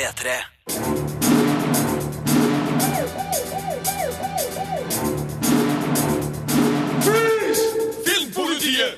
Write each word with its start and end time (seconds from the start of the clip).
P3. 0.00 0.28
Filmpolitiet! 8.04 8.96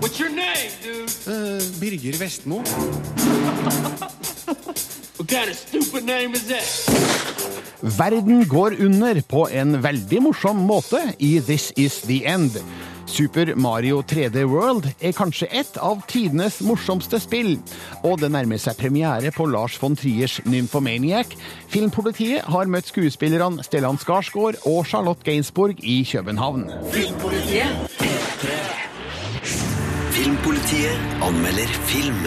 What's 0.00 0.20
your 0.20 0.28
name, 0.28 0.70
dude? 0.82 1.08
Birger 1.80 2.16
Vestmo. 2.20 2.60
What 5.16 5.28
kind 5.28 5.50
of 5.50 5.56
stupid 5.56 6.04
name 6.04 6.34
is 6.34 6.48
that? 6.48 6.66
Verden 7.82 8.44
går 8.48 8.74
under 8.80 9.20
på 9.20 9.48
en 9.52 9.82
veldig 9.82 10.22
morsom 10.22 10.56
måte 10.56 11.00
i 11.18 11.40
This 11.40 11.72
Is 11.76 12.00
The 12.02 12.26
End. 12.26 12.58
Super 13.12 13.54
Mario 13.56 14.00
3D 14.00 14.46
World 14.48 14.86
er 15.04 15.12
kanskje 15.12 15.44
et 15.52 15.74
av 15.84 16.00
tidenes 16.08 16.62
morsomste 16.64 17.18
spill, 17.20 17.58
og 18.00 18.22
det 18.22 18.30
nærmer 18.32 18.56
seg 18.56 18.78
premiere 18.78 19.28
på 19.36 19.44
Lars 19.52 19.74
von 19.82 19.92
Triers 20.00 20.38
Nymphomaniac. 20.48 21.34
Filmpolitiet 21.68 22.48
har 22.48 22.70
møtt 22.72 22.88
skuespillerne 22.88 23.60
Stellan 23.66 24.00
Skarsgård 24.00 24.62
og 24.64 24.86
Charlotte 24.88 25.26
Gainsbourg 25.28 25.76
i 25.84 25.98
København. 26.08 26.64
Filmpolitiet 30.16 31.20
anmelder 31.20 31.76
film. 31.92 32.24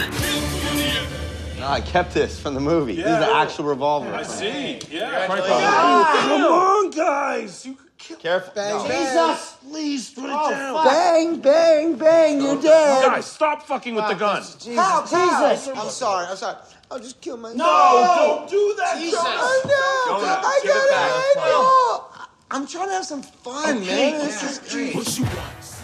No, 1.58 1.66
I 1.66 1.80
kept 1.80 2.14
this 2.14 2.38
from 2.38 2.54
the 2.54 2.62
movie. 2.62 2.94
This 2.94 3.10
is 3.10 3.26
the 3.26 3.34
actual 3.34 3.66
revolver. 3.66 4.14
I 4.14 4.22
see. 4.22 4.78
Yeah. 4.92 5.26
Come 5.26 6.44
on, 6.44 6.90
guys! 6.94 7.66
You 7.66 7.74
Careful. 7.98 8.52
No. 8.56 8.86
Jesus! 8.86 9.56
Please 9.68 10.10
put 10.10 10.24
it 10.24 10.30
oh, 10.32 10.50
down. 10.50 10.84
Bang, 10.84 11.40
bang, 11.40 11.96
bang, 11.96 12.40
you're 12.40 12.60
dead. 12.60 13.04
Guys, 13.04 13.26
stop 13.26 13.66
fucking 13.66 13.94
with 13.94 14.06
the 14.08 14.14
gun. 14.14 14.42
How, 14.76 15.02
Jesus? 15.02 15.68
I'm 15.68 15.88
sorry. 15.88 16.26
I'm 16.26 16.36
sorry. 16.36 16.56
I'll 16.90 17.00
just 17.00 17.20
kill 17.20 17.36
myself. 17.36 17.58
No, 17.58 18.38
don't 18.38 18.50
do 18.50 18.74
that, 18.78 18.98
Jesus. 18.98 19.18
Jonas. 19.18 19.42
I 19.42 19.62
know. 19.64 20.18
Jonah, 20.20 20.40
I 20.44 20.60
got 20.64 22.12
it. 22.12 22.26
I'm 22.48 22.66
trying 22.66 22.88
to 22.88 22.94
have 22.94 23.04
some 23.04 23.22
fun, 23.22 23.78
Okay, 23.78 24.12
man. 24.12 24.24
This 24.24 24.42
is 24.42 24.58
great. 24.70 24.94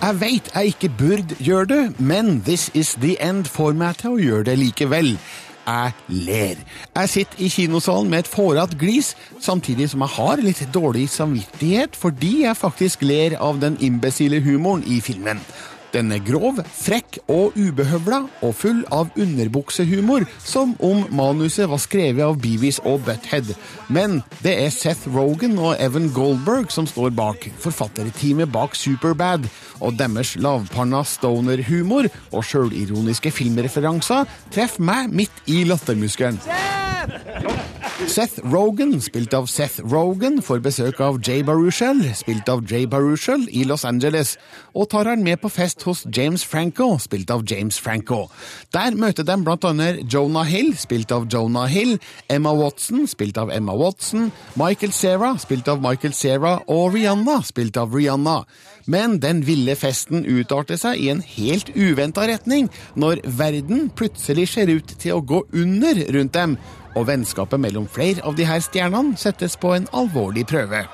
Jeg 0.03 0.21
veit 0.21 0.51
jeg 0.55 0.67
ikke 0.67 0.89
burde 0.99 1.37
gjøre 1.39 1.65
det, 1.67 2.01
men 2.01 2.43
This 2.43 2.71
Is 2.75 2.95
The 2.95 3.17
End 3.23 3.45
får 3.45 3.73
meg 3.73 3.99
til 3.99 4.15
å 4.15 4.19
gjøre 4.19 4.45
det 4.51 4.59
likevel. 4.59 5.19
Jeg 5.67 5.93
ler. 6.09 6.63
Jeg 6.97 7.09
sitter 7.09 7.43
i 7.45 7.49
kinosalen 7.49 8.11
med 8.11 8.25
et 8.25 8.31
fårete 8.31 8.79
glis, 8.79 9.13
samtidig 9.41 9.91
som 9.91 10.03
jeg 10.03 10.15
har 10.17 10.43
litt 10.43 10.63
dårlig 10.75 11.09
samvittighet 11.13 11.99
fordi 11.99 12.43
jeg 12.45 12.59
faktisk 12.59 13.05
ler 13.07 13.39
av 13.39 13.61
den 13.63 13.79
imbesile 13.81 14.43
humoren 14.43 14.83
i 14.87 15.01
filmen. 15.01 15.43
Den 15.93 16.13
er 16.15 16.23
grov, 16.25 16.61
frekk 16.65 17.19
og 17.31 17.57
ubehøvla, 17.59 18.23
og 18.41 18.55
full 18.57 18.81
av 18.95 19.11
underbuksehumor, 19.21 20.25
som 20.41 20.73
om 20.81 21.03
manuset 21.13 21.69
var 21.69 21.83
skrevet 21.83 22.25
av 22.25 22.39
Beavis 22.41 22.81
og 22.89 23.03
Butthead. 23.07 23.53
Men 23.93 24.21
det 24.41 24.55
er 24.65 24.73
Seth 24.73 25.11
Rogan 25.13 25.59
og 25.61 25.77
Evan 25.77 26.09
Goldberg 26.17 26.73
som 26.73 26.89
står 26.89 27.13
bak, 27.17 27.45
forfatterteamet 27.61 28.49
bak 28.53 28.77
Superbad, 28.79 29.51
og 29.83 29.99
deres 30.01 30.35
lavpanna 30.41 31.03
stoner-humor 31.05 32.09
og 32.33 32.47
sjølironiske 32.47 33.35
filmreferanser 33.35 34.25
treffer 34.55 34.89
meg 34.89 35.13
midt 35.13 35.45
i 35.53 35.63
lattermuskelen. 35.69 36.41
Seth 36.47 37.72
Rogan, 38.53 39.01
spilt 39.01 39.35
av 39.35 39.47
Seth 39.47 39.81
Rogan, 39.87 40.41
får 40.43 40.59
besøk 40.65 41.01
av 41.01 41.21
Jay 41.23 41.43
Baruchel, 41.47 42.01
spilt 42.19 42.49
av 42.51 42.65
Jay 42.67 42.87
Baruchel, 42.87 43.45
i 43.55 43.63
Los 43.65 43.85
Angeles, 43.87 44.35
og 44.75 44.89
tar 44.91 45.07
han 45.07 45.23
med 45.23 45.39
på 45.41 45.49
fest 45.49 45.85
hos 45.87 46.03
James 46.11 46.43
Franco, 46.45 46.99
spilt 46.99 47.31
av 47.31 47.45
James 47.47 47.79
Franco. 47.79 48.27
Der 48.75 48.99
møter 48.99 49.23
de 49.23 49.37
blant 49.45 49.65
annet 49.65 50.03
Jonah 50.13 50.45
Hill, 50.45 50.75
spilt 50.77 51.15
av 51.15 51.29
Jonah 51.31 51.71
Hill, 51.71 51.95
Emma 52.29 52.53
Watson, 52.59 53.07
spilt 53.07 53.39
av 53.39 53.55
Emma 53.55 53.77
Watson, 53.79 54.33
Michael 54.59 54.93
Cera, 54.93 55.37
spilt 55.39 55.71
av 55.71 55.81
Michael 55.81 56.13
Cera, 56.13 56.59
og 56.67 56.97
Rihanna, 56.97 57.39
spilt 57.47 57.79
av 57.79 57.95
Rihanna. 57.95 58.43
Men 58.87 59.19
den 59.23 59.43
ville 59.47 59.77
festen 59.79 60.25
utarter 60.27 60.79
seg 60.81 61.01
i 61.01 61.11
en 61.13 61.23
helt 61.23 61.71
uventa 61.77 62.27
retning, 62.29 62.71
når 62.95 63.23
verden 63.39 63.91
plutselig 63.95 64.49
ser 64.55 64.73
ut 64.73 64.97
til 64.99 65.19
å 65.19 65.25
gå 65.25 65.45
under 65.53 66.03
rundt 66.17 66.35
dem, 66.35 66.57
og 66.97 67.07
vennskapet 67.09 67.61
mellom 67.61 67.87
flere 67.89 68.25
av 68.27 68.37
de 68.37 68.45
her 68.49 68.61
stjernene 68.61 69.17
settes 69.17 69.57
på 69.57 69.73
en 69.77 69.89
alvorlig 69.97 70.45
prøve. 70.51 70.85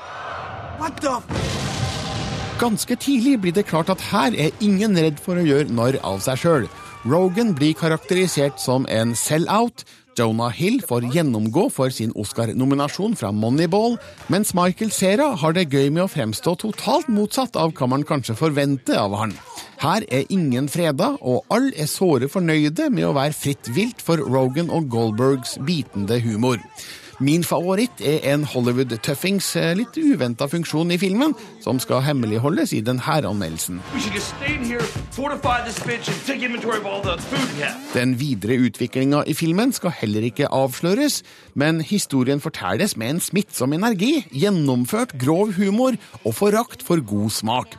Ganske 2.59 2.97
tidlig 2.99 3.39
blir 3.41 3.55
det 3.55 3.67
klart 3.67 3.91
at 3.91 4.03
her 4.11 4.35
er 4.35 4.55
ingen 4.61 4.99
redd 4.99 5.19
for 5.23 5.39
å 5.39 5.47
gjøre 5.47 5.71
narr 5.75 5.99
av 6.07 6.21
seg 6.23 6.43
sjøl. 6.43 6.69
Rogan 7.07 7.55
blir 7.55 7.77
karakterisert 7.79 8.59
som 8.63 8.87
en 8.91 9.15
sell-out. 9.15 9.85
Jonah 10.19 10.51
Hill 10.51 10.81
får 10.83 11.07
gjennomgå 11.15 11.69
for 11.71 11.95
sin 11.95 12.11
Oscar-nominasjon 12.19 13.15
fra 13.19 13.31
Moneyball, 13.31 13.97
mens 14.33 14.51
Michael 14.57 14.91
Cera 14.95 15.31
har 15.39 15.55
det 15.55 15.69
gøy 15.71 15.93
med 15.95 16.05
å 16.05 16.11
fremstå 16.11 16.57
totalt 16.59 17.11
motsatt 17.13 17.59
av 17.61 17.75
hva 17.79 17.89
man 17.93 18.07
kanskje 18.09 18.37
forventer 18.39 18.99
av 18.99 19.15
han. 19.21 19.37
Her 19.79 20.03
er 20.11 20.27
ingen 20.35 20.67
freda, 20.67 21.13
og 21.23 21.47
alle 21.55 21.71
er 21.79 21.91
såre 21.91 22.27
fornøyde 22.31 22.91
med 22.91 23.07
å 23.07 23.15
være 23.15 23.37
fritt 23.37 23.71
vilt 23.77 24.03
for 24.03 24.19
Rogan 24.19 24.73
og 24.75 24.91
Goldbergs 24.91 25.55
bitende 25.63 26.19
humor. 26.25 26.59
Min 27.19 27.43
favoritt 27.43 27.99
er 27.99 28.23
en 28.31 28.45
Hollywood-tøffings 28.47 29.49
eh, 29.59 29.73
litt 29.75 29.97
uventa 29.99 30.47
funksjon 30.47 30.93
i 30.95 30.99
filmen, 31.03 31.33
som 31.65 31.81
skal 31.83 32.05
hemmeligholdes 32.07 32.71
i 32.77 32.79
denne 32.87 33.03
anmeldelsen. 33.03 33.81
Den 37.97 38.15
videre 38.23 38.61
utviklinga 38.69 39.25
i 39.27 39.35
filmen 39.35 39.75
skal 39.75 39.97
heller 39.99 40.29
ikke 40.31 40.53
avsløres, 40.55 41.25
men 41.59 41.83
historien 41.83 42.39
fortelles 42.39 42.95
med 42.95 43.17
en 43.17 43.25
smittsom 43.27 43.75
energi, 43.75 44.21
gjennomført 44.31 45.19
grov 45.19 45.57
humor 45.59 45.99
og 46.23 46.39
forakt 46.39 46.87
for 46.87 47.03
god 47.03 47.35
smak. 47.35 47.75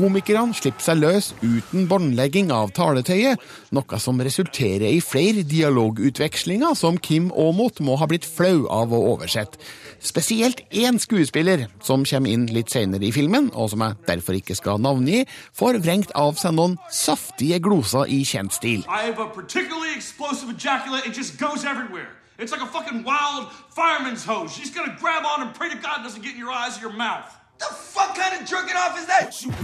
Komikerne 0.00 0.56
slipper 0.56 0.80
seg 0.80 0.96
løs 0.96 1.26
uten 1.42 1.82
båndlegging 1.90 2.48
av 2.56 2.70
taletøyet, 2.72 3.40
noe 3.76 3.98
som 4.00 4.20
resulterer 4.24 4.86
i 4.88 5.02
flere 5.04 5.42
dialogutvekslinger 5.44 6.72
som 6.78 6.96
Kim 6.96 7.26
Aamodt 7.36 7.82
må 7.84 7.98
ha 8.00 8.08
blitt 8.08 8.24
flau 8.24 8.62
av 8.72 8.94
å 8.96 9.00
oversette. 9.10 9.60
Spesielt 10.00 10.62
én 10.72 10.96
skuespiller, 10.96 11.66
som 11.84 12.06
kommer 12.08 12.32
inn 12.32 12.46
litt 12.48 12.72
senere 12.72 13.04
i 13.04 13.12
filmen, 13.12 13.50
og 13.52 13.74
som 13.74 13.84
jeg 13.84 13.98
derfor 14.06 14.38
ikke 14.38 14.56
skal 14.56 14.80
navngi, 14.80 15.26
får 15.52 15.82
vrengt 15.84 16.14
av 16.16 16.40
seg 16.40 16.56
noen 16.56 16.78
saftige 16.88 17.60
gloser 17.60 18.08
i 18.08 18.22
kjent 18.24 18.56
stil. 18.56 18.86
I 18.88 19.04
have 19.10 19.20
a 19.20 19.28
particularly 19.28 19.92
explosive 19.92 20.48
ejaculate. 20.56 21.04
It 21.04 21.12
just 21.12 21.36
goes 21.36 21.66
everywhere. 21.68 22.08
It's 22.38 22.52
like 22.52 22.64
a 22.64 22.72
fucking 22.72 23.04
wild 23.04 23.52
fireman's 23.68 24.24
hose. 24.24 24.56
She's 24.56 24.72
gonna 24.72 24.96
grab 24.96 25.28
on 25.28 25.44
and 25.44 25.54
pray 25.54 25.68
to 25.68 25.76
God 25.76 26.00
it 26.00 26.04
doesn't 26.08 26.24
get 26.24 26.32
in 26.32 26.40
your 26.40 26.52
eyes 26.52 26.78
or 26.78 26.88
your 26.88 26.96
mouth. 26.96 27.36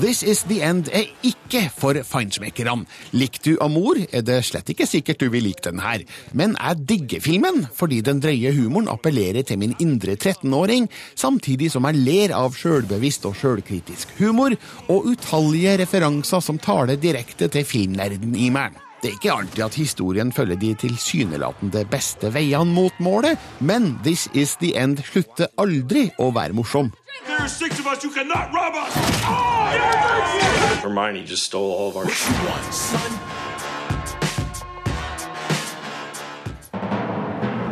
This 0.00 0.22
Is 0.22 0.42
The 0.44 0.60
End 0.62 0.88
er 0.92 1.08
ikke 1.24 1.62
for 1.72 1.96
feinschmeckerne. 2.04 2.84
Likte 3.16 3.54
du 3.54 3.62
Amor, 3.64 3.98
er 4.12 4.24
det 4.26 4.38
slett 4.44 4.68
ikke 4.72 4.86
sikkert 4.88 5.22
du 5.22 5.30
vil 5.32 5.46
like 5.48 5.64
den 5.64 5.80
her. 5.80 6.04
Men 6.36 6.56
jeg 6.58 6.86
digger 6.88 7.24
filmen, 7.24 7.64
fordi 7.74 8.02
den 8.04 8.20
drøye 8.22 8.52
humoren 8.56 8.90
appellerer 8.92 9.46
til 9.46 9.60
min 9.62 9.74
indre 9.82 10.16
13-åring, 10.16 10.90
samtidig 11.16 11.72
som 11.72 11.88
jeg 11.88 12.02
ler 12.02 12.36
av 12.36 12.56
sjølbevisst 12.58 13.26
og 13.28 13.38
sjølkritisk 13.40 14.16
humor, 14.20 14.56
og 14.88 15.12
utallige 15.12 15.78
referanser 15.82 16.44
som 16.44 16.60
taler 16.60 17.00
direkte 17.00 17.48
til 17.52 17.64
filmnerden 17.64 18.36
i 18.36 18.50
meg. 18.54 18.76
Det 19.06 19.12
er 19.12 19.18
ikke 19.20 19.34
alltid 19.38 19.62
at 19.62 19.74
historien 19.78 20.32
følger 20.34 20.56
de 20.58 20.68
tilsynelatende 20.74 21.84
beste 21.86 22.26
veiene 22.34 22.74
mot 22.74 22.96
målet, 22.98 23.38
men 23.60 24.00
This 24.02 24.24
Is 24.34 24.56
The 24.58 24.72
End 24.82 24.98
slutter 25.06 25.46
aldri 25.62 26.08
å 26.18 26.32
være 26.34 26.56
morsom. 26.58 26.90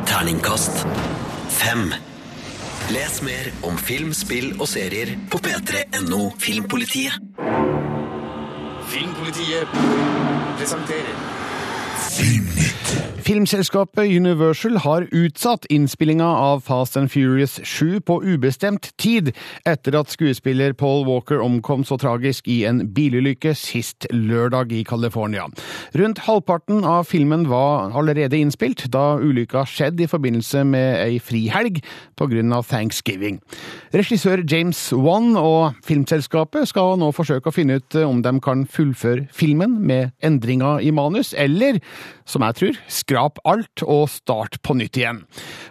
Terningkast 0.06 0.87
fem. 1.50 1.90
Les 2.94 3.19
mer 3.26 3.50
om 3.66 3.75
film, 3.90 4.14
spill 4.14 4.52
og 4.60 4.70
serier 4.70 5.16
på 5.34 5.42
p3.no 5.42 6.30
Filmpolitiet. 6.38 7.19
Filmpolitiet 8.94 10.33
presenterer 10.56 11.14
Filmselskapet 13.25 14.04
Universal 14.04 14.76
har 14.84 15.06
utsatt 15.16 15.64
innspillinga 15.72 16.26
av 16.26 16.60
Fast 16.60 16.96
and 17.00 17.08
Furious 17.08 17.56
7 17.64 18.02
på 18.04 18.19
ubestemt 18.20 18.90
tid, 19.00 19.31
etter 19.64 19.96
at 19.96 20.12
skuespiller 20.12 20.75
Paul 20.76 21.06
Walker 21.08 21.40
omkom 21.40 21.86
så 21.88 21.96
tragisk 21.96 22.50
i 22.52 22.58
en 22.69 22.82
bilulykke 22.92 23.54
sist 23.56 24.04
lørdag 24.12 24.75
i 24.76 24.82
California. 24.84 25.46
Rundt 25.96 26.20
halvparten 26.26 26.84
av 26.84 27.08
filmen 27.08 27.46
var 27.48 27.96
allerede 27.96 28.36
innspilt 28.36 28.84
da 28.92 29.14
ulykka 29.16 29.64
skjedde 29.72 30.04
i 30.04 30.10
forbindelse 30.10 30.66
med 30.69 31.00
ei 31.06 31.16
frihelg 31.16 31.80
pga. 32.20 32.60
thanksgiving. 32.60 33.40
Regissør 33.94 34.44
James 34.44 34.92
Wan 34.92 35.32
og 35.40 35.80
filmselskapet 35.87 36.69
skal 36.69 36.98
nå 37.00 37.08
forsøke 37.16 37.48
å 37.48 37.56
finne 37.56 37.80
ut 37.80 37.96
om 38.04 38.20
de 38.20 38.37
kan 38.44 38.66
fullføre 38.69 39.30
filmen 39.32 39.80
med 39.80 40.12
endringer 40.20 40.84
i 40.84 40.92
manus, 40.92 41.32
eller, 41.32 41.80
som 42.28 42.44
jeg 42.44 42.60
tror, 42.60 42.74
skrap 42.91 43.41
alt 43.49 43.85
og 43.85 44.09
start 44.12 44.61
på 44.65 44.76
nytt 44.79 44.99
igjen. 45.00 45.23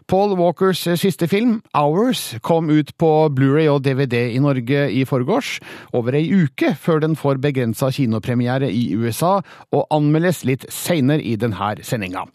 Paul 0.10 0.36
Walkers 0.40 0.84
siste 1.00 1.28
film, 1.32 1.60
Hours, 1.78 2.36
kom 2.46 2.72
ut 2.72 2.94
på 3.00 3.12
Blu-ray 3.36 3.70
og 3.72 3.84
DVD 3.86 4.30
i 4.34 4.42
Norge 4.44 4.86
i 4.92 5.04
forgårs, 5.10 5.58
over 5.94 6.18
ei 6.20 6.26
uke 6.32 6.74
før 6.80 7.04
den 7.04 7.18
får 7.20 7.42
begrensa 7.44 7.92
kinopremiere 7.94 8.72
i 8.72 8.94
USA, 8.96 9.40
og 9.74 9.88
anmeldes 9.94 10.44
litt 10.48 10.68
seinere 10.74 11.24
i 11.24 11.36
denne 11.40 11.76
sendinga. 11.86 12.28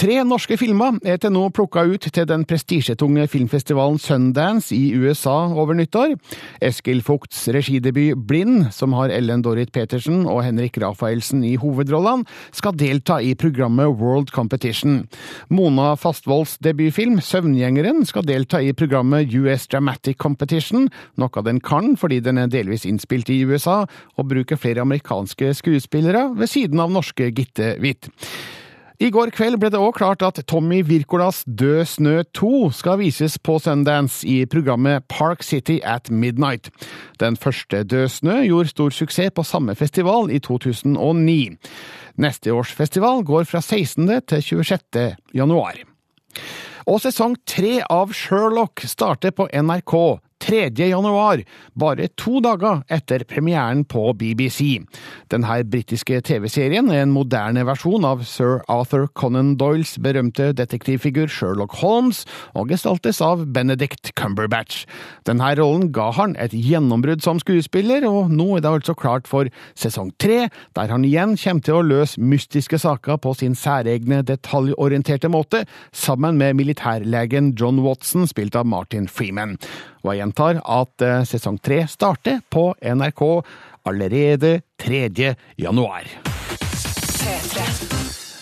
Tre 0.00 0.14
norske 0.24 0.56
filmer 0.56 0.96
er 1.06 1.18
til 1.20 1.34
nå 1.34 1.42
plukka 1.52 1.82
ut 1.84 2.06
til 2.16 2.24
den 2.26 2.46
prestisjetunge 2.48 3.26
filmfestivalen 3.28 3.98
Sundance 4.00 4.72
i 4.74 4.94
USA 4.96 5.34
over 5.52 5.76
nyttår. 5.76 6.14
Eskil 6.64 7.02
Fugts 7.04 7.44
regidebut 7.52 8.16
Blind, 8.26 8.70
som 8.72 8.96
har 8.96 9.12
Ellen 9.12 9.44
Dorrit 9.44 9.70
Petersen 9.72 10.24
og 10.24 10.40
Henrik 10.46 10.78
Rafaelsen 10.80 11.44
i 11.44 11.54
hovedrollene, 11.60 12.24
skal 12.56 12.74
delta 12.80 13.18
i 13.20 13.34
programmet 13.36 13.92
World 14.00 14.32
Competition. 14.32 15.02
Mona 15.52 15.92
Fastvolds 16.00 16.56
debutfilm 16.64 17.20
Søvngjengeren 17.20 18.06
skal 18.08 18.26
delta 18.26 18.62
i 18.64 18.72
programmet 18.72 19.36
US 19.36 19.68
Dramatic 19.68 20.16
Competition, 20.16 20.88
noe 21.20 21.44
den 21.44 21.60
kan 21.60 21.92
fordi 22.00 22.22
den 22.24 22.40
er 22.40 22.50
delvis 22.50 22.88
innspilt 22.88 23.30
i 23.30 23.42
USA 23.44 23.82
og 24.16 24.32
bruker 24.32 24.56
flere 24.56 24.82
amerikanske 24.88 25.52
skuespillere 25.60 26.30
ved 26.32 26.50
siden 26.50 26.80
av 26.80 26.90
norske 26.96 27.28
Gitte 27.36 27.76
Hvitt. 27.82 28.08
I 29.02 29.08
går 29.10 29.32
kveld 29.34 29.58
ble 29.58 29.66
det 29.72 29.80
òg 29.82 29.96
klart 29.96 30.22
at 30.22 30.36
Tommy 30.46 30.76
Wirkolas 30.86 31.40
Død 31.42 31.88
snø 31.90 32.12
2 32.38 32.68
skal 32.70 33.00
vises 33.00 33.34
på 33.34 33.56
Sundance 33.58 34.22
i 34.28 34.44
programmet 34.46 35.02
Park 35.10 35.42
City 35.42 35.80
at 35.82 36.06
Midnight. 36.06 36.70
Den 37.18 37.34
første 37.34 37.80
Død 37.82 38.12
snø 38.14 38.36
gjorde 38.46 38.70
stor 38.70 38.94
suksess 38.94 39.34
på 39.34 39.42
samme 39.42 39.74
festival 39.74 40.30
i 40.30 40.38
2009. 40.38 41.56
Neste 42.22 42.54
års 42.54 42.70
festival 42.70 43.24
går 43.26 43.48
fra 43.50 43.58
16. 43.58 44.06
til 44.22 44.42
26. 44.62 45.16
januar. 45.34 45.82
Og 46.86 47.02
sesong 47.02 47.34
tre 47.42 47.80
av 47.82 48.14
Sherlock 48.14 48.86
starter 48.86 49.34
på 49.34 49.48
NRK 49.50 49.96
3. 50.52 50.84
januar, 50.90 51.40
bare 51.80 52.10
to 52.20 52.40
dager 52.44 52.82
etter 52.92 53.22
premieren 53.24 53.86
på 53.88 54.10
BBC. 54.20 54.82
Denne 55.32 55.62
britiske 55.64 56.18
TV-serien 56.28 56.90
er 56.92 57.06
en 57.06 57.14
moderne 57.14 57.62
versjon 57.64 58.04
av 58.04 58.26
sir 58.28 58.60
Arthur 58.68 59.06
Conan 59.16 59.54
Doyles 59.56 59.94
berømte 60.04 60.50
detektivfigur 60.58 61.30
Sherlock 61.32 61.78
Holmes, 61.80 62.26
og 62.52 62.68
gestaltes 62.68 63.22
av 63.24 63.46
Benedict 63.54 64.12
Cumberbatch. 64.18 64.82
Denne 65.24 65.54
rollen 65.56 65.88
ga 65.96 66.10
han 66.18 66.36
et 66.36 66.52
gjennombrudd 66.52 67.24
som 67.24 67.40
skuespiller, 67.40 68.04
og 68.04 68.28
nå 68.28 68.58
er 68.58 68.66
det 68.66 68.74
altså 68.74 68.96
klart 68.98 69.30
for 69.30 69.48
sesong 69.72 70.12
tre, 70.20 70.50
der 70.76 70.92
han 70.92 71.08
igjen 71.08 71.38
kommer 71.40 71.64
til 71.64 71.78
å 71.78 71.86
løse 71.94 72.20
mystiske 72.20 72.82
saker 72.82 73.22
på 73.24 73.32
sin 73.40 73.56
særegne, 73.56 74.20
detaljorienterte 74.28 75.32
måte, 75.32 75.64
sammen 75.96 76.36
med 76.36 76.60
militærlegen 76.60 77.54
John 77.56 77.80
Watson, 77.86 78.28
spilt 78.28 78.58
av 78.58 78.68
Martin 78.68 79.08
Freeman. 79.08 79.56
Og 80.02 80.12
jeg 80.12 80.22
gjentar 80.22 80.62
at 80.62 81.06
eh, 81.06 81.22
sesong 81.28 81.60
tre 81.62 81.84
starter 81.90 82.42
på 82.50 82.72
NRK 82.82 83.22
allerede 83.88 84.60
3. 84.82 85.34
januar. 85.58 86.10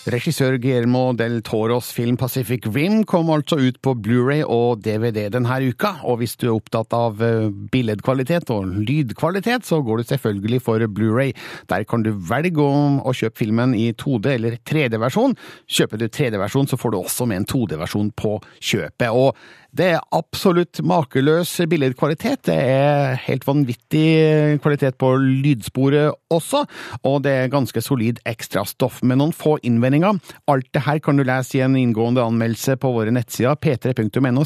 Regissør 0.09 0.55
Guillermo 0.57 1.11
del 1.13 1.43
Toros 1.45 1.91
film 1.93 2.15
Pacific 2.17 2.65
Rim 2.73 3.03
kom 3.05 3.29
altså 3.29 3.59
ut 3.61 3.75
på 3.85 3.93
Blu-ray 4.01 4.41
og 4.41 4.81
DVD 4.81 5.27
denne 5.29 5.59
uka, 5.61 5.91
og 6.01 6.17
hvis 6.23 6.33
du 6.41 6.47
er 6.47 6.55
opptatt 6.55 6.95
av 6.97 7.21
eh, 7.21 7.51
billedkvalitet 7.73 8.49
og 8.49 8.65
lydkvalitet, 8.81 9.67
så 9.67 9.83
går 9.85 10.01
du 10.01 10.09
selvfølgelig 10.09 10.61
for 10.65 10.87
Blu-ray. 10.89 11.35
Der 11.69 11.85
kan 11.85 12.01
du 12.01 12.15
velge 12.17 12.65
å 12.65 13.13
kjøpe 13.13 13.43
filmen 13.43 13.77
i 13.77 13.91
2D- 13.93 14.33
eller 14.33 14.57
3D-versjon. 14.65 15.37
Kjøper 15.69 16.01
du 16.01 16.09
3D-versjon, 16.09 16.71
så 16.73 16.81
får 16.81 16.95
du 16.95 17.01
også 17.03 17.29
med 17.29 17.43
en 17.43 17.49
2D-versjon 17.53 18.09
på 18.17 18.39
kjøpet. 18.57 19.09
og 19.13 19.37
det 19.77 19.87
er 19.93 20.03
absolutt 20.15 20.81
makeløs 20.83 21.53
billedkvalitet. 21.71 22.43
Det 22.49 22.55
er 22.55 23.15
helt 23.23 23.45
vanvittig 23.47 24.59
kvalitet 24.63 24.97
på 24.99 25.13
lydsporet 25.21 26.11
også, 26.31 26.65
og 27.07 27.21
det 27.23 27.31
er 27.31 27.53
ganske 27.53 27.83
solid 27.83 28.19
ekstrastoff 28.27 29.01
med 29.07 29.21
noen 29.21 29.33
få 29.35 29.57
innvendinger. 29.67 30.19
Alt 30.51 30.67
det 30.75 30.83
her 30.87 30.99
kan 31.03 31.19
du 31.19 31.23
lese 31.27 31.59
i 31.59 31.63
en 31.63 31.77
inngående 31.79 32.23
anmeldelse 32.25 32.75
på 32.81 32.91
våre 32.97 33.15
nettsider 33.15 33.55
p3.no 33.63 34.43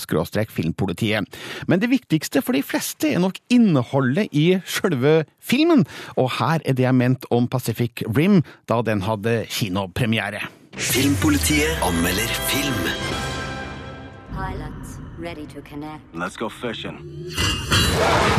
filmpolitiet. 0.56 1.26
Men 1.68 1.82
det 1.82 1.90
viktigste 1.90 2.42
for 2.46 2.54
de 2.54 2.62
fleste 2.64 3.14
er 3.14 3.24
nok 3.24 3.40
innholdet 3.50 4.30
i 4.32 4.60
sjølve 4.66 5.24
filmen, 5.42 5.86
og 6.18 6.36
her 6.40 6.62
er 6.66 6.78
det 6.78 6.86
jeg 6.86 6.96
mente 6.96 7.30
om 7.34 7.48
Pacific 7.48 8.06
Rim 8.16 8.44
da 8.70 8.82
den 8.86 9.02
hadde 9.02 9.46
kinopremiere. 9.50 10.46
Filmpolitiet 10.76 11.82
anmelder 11.82 12.36
film. 12.52 13.25
Pilot, 14.46 14.74
ready 15.18 15.46
to 15.48 15.62
connect. 15.62 16.04
Let's 16.14 16.38
go 16.38 16.50
fishing. 16.50 16.98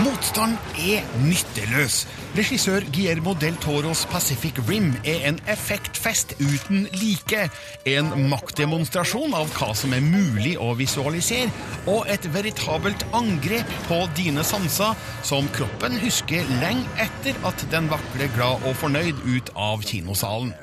Motstand 0.05 0.59
er 0.79 1.03
nytteløs. 1.25 2.07
Regissør 2.37 2.85
Guillermo 2.93 3.33
del 3.41 3.57
Toros 3.57 4.05
Pacific 4.07 4.59
Rim 4.69 4.93
er 5.05 5.29
en 5.29 5.41
effektfest 5.49 6.37
uten 6.39 6.87
like. 7.01 7.49
En 7.87 8.13
maktdemonstrasjon 8.31 9.35
av 9.35 9.51
hva 9.57 9.73
som 9.75 9.97
er 9.97 10.05
mulig 10.05 10.55
å 10.61 10.75
visualisere, 10.79 11.51
og 11.91 12.07
et 12.13 12.29
veritabelt 12.35 13.07
angrep 13.17 13.73
på 13.89 14.03
dine 14.19 14.45
sanser, 14.47 14.95
som 15.27 15.49
kroppen 15.57 15.99
husker 16.05 16.47
lenge 16.61 16.87
etter 17.03 17.35
at 17.49 17.67
den 17.73 17.91
vakler 17.91 18.31
glad 18.37 18.63
og 18.69 18.79
fornøyd 18.85 19.25
ut 19.27 19.51
av 19.57 19.83
kinosalen. 19.83 20.55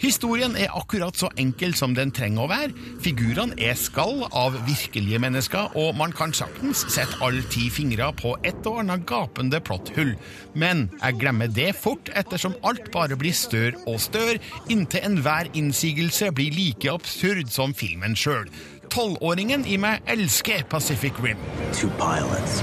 Historien 0.00 0.56
er 0.56 0.72
akkurat 0.78 1.16
så 1.18 1.28
enkel 1.36 1.74
som 1.76 1.94
den 1.94 2.12
trenger 2.14 2.46
å 2.46 2.50
være. 2.50 2.88
Figurene 3.04 3.58
er 3.60 3.76
skall 3.76 4.24
av 4.30 4.56
virkelige 4.88 5.18
mennesker, 5.18 5.76
og 5.76 5.96
man 5.96 6.12
kan 6.12 6.32
saktens 6.32 6.86
sette 6.88 7.16
alle 7.22 7.42
ti 7.50 7.68
fingre 7.70 8.12
på 8.16 8.36
et 8.44 8.66
og 8.66 8.80
annet 8.80 9.04
gapende 9.06 9.60
plotthull. 9.60 10.14
Men 10.54 10.88
jeg 11.02 11.18
glemmer 11.20 11.46
det 11.46 11.74
fort, 11.76 12.08
ettersom 12.16 12.56
alt 12.64 12.90
bare 12.92 13.16
blir 13.16 13.32
større 13.32 13.76
og 13.86 14.00
større, 14.00 14.38
inntil 14.70 15.04
enhver 15.04 15.50
innsigelse 15.54 16.32
blir 16.32 16.54
like 16.56 16.90
absurd 16.90 17.52
som 17.52 17.74
filmen 17.74 18.16
sjøl. 18.16 18.48
Tolvåringen 18.88 19.66
i 19.68 19.76
meg 19.76 20.00
elsker 20.08 20.64
Pacific 20.70 21.12
Rim. 21.22 21.36
Two 21.74 21.90
pilots, 22.00 22.62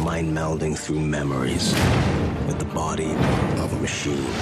mind 0.00 0.32
through 0.78 1.00
memories 1.00 1.74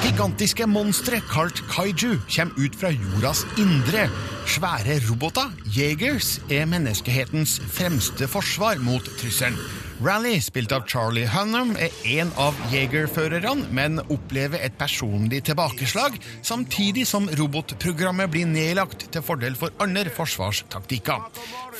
Gigantiske 0.04 0.66
monstre 0.70 1.18
kalt 1.30 1.62
kaiju 1.70 2.20
kommer 2.30 2.62
ut 2.62 2.78
fra 2.78 2.92
jordas 2.94 3.42
indre. 3.58 4.06
Svære 4.46 5.00
roboter, 5.08 5.50
jegers, 5.74 6.36
er 6.50 6.68
menneskehetens 6.70 7.58
fremste 7.66 8.28
forsvar 8.30 8.78
mot 8.78 9.10
trusselen. 9.18 9.58
Rally, 10.04 10.40
spilt 10.44 10.72
av 10.76 10.82
Charlie 10.84 11.24
Hunnam, 11.24 11.70
er 11.80 11.92
en 12.18 12.28
av 12.36 12.56
jegerførerne, 12.68 13.70
men 13.72 13.96
opplever 14.12 14.60
et 14.60 14.74
personlig 14.76 15.40
tilbakeslag, 15.48 16.18
samtidig 16.44 17.06
som 17.08 17.30
robotprogrammet 17.38 18.28
blir 18.32 18.44
nedlagt 18.50 19.06
til 19.14 19.24
fordel 19.24 19.56
for 19.56 19.72
andre 19.80 20.12
forsvarstaktikker. 20.12 21.24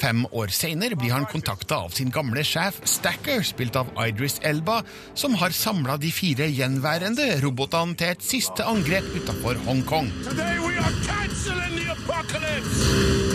Fem 0.00 0.24
år 0.32 0.48
senere 0.52 0.96
blir 0.96 1.12
han 1.12 1.28
kontakta 1.28 1.82
av 1.84 1.92
sin 1.96 2.08
gamle 2.12 2.44
sjef 2.44 2.80
Stacker, 2.88 3.44
spilt 3.44 3.76
av 3.76 3.92
Idris 4.00 4.40
Elba, 4.44 4.80
som 5.12 5.36
har 5.36 5.52
samla 5.52 5.98
de 6.00 6.12
fire 6.12 6.48
gjenværende 6.48 7.34
robotene 7.44 8.00
til 8.00 8.16
et 8.16 8.24
siste 8.24 8.64
angrep 8.64 9.12
utenfor 9.12 9.60
Hongkong. 9.68 10.08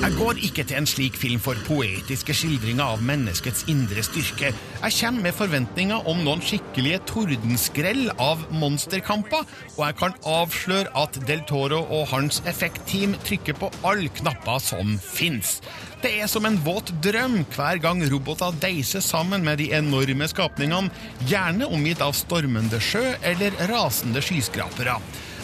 Jeg 0.01 0.13
går 0.17 0.39
ikke 0.41 0.63
til 0.65 0.77
en 0.79 0.87
slik 0.89 1.17
film 1.19 1.41
for 1.43 1.59
poetiske 1.67 2.33
skildringer 2.33 2.95
av 2.95 3.03
menneskets 3.05 3.67
indre 3.69 4.01
styrke. 4.05 4.53
Jeg 4.81 4.95
kommer 4.97 5.27
med 5.27 5.35
forventninger 5.37 6.07
om 6.09 6.23
noen 6.25 6.39
skikkelige 6.41 7.03
tordenskrell 7.05 8.07
av 8.17 8.39
monsterkamper, 8.49 9.43
og 9.75 9.81
jeg 9.83 9.97
kan 9.99 10.15
avsløre 10.25 10.89
at 10.97 11.19
Del 11.29 11.43
Toro 11.45 11.83
og 11.83 12.07
hans 12.09 12.41
effektteam 12.49 13.13
trykker 13.21 13.59
på 13.61 13.69
alle 13.85 14.09
knapper 14.17 14.57
som 14.65 14.95
fins. 15.05 15.59
Det 16.01 16.15
er 16.23 16.31
som 16.31 16.49
en 16.49 16.57
våt 16.65 16.89
drøm 17.05 17.43
hver 17.53 17.77
gang 17.83 18.01
roboter 18.09 18.57
deiser 18.63 19.05
sammen 19.05 19.45
med 19.45 19.61
de 19.61 19.69
enorme 19.77 20.25
skapningene, 20.31 20.89
gjerne 21.29 21.69
omgitt 21.69 22.01
av 22.01 22.17
stormende 22.17 22.81
sjø 22.81 23.05
eller 23.21 23.53
rasende 23.69 24.25
skyskrapere. 24.25 24.97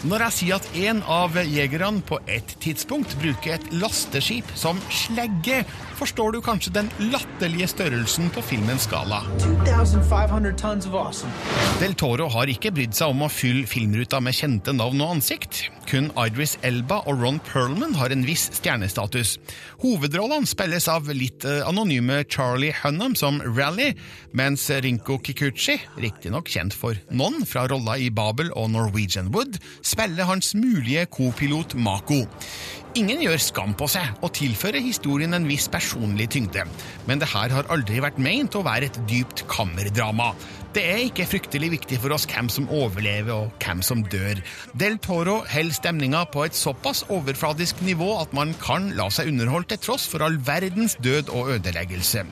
Når 0.06 0.27
jeg 0.27 0.34
sier 0.36 0.60
at 0.60 0.67
en 0.77 1.00
av 1.10 1.38
jegerne 1.41 2.03
på 2.06 2.20
et 2.29 2.51
tidspunkt 2.62 3.15
bruker 3.22 3.56
et 3.56 3.70
lasteskip 3.74 4.50
som 4.58 4.77
slegge, 4.94 5.63
forstår 5.98 6.36
du 6.36 6.42
kanskje 6.46 6.74
den 6.75 6.89
latterlige 7.12 7.68
størrelsen 7.72 8.30
på 8.34 8.44
filmens 8.46 8.86
skala. 8.88 9.24
2,500 9.42 10.54
tons 10.60 10.88
of 10.88 10.94
awesome. 10.98 11.32
Del 11.82 11.96
Toro 11.98 12.30
har 12.34 12.51
ikke 12.51 12.72
brydd 12.75 12.96
seg 12.98 13.13
om 13.13 13.25
å 13.25 13.32
fylle 13.32 13.68
filmruta 13.70 14.22
med 14.24 14.38
kjente 14.38 14.75
navn 14.75 15.01
og 15.04 15.18
ansikt. 15.18 15.66
Kun 15.88 16.10
Idris 16.20 16.58
Elba 16.68 17.00
og 17.08 17.22
Ron 17.24 17.39
Perlman 17.48 17.96
har 17.98 18.13
en 18.13 18.25
viss 18.27 18.50
stjernestatus. 18.58 19.38
Hovedrollene 19.84 20.50
spilles 20.50 20.89
av 20.92 21.08
litt 21.16 21.46
eh, 21.48 21.63
anonyme 21.68 22.24
Charlie 22.27 22.75
Hunnam 22.82 23.16
som 23.18 23.39
Rally, 23.46 23.94
mens 24.38 24.68
Rinko 24.70 25.20
Kikuchi, 25.24 25.77
riktignok 26.01 26.51
kjent 26.51 26.75
for 26.75 26.98
noen 27.10 27.46
fra 27.48 27.68
rolla 27.72 27.98
i 27.98 28.12
Babel 28.13 28.51
og 28.54 28.74
Norwegian 28.75 29.32
Wood, 29.36 29.62
spiller 29.82 30.27
hans 30.30 30.54
mulige 30.58 31.08
kopilot 31.13 31.77
Mako. 31.80 32.25
Ingen 32.98 33.20
gjør 33.22 33.38
skam 33.38 33.74
på 33.77 33.86
seg 33.94 34.24
og 34.25 34.32
tilfører 34.34 34.82
historien 34.82 35.36
en 35.38 35.44
viss 35.46 35.68
personlig 35.70 36.32
tyngde, 36.34 36.63
men 37.06 37.20
det 37.22 37.27
her 37.30 37.54
har 37.54 37.70
aldri 37.74 38.00
vært 38.01 38.18
meint 38.18 38.58
å 38.58 38.63
være 38.66 38.88
et 38.89 38.98
dypt 39.06 39.44
kammerdrama. 39.51 40.32
Det 40.74 40.82
er 40.82 41.04
ikke 41.04 41.27
fryktelig 41.30 41.70
viktig 41.75 42.00
for 42.01 42.16
oss 42.16 42.25
hvem 42.30 42.50
som 42.50 42.66
overlever 42.74 43.36
og 43.36 43.62
hvem 43.62 43.84
som 43.86 44.01
dør. 44.01 44.42
Del 44.74 44.98
Toro 45.04 45.44
holder 45.46 45.77
stemninga 45.77 46.24
på 46.34 46.48
et 46.48 46.58
såpass 46.58 47.04
overfladisk 47.13 47.86
nivå 47.86 48.16
at 48.18 48.34
man 48.38 48.56
kan 48.63 48.89
la 48.98 49.12
seg 49.13 49.30
underholde 49.30 49.75
til 49.75 49.84
tross 49.86 50.10
for 50.10 50.25
all 50.25 50.42
verdens 50.50 50.98
død 50.98 51.30
og 51.38 51.54
ødeleggelse. 51.54 52.25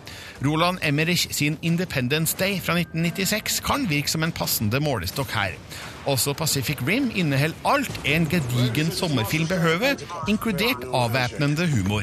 Roland 0.45 0.81
Emmerich 0.81 1.27
sin 1.29 1.59
Independence 1.61 2.33
Day 2.41 2.57
fra 2.57 2.79
1996 2.81 3.61
kan 3.65 3.85
virke 3.91 4.17
som 4.17 4.25
en 4.25 4.33
passende 4.33 4.81
målestokk 4.81 5.37
her. 5.37 5.61
Også 6.05 6.33
Pacific 6.33 6.77
Rim 6.87 7.11
inneholder 7.15 7.55
alt 7.65 8.01
en 8.05 8.25
gedigen 8.25 8.91
sommerfilm 8.91 9.47
behøver, 9.47 9.91
inkludert 10.29 10.83
avvæpnende 10.93 11.67
humor. 11.71 12.01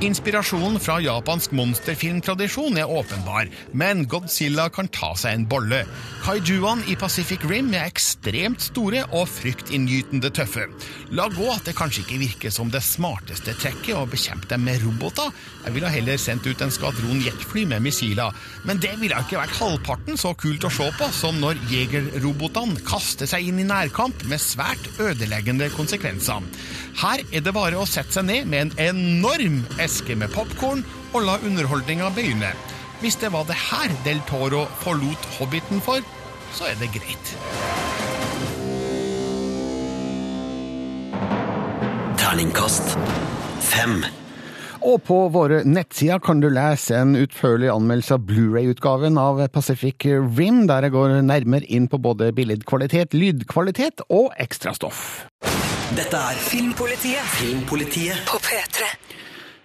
Initiating 0.00 0.14
neural 0.14 0.14
handshake 0.14 0.14
in 0.14 0.14
15 0.14 0.14
seconds. 0.14 0.14
Inspirasjonen 0.24 0.80
fra 0.80 1.00
japansk 1.00 1.52
monsterfilmtradisjon 1.52 2.78
er 2.78 2.90
åpenbar, 2.90 3.48
men 3.72 4.06
Godzilla 4.08 4.68
kan 4.70 4.88
ta 4.88 5.14
seg 5.16 5.34
en 5.34 5.46
bolle. 5.48 5.84
Kaijuene 6.24 6.84
i 6.88 6.96
Pacific 6.96 7.44
Rim 7.44 7.72
er 7.74 7.86
ekstremt 7.86 8.62
store 8.62 9.04
og 9.12 9.28
fryktinngytende 9.28 10.30
tøffe. 10.34 10.66
La 11.14 11.28
gå 11.28 11.48
at 11.52 11.66
det 11.68 11.76
kanskje 11.76 12.04
ikke 12.04 12.20
virker 12.22 12.54
som 12.54 12.70
det 12.72 12.82
smarteste 12.82 13.54
trekket 13.60 13.96
å 13.96 14.06
bekjempe 14.08 14.48
dem 14.50 14.64
med 14.64 14.82
roboter. 14.84 15.30
Jeg 15.64 15.76
ville 15.76 15.92
heller 15.92 16.20
sendt 16.20 16.46
ut 16.46 16.62
en 16.64 16.72
skvadron 16.72 17.22
jetfly 17.24 17.66
med 17.68 17.84
missiler, 17.84 18.32
men 18.64 18.80
det 18.82 18.94
ville 19.00 19.18
ikke 19.20 19.40
vært 19.40 19.58
halvparten 19.60 20.18
så 20.20 20.34
kult 20.38 20.64
å 20.64 20.72
se 20.72 20.88
på 20.98 21.10
som 21.12 21.38
når 21.42 21.60
jegerrobotene 21.70 22.80
kaster 22.88 23.28
seg 23.28 23.50
inn 23.50 23.60
i 23.62 23.68
nærkamp 23.68 24.24
med 24.30 24.42
svært 24.42 24.88
ødeleggende 25.02 25.70
konsekvenser. 25.76 26.44
Her 27.00 27.24
er 27.34 27.44
det 27.44 27.54
bare 27.54 27.78
å 27.80 27.86
sette 27.88 28.16
seg 28.16 28.28
ned 28.28 28.48
med 28.50 28.78
en 28.78 28.94
enorm 28.94 29.62
eske 29.84 30.16
med 30.18 30.32
popkorn 30.34 30.82
og 31.14 31.26
la 31.26 31.36
underholdninga 31.44 32.10
begynne. 32.16 32.50
Hvis 33.02 33.18
det 33.20 33.32
var 33.34 33.46
det 33.48 33.58
her 33.58 33.92
Del 34.06 34.20
Toro 34.28 34.64
forlot 34.80 35.28
Hobbiten 35.38 35.82
for, 35.84 36.00
så 36.54 36.70
er 36.70 36.78
det 36.80 36.90
greit. 36.94 37.32
Terningkast 42.18 42.96
fem. 43.64 44.04
Og 44.84 45.00
på 45.06 45.16
våre 45.32 45.62
nettsider 45.64 46.20
kan 46.20 46.42
du 46.42 46.50
lese 46.52 46.96
en 46.98 47.14
utførlig 47.16 47.70
anmeldelse 47.72 48.18
av 48.18 48.26
Blu-ray-utgaven 48.28 49.16
av 49.20 49.40
Pacific 49.52 50.04
Rim, 50.04 50.66
der 50.68 50.88
jeg 50.88 50.94
går 50.96 51.18
nærmere 51.24 51.68
inn 51.72 51.88
på 51.88 52.00
både 52.04 52.32
billedkvalitet, 52.36 53.16
lydkvalitet 53.16 54.04
og 54.12 54.34
ekstrastoff. 54.44 55.24
Dette 55.96 56.20
er 56.20 56.40
Filmpolitiet. 56.50 57.24
Filmpolitiet 57.38 58.24
På 58.28 58.40
P3. 58.44 58.92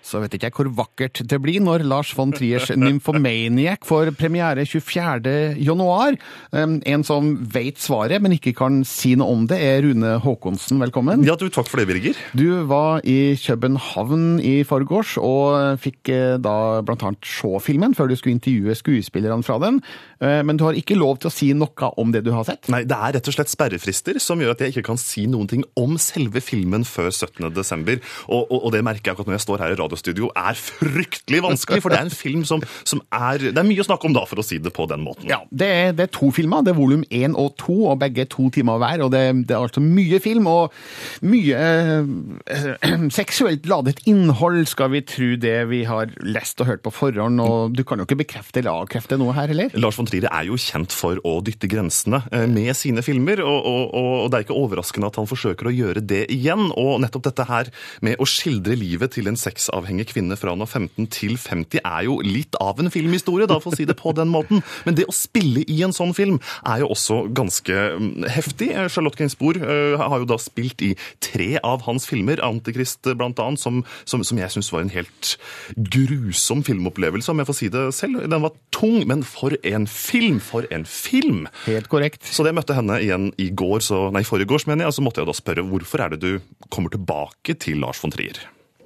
Så 0.10 0.18
vet 0.24 0.34
ikke 0.34 0.50
jeg 0.50 0.56
hvor 0.58 0.70
vakkert 0.80 1.22
det 1.30 1.38
blir 1.44 1.62
når 1.62 1.84
Lars 1.86 2.12
von 2.18 2.32
Triers 2.34 2.72
Nymphomaniac 2.74 3.86
får 3.86 4.10
premiere 4.18 4.66
24. 4.66 5.34
januar. 5.62 6.18
Um, 6.50 6.80
En 6.90 7.04
som 7.06 7.36
vet 7.54 7.78
svaret, 7.78 8.22
men 8.24 8.34
ikke 8.34 8.56
kan 8.58 8.82
si 8.88 9.14
noe 9.20 9.30
om 9.36 9.46
det, 9.50 9.60
er 9.62 9.84
Rune 9.86 10.16
Håkonsen. 10.24 10.80
Velkommen. 10.82 11.22
Ja, 11.28 11.36
du, 11.38 11.46
takk 11.54 11.70
for 11.70 11.82
det, 11.82 11.86
Birger. 11.92 12.18
Du 12.34 12.66
var 12.70 13.04
i 13.06 13.36
København 13.38 14.40
i 14.42 14.64
forgårs, 14.68 15.18
og 15.22 15.78
fikk 15.84 16.10
eh, 16.14 16.38
da 16.42 16.82
annet 16.90 17.30
se 17.30 17.52
filmen 17.64 17.94
før 17.98 18.10
du 18.10 18.16
skulle 18.18 18.38
intervjue 18.38 18.78
skuespillerne 18.80 19.46
fra 19.46 19.60
den. 19.62 19.82
Eh, 20.24 20.42
Men 20.44 20.58
du 20.58 20.66
har 20.66 20.78
ikke 20.78 20.98
lov 20.98 21.20
til 21.22 21.30
å 21.30 21.34
si 21.34 21.52
noe 21.54 21.92
om 22.02 22.12
det 22.16 22.24
du 22.26 22.32
har 22.34 22.48
sett? 22.48 22.72
Nei, 22.72 22.82
det 22.88 22.98
er 22.98 23.20
rett 23.20 23.30
og 23.30 23.36
slett 23.36 23.52
sperrefrister 23.52 24.20
som 24.24 24.42
gjør 24.42 24.56
at 24.56 24.66
jeg 24.66 24.74
ikke 24.74 24.88
kan 24.90 25.00
si 25.02 25.28
noen 25.30 25.50
ting 25.52 25.64
om 25.80 25.98
selve 26.02 26.42
filmen 26.44 26.86
før 26.88 27.12
17. 27.12 27.52
desember. 27.54 28.02
Og, 28.28 28.50
og, 28.50 28.58
og 28.66 28.74
det 28.76 28.84
merker 28.88 29.12
jeg 29.12 29.16
akkurat 29.16 29.32
når 29.32 29.38
jeg 29.40 29.46
står 29.46 29.64
her 29.66 29.76
i 29.76 29.80
radiostudio, 30.00 30.30
er 30.36 30.58
fryktelig 30.58 31.42
vanskelig, 31.44 31.84
for 31.84 31.94
det 31.94 32.00
er 32.00 32.08
en 32.08 32.14
film 32.14 32.44
som, 32.46 32.64
som 32.88 33.02
er 33.12 33.52
Det 33.52 33.58
er 33.58 33.68
mye 33.68 33.84
å 33.84 33.88
snakke 33.88 34.08
om 34.08 34.16
da, 34.16 34.26
for 34.30 34.40
å 34.40 34.46
si 34.46 34.60
det 34.60 34.72
på 34.76 34.88
den 34.90 35.04
måten. 35.04 35.30
Ja, 35.30 35.42
det 35.52 35.68
er, 35.68 35.92
det 35.94 36.08
er 36.08 36.14
to 36.14 36.32
filmer. 36.32 36.64
Det 36.64 36.74
er 36.74 36.80
volum 36.80 37.04
én 37.12 37.36
og 37.38 37.56
to, 37.60 37.76
og 37.92 38.00
begge 38.00 38.24
er 38.24 38.30
to 38.30 38.50
timer 38.54 38.80
hver. 38.80 39.04
og 39.06 39.12
Det, 39.12 39.24
det 39.48 39.56
er 39.56 39.62
altså 39.62 39.84
mye 39.84 40.20
film 40.24 40.48
og 40.50 40.74
mye 41.22 41.60
eh, 41.60 43.10
seksuelt 43.20 43.68
ladet 43.70 44.00
innhold, 44.10 44.66
skal 44.70 44.92
vi 44.94 45.04
tro 45.08 45.34
det 45.40 45.58
vi 45.70 45.84
har 45.88 46.12
lest 46.24 46.62
og 46.62 46.72
hørt 46.72 46.84
på 46.86 46.94
forhånd. 46.94 47.42
og 47.44 47.76
Du 47.76 47.84
kan 47.84 48.00
jo 48.00 48.08
ikke 48.08 48.22
bekrefte 48.24 48.62
eller 48.64 48.84
avkrefte 48.84 49.20
noe 49.20 49.36
her 49.38 49.52
heller? 49.52 49.74
Lars 49.80 50.00
von 50.00 50.10
Trier 50.10 50.30
er 50.30 50.48
jo 50.50 50.60
kjent 50.60 50.96
for 50.96 51.20
å 51.28 51.40
dytte 51.46 51.70
grensene 51.72 52.24
eh, 52.32 52.48
med 52.50 52.72
sine 52.78 53.04
filmer, 53.06 53.44
og, 53.44 53.60
og, 53.60 53.84
og, 53.94 54.12
og 54.26 54.32
det 54.32 54.40
er 54.40 54.48
ikke 54.48 54.60
overraskende 54.60 55.10
at 55.10 55.20
han 55.20 55.30
forsøker 55.30 55.70
å 55.70 55.76
gjøre 55.76 56.06
det 56.06 56.26
igjen. 56.34 56.70
Og 56.80 57.00
nettopp 57.04 57.28
dette 57.30 57.48
her 57.50 57.72
med 58.06 58.20
å 58.20 58.28
skildre 58.30 58.78
livet 58.80 59.16
til 59.16 59.30
en 59.30 59.40
sexavhengig 59.40 59.89
kvinne 60.10 60.38
fra 60.40 60.54
hun 60.54 60.64
er 60.64 60.70
15 60.70 61.08
til 61.14 61.36
50 61.40 61.82
er 61.84 62.06
jo 62.08 62.20
litt 62.26 62.56
av 62.62 62.80
en 62.82 62.92
filmhistorie, 62.94 63.48
da, 63.50 63.60
for 63.62 63.74
å 63.74 63.80
si 63.80 63.88
det 63.90 63.98
på 64.00 64.14
den 64.18 64.30
måten. 64.32 64.64
Men 64.86 64.98
det 64.98 65.08
å 65.10 65.16
spille 65.16 65.64
i 65.68 65.80
en 65.86 65.96
sånn 65.96 66.14
film 66.18 66.40
er 66.68 66.84
jo 66.84 66.92
også 66.94 67.22
ganske 67.36 67.76
mm, 67.98 68.28
heftig. 68.32 68.72
Eh, 68.76 68.90
Charlotte 68.92 69.20
Gainsbourg 69.20 69.62
eh, 69.64 69.98
har 70.00 70.22
jo 70.22 70.30
da 70.30 70.40
spilt 70.42 70.84
i 70.86 70.94
tre 71.24 71.58
av 71.64 71.86
hans 71.88 72.08
filmer, 72.10 72.42
'Antikrist' 72.44 73.10
blant 73.20 73.40
annet, 73.42 73.62
som, 73.62 73.82
som, 74.06 74.24
som 74.26 74.40
jeg 74.40 74.54
syns 74.54 74.72
var 74.74 74.86
en 74.86 74.94
helt 74.94 75.34
grusom 75.76 76.64
filmopplevelse, 76.68 77.32
om 77.32 77.42
jeg 77.42 77.50
får 77.50 77.60
si 77.60 77.72
det 77.74 77.86
selv. 77.98 78.22
Den 78.30 78.46
var 78.46 78.56
tung, 78.76 79.02
men 79.10 79.26
for 79.28 79.56
en 79.64 79.88
film! 79.90 80.40
For 80.44 80.68
en 80.74 80.86
film! 80.86 81.48
Helt 81.66 81.90
korrekt. 81.92 82.24
Så 82.28 82.44
da 82.44 82.54
jeg 82.54 82.60
møtte 82.60 82.78
henne 82.78 83.00
igjen 83.04 83.32
i 83.42 83.50
går, 83.50 83.84
så, 83.86 84.08
nei, 84.14 84.26
forrige 84.28 84.52
gårs, 84.52 84.68
mener 84.70 84.88
jeg, 84.88 84.98
så 84.98 85.06
måtte 85.06 85.24
jeg 85.24 85.32
da 85.32 85.38
spørre 85.38 85.68
hvorfor 85.68 86.06
er 86.06 86.16
det 86.16 86.24
du 86.24 86.32
kommer 86.70 86.94
tilbake 86.94 87.58
til 87.60 87.82
Lars 87.84 88.02
von 88.04 88.14
Trier? 88.14 88.42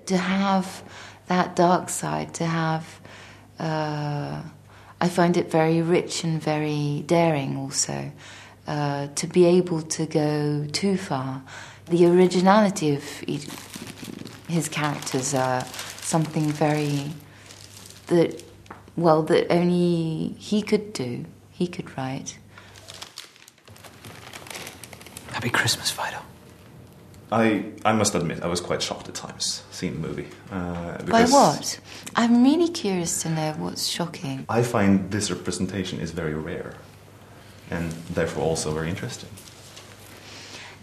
To 0.08 0.18
have 0.18 0.84
that 1.28 1.56
dark 1.56 1.90
side, 1.90 2.34
to 2.36 2.46
have, 2.46 3.00
uh, 3.60 4.42
I 5.00 5.10
find 5.10 5.38
it 5.38 5.50
very 5.50 5.82
rich 5.82 6.24
and 6.24 6.42
very 6.42 7.04
daring 7.08 7.58
also, 7.58 8.12
uh, 8.68 9.08
to 9.16 9.28
be 9.28 9.46
able 9.46 9.82
to 9.82 10.06
go 10.06 10.66
too 10.72 10.98
far. 10.98 11.44
The 11.88 12.06
originality 12.06 12.96
of 12.96 13.04
his 14.48 14.70
characters 14.70 15.34
are 15.34 15.66
something 16.02 16.52
very, 16.52 17.12
that, 18.08 18.44
well, 18.96 19.24
that 19.24 19.52
only 19.52 20.36
he 20.38 20.62
could 20.62 20.94
do, 20.94 21.26
he 21.52 21.68
could 21.68 21.98
write. 21.98 22.38
Happy 25.32 25.50
Christmas, 25.50 25.90
Fido. 25.90 26.20
I, 27.34 27.66
I 27.84 27.94
must 27.94 28.14
admit, 28.14 28.44
I 28.44 28.48
was 28.48 28.62
quite 28.62 28.82
shocked 28.82 29.10
at 29.10 29.16
times 29.16 29.64
seeing 29.72 29.94
the 30.00 30.08
movie. 30.08 30.28
Uh, 30.52 31.02
By 31.04 31.26
what? 31.26 31.80
I'm 32.16 32.44
really 32.44 32.70
curious 32.70 33.24
to 33.24 33.30
know 33.30 33.54
what's 33.58 33.88
shocking. 33.88 34.46
I 34.48 34.62
find 34.62 35.10
this 35.10 35.32
representation 35.32 36.00
is 36.00 36.12
very 36.12 36.36
rare 36.36 36.76
and 37.72 37.92
therefore 38.14 38.44
also 38.44 38.72
very 38.72 38.90
interesting. 38.90 39.30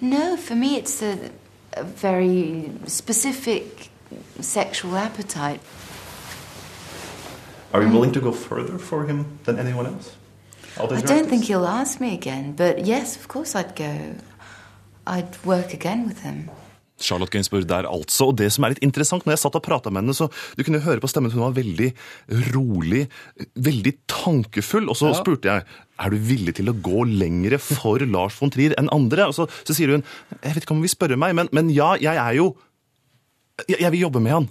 No, 0.00 0.36
for 0.36 0.56
me 0.56 0.76
it's 0.76 1.00
a, 1.02 1.30
a 1.74 1.84
very 1.84 2.72
specific 2.86 3.90
sexual 4.40 4.96
appetite. 4.96 5.60
Are 7.72 7.80
you 7.80 7.90
willing 7.90 8.10
to 8.12 8.20
go 8.20 8.32
further 8.32 8.76
for 8.76 9.06
him 9.06 9.38
than 9.44 9.56
anyone 9.60 9.86
else? 9.86 10.16
I 10.76 11.00
don't 11.00 11.28
think 11.28 11.44
he'll 11.44 11.66
ask 11.66 12.00
me 12.00 12.14
again, 12.14 12.52
but 12.52 12.86
yes, 12.86 13.14
of 13.14 13.28
course 13.28 13.54
I'd 13.54 13.76
go. 13.76 14.16
I'd 15.06 15.38
work 15.44 15.72
again 15.74 16.06
with 16.08 16.20
him. 16.24 16.48
Charlotte 17.00 17.32
Gainsbourg 17.32 17.64
der 17.64 17.86
altså. 17.88 18.26
Og 18.28 18.36
det 18.36 18.50
som 18.52 18.64
er 18.66 18.74
litt 18.74 18.82
interessant, 18.84 19.24
når 19.24 19.32
jeg 19.32 19.40
satt 19.40 19.54
og 19.56 19.62
prata 19.64 19.88
med 19.88 20.02
henne, 20.02 20.12
så 20.12 20.26
du 20.58 20.60
kunne 20.66 20.82
høre 20.84 21.00
på 21.00 21.08
stemmen 21.08 21.32
hun 21.32 21.40
var 21.46 21.54
veldig 21.56 21.86
rolig, 22.52 23.06
veldig 23.56 23.94
tankefull. 24.06 24.90
Og 24.92 24.98
så 25.00 25.08
Ja. 25.08 25.16
spurte 25.16 25.48
jeg 25.48 25.64
er 26.00 26.10
du 26.10 26.16
villig 26.16 26.54
til 26.56 26.68
å 26.68 26.76
gå 26.76 27.06
lengre 27.08 27.58
for 27.58 27.98
Lars 28.04 28.36
von 28.36 28.50
Trier 28.52 28.74
enn 28.76 28.92
andre. 28.92 29.26
Og 29.28 29.34
så, 29.34 29.48
så 29.64 29.72
sier 29.76 29.88
hun 29.96 30.04
jeg 30.42 30.54
vet 30.54 30.62
ikke 30.64 30.76
om 30.76 30.82
hun 30.82 30.88
vil 30.88 30.92
spørre 30.96 31.16
meg, 31.16 31.34
men, 31.34 31.48
men 31.52 31.70
ja, 31.72 31.94
jeg 31.96 32.16
er 32.20 32.36
jo 32.36 32.54
jeg, 33.68 33.80
jeg 33.80 33.92
vil 33.92 34.00
jobbe 34.06 34.20
med 34.20 34.32
han. 34.32 34.48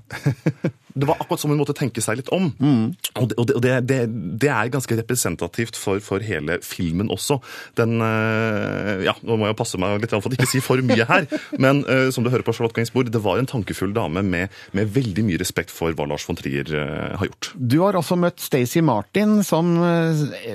Det 1.00 1.08
var 1.10 1.20
akkurat 1.22 1.42
som 1.42 1.54
hun 1.54 1.60
måtte 1.62 1.76
tenke 1.78 2.02
seg 2.04 2.20
litt 2.20 2.32
om. 2.36 2.50
Det, 2.60 3.38
og 3.38 3.48
det, 3.48 3.56
og 3.56 3.64
det, 3.64 3.74
det, 3.90 4.00
det 4.42 4.52
er 4.52 4.72
ganske 4.74 4.98
representativt 5.00 5.78
for, 5.80 6.02
for 6.04 6.24
hele 6.26 6.60
filmen 6.66 7.12
også. 7.14 7.40
Den 7.80 8.00
eh, 8.04 9.06
Ja, 9.08 9.16
nå 9.26 9.38
må 9.40 9.50
jeg 9.50 9.58
passe 9.60 9.80
meg 9.82 10.00
litt 10.04 10.14
for 10.14 10.32
å 10.32 10.36
ikke 10.36 10.50
si 10.50 10.62
for 10.64 10.82
mye 10.86 11.06
her, 11.10 11.28
men 11.64 11.82
eh, 11.90 12.10
som 12.14 12.26
du 12.26 12.32
hører 12.32 12.46
på 12.46 12.56
Charlotte 12.56 12.78
Gainsbourg, 12.78 13.12
det 13.14 13.22
var 13.24 13.40
en 13.40 13.50
tankefull 13.50 13.94
dame 13.96 14.24
med, 14.26 14.54
med 14.76 14.92
veldig 14.96 15.26
mye 15.28 15.40
respekt 15.42 15.74
for 15.74 15.96
hva 15.96 16.08
Lars 16.10 16.26
von 16.28 16.38
Trier 16.40 16.70
eh, 16.76 17.16
har 17.20 17.30
gjort. 17.30 17.52
Du 17.56 17.80
har 17.84 17.98
også 18.00 18.18
møtt 18.20 18.42
Stacey 18.44 18.84
Martin, 18.86 19.40
som 19.46 19.72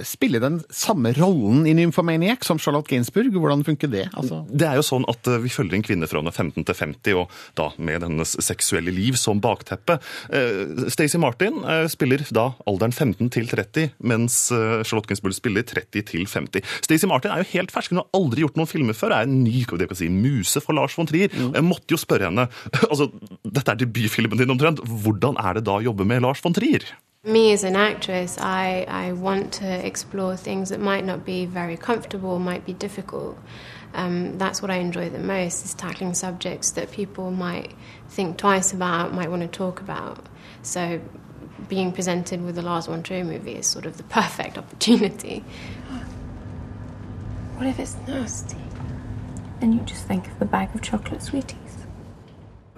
spiller 0.06 0.42
den 0.42 0.60
samme 0.74 1.12
rollen 1.16 1.64
i 1.68 1.74
Nymphomaniac 1.76 2.44
som 2.46 2.60
Charlotte 2.60 2.90
Gainsbourg. 2.90 3.32
Hvordan 3.34 3.64
funker 3.66 3.90
det? 3.90 4.06
Altså, 4.12 4.42
Det 4.50 4.68
er 4.68 4.78
jo 4.80 4.86
sånn 4.86 5.06
at 5.10 5.28
vi 5.42 5.52
følger 5.52 5.78
en 5.78 5.86
kvinne 5.86 6.08
fra 6.10 6.20
hun 6.20 6.30
er 6.30 6.36
15 6.36 6.66
til 6.66 6.78
50, 6.78 7.18
og 7.20 7.32
da 7.58 7.70
med 7.78 8.06
hennes 8.06 8.36
seksuelle 8.44 8.92
liv 8.94 9.18
som 9.20 9.40
bakteppe. 9.44 9.98
Eh, 10.34 10.88
Stacey 10.90 11.20
Martin 11.20 11.60
eh, 11.62 11.84
spiller 11.92 12.24
da 12.34 12.48
alderen 12.66 12.94
15 12.94 13.30
til 13.34 13.46
30, 13.50 13.92
mens 14.02 14.38
eh, 14.54 14.82
Charlotte 14.82 15.10
Gainsbourg 15.10 15.36
spiller 15.36 15.66
30 15.66 16.06
til 16.10 16.26
50. 16.26 16.64
Stacey 16.84 17.10
Martin 17.10 17.30
er 17.30 17.44
jo 17.44 17.50
helt 17.52 17.74
fersk, 17.74 17.94
hun 17.94 18.02
har 18.02 18.10
aldri 18.18 18.42
gjort 18.42 18.58
noen 18.58 18.70
filmer 18.70 18.98
før, 18.98 19.14
er 19.14 19.28
en 19.28 19.42
ny 19.44 19.62
det 19.64 19.88
kan 19.90 19.98
si, 19.98 20.10
muse 20.12 20.60
for 20.62 20.76
Lars 20.76 20.94
von 20.98 21.08
Trier. 21.08 21.32
Mm. 21.32 21.54
Jeg 21.56 21.66
måtte 21.66 21.94
jo 21.94 21.98
spørre 22.00 22.28
henne 22.28 22.46
altså, 22.90 23.08
Dette 23.42 23.72
er 23.72 23.80
debutfilmen 23.80 24.38
din 24.40 24.52
omtrent. 24.54 24.82
Hvordan 24.84 25.38
er 25.40 25.58
det 25.58 25.66
da 25.66 25.78
å 25.78 25.84
jobbe 25.84 26.06
med 26.08 26.22
Lars 26.26 26.42
von 26.44 26.54
Trier? 26.54 26.86
Me 27.26 27.52
as 27.52 27.64
an 27.64 27.74
actress, 27.74 28.36
I, 28.38 28.84
I 28.86 29.12
want 29.12 29.54
to 29.54 29.86
explore 29.86 30.36
things 30.36 30.68
that 30.68 30.78
might 30.78 31.06
not 31.06 31.24
be 31.24 31.46
very 31.46 31.74
comfortable, 31.74 32.38
might 32.38 32.66
be 32.66 32.74
difficult. 32.74 33.38
Um, 33.94 34.36
that's 34.36 34.60
what 34.60 34.70
I 34.70 34.76
enjoy 34.76 35.08
the 35.08 35.18
most, 35.18 35.64
is 35.64 35.72
tackling 35.72 36.12
subjects 36.12 36.72
that 36.72 36.90
people 36.90 37.30
might 37.30 37.72
think 38.10 38.36
twice 38.36 38.74
about, 38.74 39.14
might 39.14 39.30
want 39.30 39.40
to 39.40 39.48
talk 39.48 39.80
about. 39.80 40.26
So 40.60 41.00
being 41.66 41.92
presented 41.92 42.44
with 42.44 42.56
the 42.56 42.62
Lars 42.62 42.86
von 42.86 43.02
Trier 43.02 43.24
movie 43.24 43.54
is 43.54 43.66
sort 43.66 43.86
of 43.86 43.96
the 43.96 44.02
perfect 44.20 44.58
opportunity. 44.58 45.42
What 47.56 47.66
if 47.66 47.78
it's 47.78 47.96
nasty? 48.06 48.58
And 49.62 49.72
you 49.72 49.80
just 49.80 50.04
think 50.04 50.26
of 50.26 50.38
the 50.38 50.44
bag 50.44 50.74
of 50.74 50.82
chocolate 50.82 51.22
sweeties. 51.22 51.63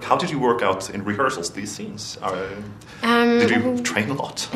How 0.00 0.17
did 0.17 0.31
you 0.31 0.38
work 0.38 0.62
out 0.62 0.91
in 0.91 1.05
rehearsals 1.05 1.50
these 1.50 1.73
scenes? 1.73 2.19
Uh, 2.23 2.47
Um, 3.03 3.38
did 3.38 3.50
you 3.50 3.79
train 3.83 4.11
a 4.11 4.15
lot? 4.15 4.49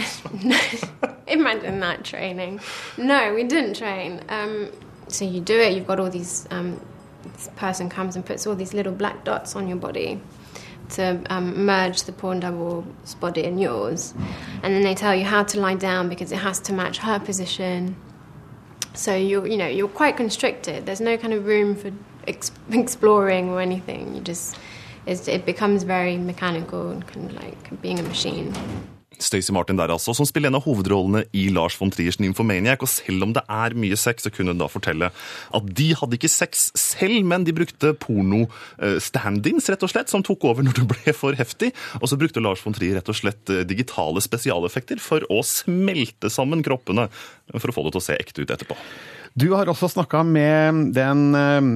Imagine 1.27 1.81
that 1.81 2.05
training. 2.05 2.61
No, 2.99 3.35
we 3.35 3.45
didn't 3.45 3.75
train. 3.75 4.23
Um, 4.29 4.69
so 5.09 5.25
you 5.25 5.41
do 5.41 5.59
it. 5.59 5.75
You've 5.75 5.87
got 5.87 5.99
all 6.01 6.11
these. 6.11 6.47
Um, 6.51 6.81
this 7.35 7.51
person 7.57 7.89
comes 7.89 8.17
and 8.17 8.25
puts 8.25 8.47
all 8.47 8.55
these 8.55 8.75
little 8.75 8.93
black 8.93 9.25
dots 9.25 9.55
on 9.57 9.69
your 9.69 9.77
body 9.77 10.21
to 10.91 11.23
um, 11.31 11.65
merge 11.67 12.03
the 12.05 12.13
porn 12.13 12.41
double's 12.41 13.15
body 13.21 13.45
and 13.45 13.61
yours, 13.61 14.13
and 14.63 14.75
then 14.75 14.83
they 14.83 14.95
tell 14.95 15.15
you 15.15 15.25
how 15.25 15.43
to 15.45 15.61
lie 15.61 15.75
down 15.77 16.09
because 16.09 16.33
it 16.33 16.39
has 16.39 16.59
to 16.61 16.73
match 16.73 16.99
her 16.99 17.19
position. 17.21 17.97
So 18.95 19.15
you 19.15 19.45
you 19.47 19.57
know 19.57 19.69
you're 19.69 19.89
quite 19.89 20.17
constricted. 20.17 20.87
There's 20.87 21.01
no 21.01 21.17
kind 21.17 21.33
of 21.33 21.47
room 21.47 21.77
for 21.77 21.93
ex- 22.27 22.51
exploring 22.73 23.51
or 23.51 23.61
anything. 23.61 24.15
You 24.15 24.21
just 24.21 24.57
it 25.07 25.45
becomes 25.45 25.83
very 25.83 26.17
mechanical 26.19 26.91
and 26.91 27.07
kind 27.07 27.31
of 27.31 27.43
like 27.43 27.83
being 27.83 27.99
a 27.99 28.03
machine. 28.03 28.53
Stacey 29.21 29.53
Martin 29.53 29.77
der 29.77 29.93
altså, 29.93 30.15
som 30.17 30.27
spiller 30.29 30.51
en 30.51 30.57
av 30.57 30.65
hovedrollene 30.65 31.25
i 31.37 31.47
Lars 31.53 31.77
von 31.79 31.91
Triers 31.93 32.19
Nymphomaniac. 32.21 32.83
Og 32.85 32.89
selv 32.89 33.27
om 33.27 33.35
det 33.37 33.43
er 33.53 33.77
mye 33.79 33.99
sex, 34.01 34.25
så 34.25 34.33
kunne 34.33 34.55
hun 34.55 34.63
da 34.63 34.69
fortelle 34.71 35.11
at 35.11 35.71
de 35.77 35.91
hadde 35.99 36.17
ikke 36.17 36.33
sex 36.33 36.69
selv, 36.79 37.21
men 37.29 37.45
de 37.47 37.55
brukte 37.57 37.93
porno-stand-ins, 38.01 39.69
rett 39.73 39.87
og 39.87 39.93
slett, 39.93 40.13
som 40.13 40.25
tok 40.27 40.49
over 40.51 40.67
når 40.67 40.81
det 40.81 40.89
ble 40.95 41.17
for 41.17 41.37
heftig. 41.37 41.73
Og 42.01 42.09
så 42.11 42.19
brukte 42.21 42.43
Lars 42.45 42.65
von 42.65 42.77
Trier 42.77 42.99
rett 42.99 43.13
og 43.13 43.19
slett 43.19 43.53
eh, 43.53 43.65
digitale 43.69 44.23
spesialeffekter 44.25 45.03
for 45.03 45.27
å 45.33 45.43
smelte 45.47 46.33
sammen 46.33 46.65
kroppene 46.67 47.11
for 47.59 47.71
å 47.71 47.77
få 47.77 47.87
det 47.87 47.97
til 47.97 48.03
å 48.03 48.09
se 48.09 48.21
ekte 48.21 48.45
ut 48.45 48.55
etterpå. 48.57 48.79
Du 49.39 49.51
har 49.55 49.69
også 49.71 49.93
snakka 49.93 50.25
med 50.27 50.95
den 50.97 51.27
eh, 51.39 51.75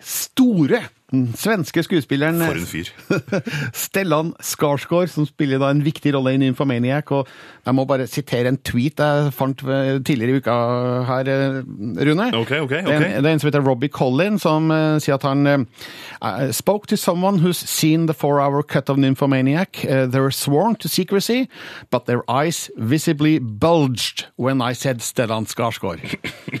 store 0.00 0.86
den 1.10 1.30
svenske 1.40 1.80
skuespilleren 1.82 2.42
For 2.42 2.58
en 2.58 2.66
fyr. 2.68 2.88
Stellan 3.86 4.34
Skarsgård, 4.44 5.08
som 5.08 5.24
spiller 5.24 5.60
da 5.62 5.70
en 5.72 5.80
viktig 5.84 6.12
rolle 6.12 6.34
i 6.36 6.40
Nymphomaniac. 6.42 7.08
Og 7.16 7.28
jeg 7.64 7.76
må 7.76 7.86
bare 7.88 8.06
sitere 8.10 8.52
en 8.52 8.58
tweet 8.60 9.00
jeg 9.00 9.32
fant 9.32 9.62
eh, 9.64 9.96
tidligere 10.04 10.36
i 10.36 10.42
uka 10.42 10.56
her, 11.08 11.30
eh, 11.32 11.58
Rune. 12.08 12.28
Okay, 12.28 12.60
okay, 12.60 12.82
okay. 12.82 12.82
Det, 12.84 12.94
er 12.94 13.06
en, 13.06 13.24
det 13.24 13.30
er 13.30 13.38
en 13.38 13.40
som 13.40 13.48
heter 13.48 13.64
Robbie 13.64 13.88
Collin, 13.88 14.36
som 14.38 14.68
uh, 14.70 14.98
sier 15.00 15.16
at 15.16 15.24
han 15.24 15.46
uh, 15.48 16.52
spoke 16.52 16.86
to 16.88 16.96
someone 16.96 17.40
who's 17.40 17.58
seen 17.58 18.06
the 18.06 18.14
four-hour 18.14 18.62
cut 18.62 18.90
of 18.90 18.98
Nymphomaniac. 18.98 19.84
Uh, 19.84 20.04
they 20.06 20.20
were 20.20 20.32
sworn 20.32 20.76
to 20.76 20.88
secrecy, 20.88 21.48
but 21.90 22.04
their 22.04 22.20
eyes 22.28 22.70
visibly 22.76 23.38
bulged 23.38 24.26
when 24.36 24.60
I 24.60 24.74
said 24.74 25.00
Stellan 25.00 25.46
Skarsgård. 25.48 26.04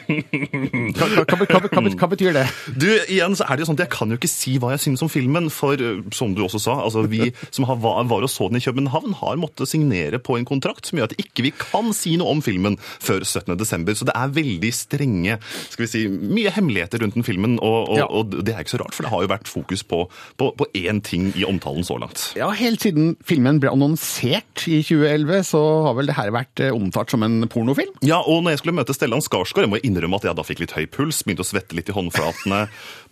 hva, 0.08 1.06
hva, 1.12 1.24
hva, 1.24 1.44
hva, 1.44 1.60
hva, 1.68 1.94
hva 2.00 2.10
betyr 2.14 2.32
det? 2.36 2.46
Du, 2.72 2.88
igjen 3.08 3.36
så 3.36 3.44
er 3.44 3.58
det 3.58 3.66
jo 3.66 3.70
sånn 3.72 3.78
at 3.78 3.86
Jeg 3.88 3.92
kan 3.92 4.12
jo 4.12 4.18
ikke 4.18 4.30
si 4.38 4.54
hva 4.62 4.72
jeg 4.74 4.84
syns 4.86 5.02
om 5.04 5.10
filmen, 5.12 5.50
for 5.52 5.74
eh, 5.82 6.00
som 6.14 6.32
du 6.36 6.44
også 6.46 6.60
sa, 6.62 6.76
altså 6.86 7.04
vi 7.10 7.28
som 7.54 7.66
har, 7.68 7.78
var, 7.82 8.06
og 8.22 8.30
så 8.30 8.48
den 8.52 8.60
i 8.60 8.64
København, 8.64 9.16
har 9.20 9.38
måttet 9.40 9.70
signere 9.70 10.20
på 10.22 10.38
en 10.38 10.46
kontrakt 10.48 10.86
som 10.88 11.00
gjør 11.00 11.10
at 11.10 11.16
ikke 11.20 11.44
vi 11.48 11.52
kan 11.58 11.92
si 11.96 12.14
noe 12.20 12.32
om 12.36 12.42
filmen 12.44 12.78
før 13.02 13.24
17. 13.26 13.56
desember. 13.60 13.96
Så 13.98 14.06
det 14.08 14.14
er 14.18 14.32
veldig 14.38 14.72
strenge 14.74 15.38
skal 15.68 15.84
vi 15.84 15.90
si, 15.90 16.04
Mye 16.08 16.50
hemmeligheter 16.54 17.02
rundt 17.02 17.16
den 17.18 17.26
filmen, 17.26 17.58
og, 17.58 17.88
og, 17.90 17.96
Ja. 17.98 18.06
og 18.08 18.32
det 18.46 18.54
er 18.54 18.62
ikke 18.62 18.74
så 18.76 18.80
rart, 18.82 18.94
for 18.96 19.06
det 19.06 19.12
har 19.12 19.22
jo 19.24 19.30
vært 19.32 19.48
fokus 19.50 19.82
på, 19.86 20.04
på, 20.38 20.50
på 20.58 20.66
én 20.78 21.00
ting 21.04 21.30
i 21.38 21.44
omtalen 21.48 21.84
så 21.86 21.98
langt. 22.00 22.28
Ja, 22.38 22.50
Helt 22.58 22.82
siden 22.84 23.14
filmen 23.26 23.58
ble 23.62 23.70
annonsert 23.72 24.64
i 24.70 24.80
2011, 24.86 25.42
så 25.50 25.60
har 25.86 25.96
vel 25.98 26.10
det 26.10 26.16
her 26.18 26.32
vært 26.34 26.62
eh, 26.64 26.72
omtalt 26.74 27.10
som 27.14 27.24
en 27.26 27.40
pornofilm? 27.50 27.94
Ja, 28.06 28.20
og 28.22 28.42
når 28.44 28.54
jeg 28.56 28.62
skulle 28.62 28.76
møte 28.78 28.94
Stellan 28.96 29.22
Skarsgård, 29.24 29.66
jeg 29.66 29.72
må 29.72 29.80
innrømme 29.84 30.18
at 30.20 30.26
jeg 30.28 30.38
da 30.38 30.44
fikk 30.46 30.62
litt 30.64 30.74
høy 30.76 30.84
puls, 30.94 31.22
begynte 31.26 31.44
å 31.46 31.48
svette 31.48 31.76
litt 31.78 31.90
i 31.90 31.96
håndflatene, 31.96 32.60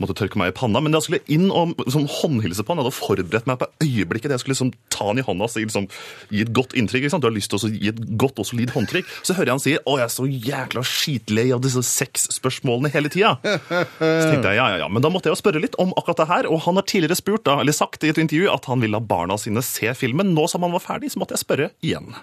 måtte 0.03 0.17
tørke 0.19 0.39
meg 0.41 0.53
i 0.53 0.57
panna, 0.57 0.83
men 0.85 0.95
da 0.95 1.01
jeg 1.01 1.09
skulle 1.17 1.37
inn 1.37 1.51
og 1.51 1.75
liksom, 1.81 2.07
håndhilse 2.11 2.65
på 2.65 2.73
han, 2.73 2.81
jeg 2.81 2.89
hadde 2.89 2.97
forberedt 2.97 3.49
meg 3.49 3.61
på 3.61 3.69
øyeblikket, 3.85 4.31
jeg 4.35 4.43
skulle 4.43 4.57
liksom 4.57 4.73
ta 4.93 5.09
han 5.09 5.21
i 5.21 5.25
hånda 5.27 5.49
og 5.49 5.57
liksom, 5.61 5.89
gi 6.31 6.43
et 6.45 6.53
godt 6.57 6.77
inntrykk? 6.77 7.09
Du 7.17 7.29
har 7.29 7.35
lyst 7.35 7.53
til 7.53 7.59
å 7.61 7.71
gi 7.73 7.91
et 7.93 8.03
godt 8.19 8.41
og 8.43 8.49
solid 8.49 8.73
håndtrykk, 8.75 9.09
så 9.23 9.37
hører 9.37 9.51
jeg 9.51 9.57
han 9.57 9.65
si, 9.65 9.75
å, 9.79 9.97
jeg 10.01 10.07
er 10.07 10.15
så 10.15 10.27
jækla 10.27 10.85
skitlei 10.87 11.47
av 11.55 11.63
disse 11.65 11.83
sexspørsmålene 11.87 12.93
hele 12.93 13.13
tida. 13.13 13.37
Så 13.43 14.29
tenkte 14.29 14.53
jeg, 14.53 14.61
ja, 14.61 14.69
ja, 14.75 14.83
ja, 14.85 14.91
men 14.93 15.05
da 15.05 15.11
måtte 15.13 15.31
jeg 15.31 15.37
jo 15.37 15.43
spørre 15.43 15.63
litt 15.63 15.79
om 15.83 15.95
akkurat 15.97 16.23
det 16.23 16.31
her, 16.33 16.51
og 16.51 16.65
han 16.67 16.81
har 16.81 16.87
tidligere 16.89 17.19
spurt, 17.19 17.47
da, 17.49 17.59
eller 17.63 17.77
sagt 17.77 18.05
i 18.05 18.13
et 18.13 18.21
intervju, 18.23 18.51
at 18.53 18.71
han 18.71 18.85
ville 18.85 18.97
la 18.97 19.03
barna 19.03 19.39
sine 19.41 19.65
se 19.65 19.93
filmen. 19.97 20.35
Nå 20.37 20.49
som 20.51 20.65
han 20.67 20.75
var 20.75 20.85
ferdig, 20.85 21.13
så 21.15 21.23
måtte 21.23 21.37
jeg 21.37 21.47
spørre 21.47 21.73
igjen. 21.85 22.15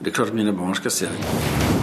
Det 0.00 0.10
er 0.10 0.18
klart 0.22 0.34
mine 0.36 0.54
barn 0.56 0.76
skal 0.78 0.94
se 0.94 1.10
den. 1.10 1.73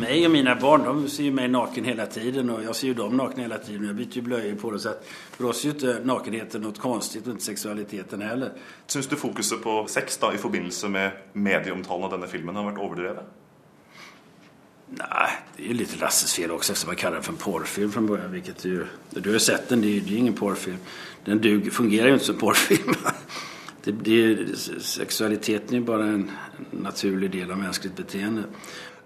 Mig 0.00 0.26
och 0.26 0.32
mina 0.32 0.56
barn, 0.56 0.84
de 0.84 1.08
ser 1.08 1.22
ju 1.22 1.30
mig 1.30 1.48
naken 1.48 1.84
hela 1.84 2.06
tiden 2.06 2.50
och 2.50 2.64
jag 2.64 2.76
ser 2.76 2.86
ju 2.86 2.94
dem 2.94 3.16
nakna 3.16 3.42
hela 3.42 3.58
tiden. 3.58 3.86
Jag 3.86 3.96
byter 3.96 4.16
ju 4.16 4.22
blöjor 4.22 4.54
på 4.54 4.70
dem. 4.70 4.80
Så 4.80 4.88
att 4.88 5.06
för 5.30 5.44
oss 5.44 5.64
är 5.64 5.68
ju 5.68 5.74
inte 5.74 6.00
nakenheten 6.04 6.62
något 6.62 6.78
konstigt 6.78 7.26
och 7.26 7.32
inte 7.32 7.44
sexualiteten 7.44 8.22
heller. 8.22 8.52
Syns 8.86 9.06
du 9.06 9.16
fokuset 9.16 9.62
på 9.62 9.86
sex 9.88 10.16
da, 10.16 10.34
i 10.34 10.38
forbindelse 10.38 10.88
med 10.88 11.10
medieomtalen 11.32 12.04
av 12.04 12.10
denne 12.10 12.26
filmen 12.26 12.56
har 12.56 12.64
vært 12.64 12.78
overdrevet? 12.78 13.24
Nej, 14.86 15.30
det 15.56 15.62
är 15.62 15.68
ju 15.68 15.74
lite 15.74 15.96
Lasses 15.96 16.34
fel 16.34 16.50
också 16.50 16.72
eftersom 16.72 16.88
man 16.88 16.96
kallar 16.96 17.14
den 17.14 17.22
för 17.22 17.32
en 17.32 17.38
porrfilm 17.38 17.92
från 17.92 18.06
början. 18.06 18.32
Vilket 18.32 18.64
ju, 18.64 18.86
du 19.10 19.28
har 19.28 19.34
ju 19.34 19.40
sett 19.40 19.68
den, 19.68 19.80
det 19.80 19.88
är 19.88 19.90
ju 19.90 20.00
det 20.00 20.14
ingen 20.14 20.34
porrfilm. 20.34 20.76
Den 21.24 21.38
dug, 21.38 21.72
fungerar 21.72 22.06
ju 22.06 22.12
inte 22.12 22.24
som 22.24 22.38
porrfilm. 22.38 22.94
Det, 23.84 23.92
det, 23.92 24.56
sexualiteten 24.80 25.68
är 25.68 25.78
ju 25.78 25.84
bara 25.84 26.04
en 26.04 26.30
naturlig 26.70 27.30
del 27.30 27.50
av 27.50 27.58
mänskligt 27.58 27.96
beteende. 27.96 28.42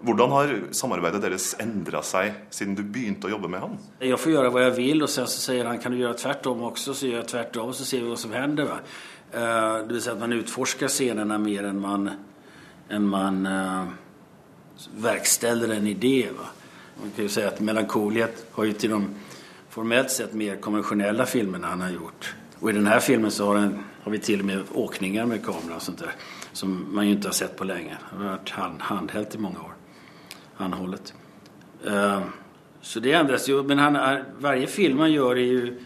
Hvordan 0.03 0.31
har 0.35 0.53
samarbeidet 0.75 1.21
deres 1.23 1.53
endra 1.63 2.01
seg 2.03 2.33
siden 2.53 2.75
du 2.75 2.83
begynte 2.83 3.29
å 3.29 3.31
jobbe 3.31 3.49
med 3.51 3.63
han? 3.63 3.75
Jeg 4.03 4.19
får 4.19 4.33
gjøre 4.33 4.51
hva 4.51 4.65
jeg 4.65 4.75
vil, 4.75 5.03
og 5.05 5.11
så 5.11 5.23
sier 5.29 5.69
han 5.69 5.79
kan 5.81 5.95
du 5.95 6.01
gjøre 6.01 6.19
tvert 6.19 6.49
om 6.51 6.65
også, 6.69 6.93
så 6.93 7.07
gjør 7.07 7.21
jeg 7.21 7.29
tvert 7.31 7.59
om, 7.63 7.71
så 7.73 7.87
ser 7.87 8.03
vi 8.03 8.11
hva 8.11 8.19
som 8.19 8.35
hender. 8.35 8.67
Va? 8.69 8.79
Eh, 9.31 9.77
det 9.87 9.95
vil 9.95 10.03
si 10.03 10.11
at 10.11 10.19
man 10.19 10.35
utforsker 10.35 10.91
scenene 10.91 11.39
mer 11.41 11.69
enn 11.71 11.79
man, 11.81 12.09
enn 12.91 13.07
man 13.09 13.39
uh, 13.47 13.93
verksteller 15.05 15.77
en 15.77 15.87
idé. 15.87 16.17
Va? 16.35 16.49
Man 16.99 17.15
kan 17.15 17.27
jo 17.27 17.31
si 17.31 17.43
at 17.47 17.61
Melankoliet 17.63 18.45
har 18.55 18.69
jo 18.69 18.75
til 18.79 18.95
de 18.95 19.01
formelt 19.75 20.11
sett 20.11 20.35
mer 20.37 20.59
konvensjonelle 20.63 21.25
filmene 21.27 21.71
han 21.71 21.83
har 21.83 21.95
gjort. 21.95 22.29
Og 22.61 22.69
i 22.71 22.75
denne 22.77 22.99
filmen 23.03 23.31
så 23.31 23.49
har, 23.49 23.63
den, 23.63 23.79
har 24.03 24.13
vi 24.13 24.21
til 24.23 24.43
og 24.43 24.47
med 24.47 24.75
åkninger 24.85 25.27
med 25.27 25.43
kamera 25.43 25.79
og 25.79 25.83
sånt 25.83 26.03
der, 26.03 26.13
Som 26.53 26.85
man 26.95 27.07
jo 27.07 27.17
ikke 27.17 27.33
har 27.33 27.39
sett 27.41 27.57
på 27.57 27.67
lenge. 27.67 27.97
Det 28.11 28.21
har 28.21 28.37
vært 28.37 28.53
hand, 28.55 28.81
handhällt 28.81 29.35
i 29.35 29.41
mange 29.43 29.59
år. 29.59 29.73
Handhållet. 30.55 31.13
Eh, 31.85 32.21
så 32.81 32.99
det 32.99 33.11
ändras 33.11 33.49
ju. 33.49 33.63
Men 33.63 33.79
han, 33.79 34.19
varje 34.39 34.67
film 34.67 34.99
han 34.99 35.11
gör 35.11 35.35
är 35.35 35.45
ju, 35.45 35.79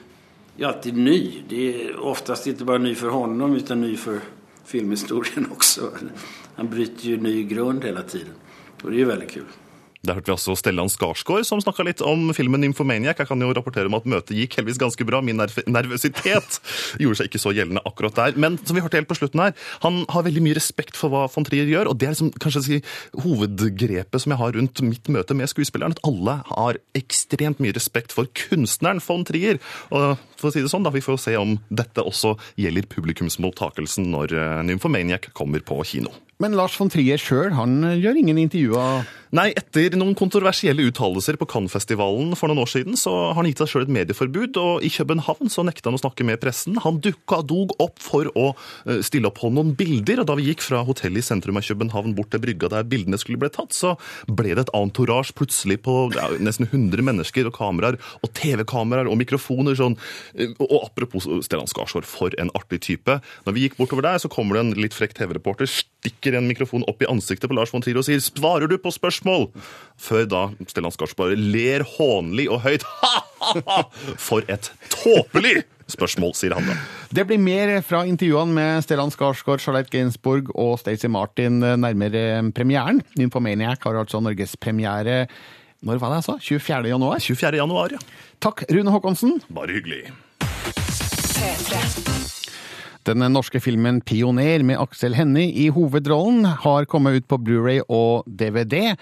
är 0.58 0.66
alltid 0.66 0.98
ny. 0.98 1.44
Det 1.50 1.86
är 1.86 2.00
oftast 2.00 2.48
inte 2.48 2.66
bara 2.66 2.78
ny 2.78 2.96
för 2.96 3.10
honom 3.10 3.56
utan 3.56 3.82
ny 3.82 3.98
för 3.98 4.20
filmhistorien 4.66 5.48
också. 5.52 5.92
Han 6.56 6.70
bryter 6.70 7.06
ju 7.06 7.18
ny 7.18 7.44
grund 7.44 7.84
hela 7.84 8.02
tiden. 8.02 8.34
Och 8.84 8.90
det 8.90 8.96
är 8.96 9.00
ju 9.00 9.06
väldigt 9.06 9.32
kul. 9.32 9.46
Der 10.08 10.16
hørte 10.16 10.30
vi 10.30 10.36
også 10.38 10.54
Stellan 10.56 10.88
Skarsgård 10.88 11.44
som 11.44 11.60
snakka 11.60 11.84
litt 11.84 12.00
om 12.06 12.30
filmen 12.36 12.62
Nymphomaniac. 12.64 13.20
Jeg 13.20 13.28
kan 13.28 13.42
jo 13.44 13.50
rapportere 13.52 13.90
om 13.90 13.98
at 13.98 14.06
møtet 14.08 14.38
gikk 14.38 14.56
heldigvis 14.56 14.80
ganske 14.80 15.04
bra. 15.08 15.20
Min 15.20 15.36
nerv 15.42 15.58
nervøsitet 15.68 16.60
gjorde 17.02 17.20
seg 17.20 17.28
ikke 17.28 17.42
så 17.44 17.52
gjeldende 17.56 17.84
akkurat 17.84 18.16
der. 18.16 18.38
Men 18.40 18.56
som 18.64 18.78
vi 18.78 18.84
hørte 18.86 18.96
helt 18.96 19.10
på 19.10 19.18
slutten 19.20 19.44
her, 19.44 19.52
han 19.84 20.06
har 20.14 20.24
veldig 20.24 20.44
mye 20.46 20.56
respekt 20.56 20.96
for 20.96 21.12
hva 21.12 21.26
von 21.34 21.48
Trier 21.48 21.68
gjør. 21.68 21.92
Og 21.92 22.00
det 22.00 22.08
er 22.08 22.16
liksom 22.16 22.32
kanskje 22.40 22.64
si, 22.64 22.80
hovedgrepet 23.26 24.24
som 24.24 24.36
jeg 24.36 24.40
har 24.40 24.56
rundt 24.56 24.84
mitt 24.88 25.12
møte 25.12 25.36
med 25.36 25.52
skuespilleren. 25.52 25.98
At 25.98 26.04
alle 26.08 26.38
har 26.48 26.80
ekstremt 26.96 27.60
mye 27.60 27.76
respekt 27.76 28.16
for 28.16 28.32
kunstneren 28.46 29.04
von 29.04 29.28
Trier. 29.28 29.60
Og 29.92 30.16
for 30.40 30.48
å 30.48 30.56
si 30.56 30.64
det 30.64 30.72
sånn, 30.72 30.88
da 30.88 30.96
vi 30.96 31.04
får 31.04 31.20
se 31.28 31.36
om 31.36 31.58
dette 31.68 32.08
også 32.08 32.38
gjelder 32.56 32.88
publikumsmottakelsen 32.96 34.08
når 34.16 34.38
eh, 34.40 34.58
Nymphomaniac 34.72 35.34
kommer 35.36 35.60
på 35.60 35.84
kino. 35.92 36.16
Men 36.40 36.54
Lars 36.56 36.78
von 36.80 36.88
Trier 36.88 37.20
sjøl, 37.20 37.52
han 37.52 37.82
gjør 38.00 38.16
ingen 38.22 38.38
intervjuer? 38.40 39.04
Nei, 39.36 39.52
etter 39.60 39.94
noen 40.00 40.16
kontroversielle 40.18 40.88
uttalelser 40.88 41.36
på 41.38 41.46
Cannes-festivalen 41.52 42.32
for 42.40 42.50
noen 42.50 42.64
år 42.64 42.70
siden, 42.72 42.96
så 42.98 43.12
har 43.28 43.36
han 43.38 43.46
gitt 43.46 43.60
seg 43.62 43.70
sjøl 43.70 43.84
et 43.84 43.92
medieforbud, 43.94 44.56
og 44.58 44.86
i 44.88 44.90
København 44.90 45.52
så 45.54 45.62
nekta 45.68 45.92
han 45.92 45.98
å 45.98 46.02
snakke 46.02 46.26
med 46.26 46.40
pressen. 46.42 46.80
Han 46.82 46.98
dukka 47.04 47.42
dog 47.46 47.76
opp 47.84 48.00
for 48.02 48.32
å 48.40 48.46
eh, 48.88 49.04
stille 49.06 49.30
opp 49.30 49.38
på 49.42 49.52
noen 49.54 49.76
bilder, 49.78 50.24
og 50.24 50.30
da 50.32 50.38
vi 50.40 50.48
gikk 50.48 50.64
fra 50.66 50.80
hotellet 50.88 51.22
i 51.22 51.28
sentrum 51.28 51.60
av 51.60 51.68
København 51.68 52.16
bort 52.18 52.32
til 52.34 52.42
brygga 52.42 52.72
der 52.74 52.88
bildene 52.90 53.20
skulle 53.22 53.38
bli 53.44 53.52
tatt, 53.54 53.76
så 53.76 53.94
ble 54.26 54.56
det 54.56 54.64
et 54.64 54.74
entourage 54.80 55.36
plutselig 55.38 55.78
på 55.86 55.98
ja, 56.16 56.32
nesten 56.42 56.72
100 56.72 57.06
mennesker 57.12 57.52
og 57.52 57.58
kameraer, 57.60 58.00
og 58.24 58.34
TV-kameraer 58.40 59.12
og 59.12 59.20
mikrofoner 59.20 59.78
sånn. 59.78 60.00
Eh, 60.40 60.56
Og 60.64 60.88
apropos 60.88 61.28
Stellan 61.46 61.70
Skarsgård, 61.70 62.10
for 62.10 62.34
en 62.40 62.56
artig 62.58 62.82
type. 62.88 63.20
Når 63.46 63.60
vi 63.60 63.68
gikk 63.68 63.78
bortover 63.84 64.08
der, 64.08 64.24
så 64.24 64.32
kommer 64.34 64.58
det 64.58 64.66
en 64.66 64.76
litt 64.88 64.98
frekk 64.98 65.20
TV-reporter, 65.20 65.70
stikker 66.00 66.38
en 66.38 66.48
mikrofon 66.48 66.86
opp 66.88 67.02
i 67.04 67.08
ansiktet 67.10 67.50
på 67.50 67.56
Lars 67.58 67.74
von 67.74 67.84
Trier 67.84 68.00
og 68.00 68.06
sier 68.08 68.22
'Svarer 68.24 68.70
du 68.70 68.78
på 68.78 68.92
spørsmål?' 68.92 69.50
Før 70.00 70.26
da 70.30 70.44
Stellan 70.68 70.92
Skarsgård 70.96 71.18
bare 71.20 71.36
ler 71.36 71.84
hånlig 71.84 72.48
og 72.50 72.62
høyt. 72.64 72.84
Ha-ha-ha! 72.84 73.84
For 74.28 74.44
et 74.48 74.72
tåpelig 74.90 75.64
spørsmål, 75.90 76.34
sier 76.38 76.54
han 76.56 76.70
da. 76.70 76.78
Det 77.12 77.26
blir 77.28 77.42
mer 77.42 77.82
fra 77.82 78.06
intervjuene 78.08 78.54
med 78.54 78.84
Stellan 78.86 79.12
Skarsgård, 79.12 79.60
Charlotte 79.60 79.90
Gainsbourg 79.92 80.54
og 80.56 80.80
Stacey 80.80 81.10
Martin 81.10 81.60
nærmere 81.60 82.52
premieren. 82.56 83.02
Nymphomaniac 83.18 83.84
har 83.84 84.00
altså 84.00 84.22
norgespremiere 84.22 85.28
Når 85.82 86.00
var 86.00 86.10
det 86.12 86.18
altså? 86.20 86.36
24. 86.44 86.90
januar? 86.92 87.20
24. 87.20 87.56
januar, 87.56 87.90
ja. 87.92 88.00
Takk, 88.40 88.64
Rune 88.70 88.92
Håkonsen. 88.92 89.40
Bare 89.48 89.72
hyggelig. 89.72 90.12
Den 93.08 93.24
norske 93.34 93.62
filmen 93.64 94.02
Pioner 94.02 94.66
med 94.66 94.80
Aksel 94.82 95.16
Hennie 95.18 95.54
i 95.54 95.70
hovedrollen 95.74 96.44
har 96.66 96.90
kommet 96.90 97.22
ut 97.22 97.30
på 97.30 97.40
Blu-ray 97.46 97.80
og 97.88 98.28
DVD. 98.28 98.96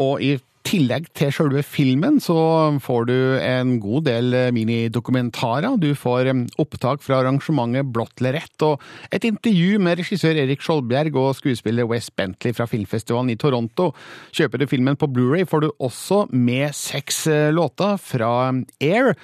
Og 0.00 0.22
i 0.24 0.38
tillegg 0.62 1.08
til 1.18 1.32
selve 1.34 1.62
filmen 1.66 2.20
så 2.22 2.36
får 2.82 3.06
du 3.08 3.16
en 3.42 3.74
god 3.82 4.06
del 4.06 4.36
minidokumentarer. 4.54 5.76
Du 5.82 5.90
får 5.98 6.30
opptak 6.62 7.02
fra 7.04 7.18
arrangementet 7.20 7.90
Blått 7.92 8.22
lerret 8.24 8.66
og 8.66 8.82
et 9.12 9.26
intervju 9.28 9.80
med 9.82 9.98
regissør 10.00 10.38
Erik 10.44 10.62
Skjoldbjerg 10.64 11.18
og 11.18 11.34
skuespiller 11.38 11.88
Wes 11.90 12.10
Bentley 12.14 12.54
fra 12.56 12.68
filmfestivalen 12.70 13.34
i 13.34 13.38
Toronto. 13.40 13.90
Kjøper 14.32 14.62
du 14.62 14.68
filmen 14.70 14.98
på 14.98 15.10
Blu-ray 15.10 15.48
får 15.48 15.66
du 15.66 15.72
også 15.82 16.24
med 16.32 16.70
seks 16.78 17.26
låter 17.52 17.98
fra 18.00 18.34
Air 18.80 19.16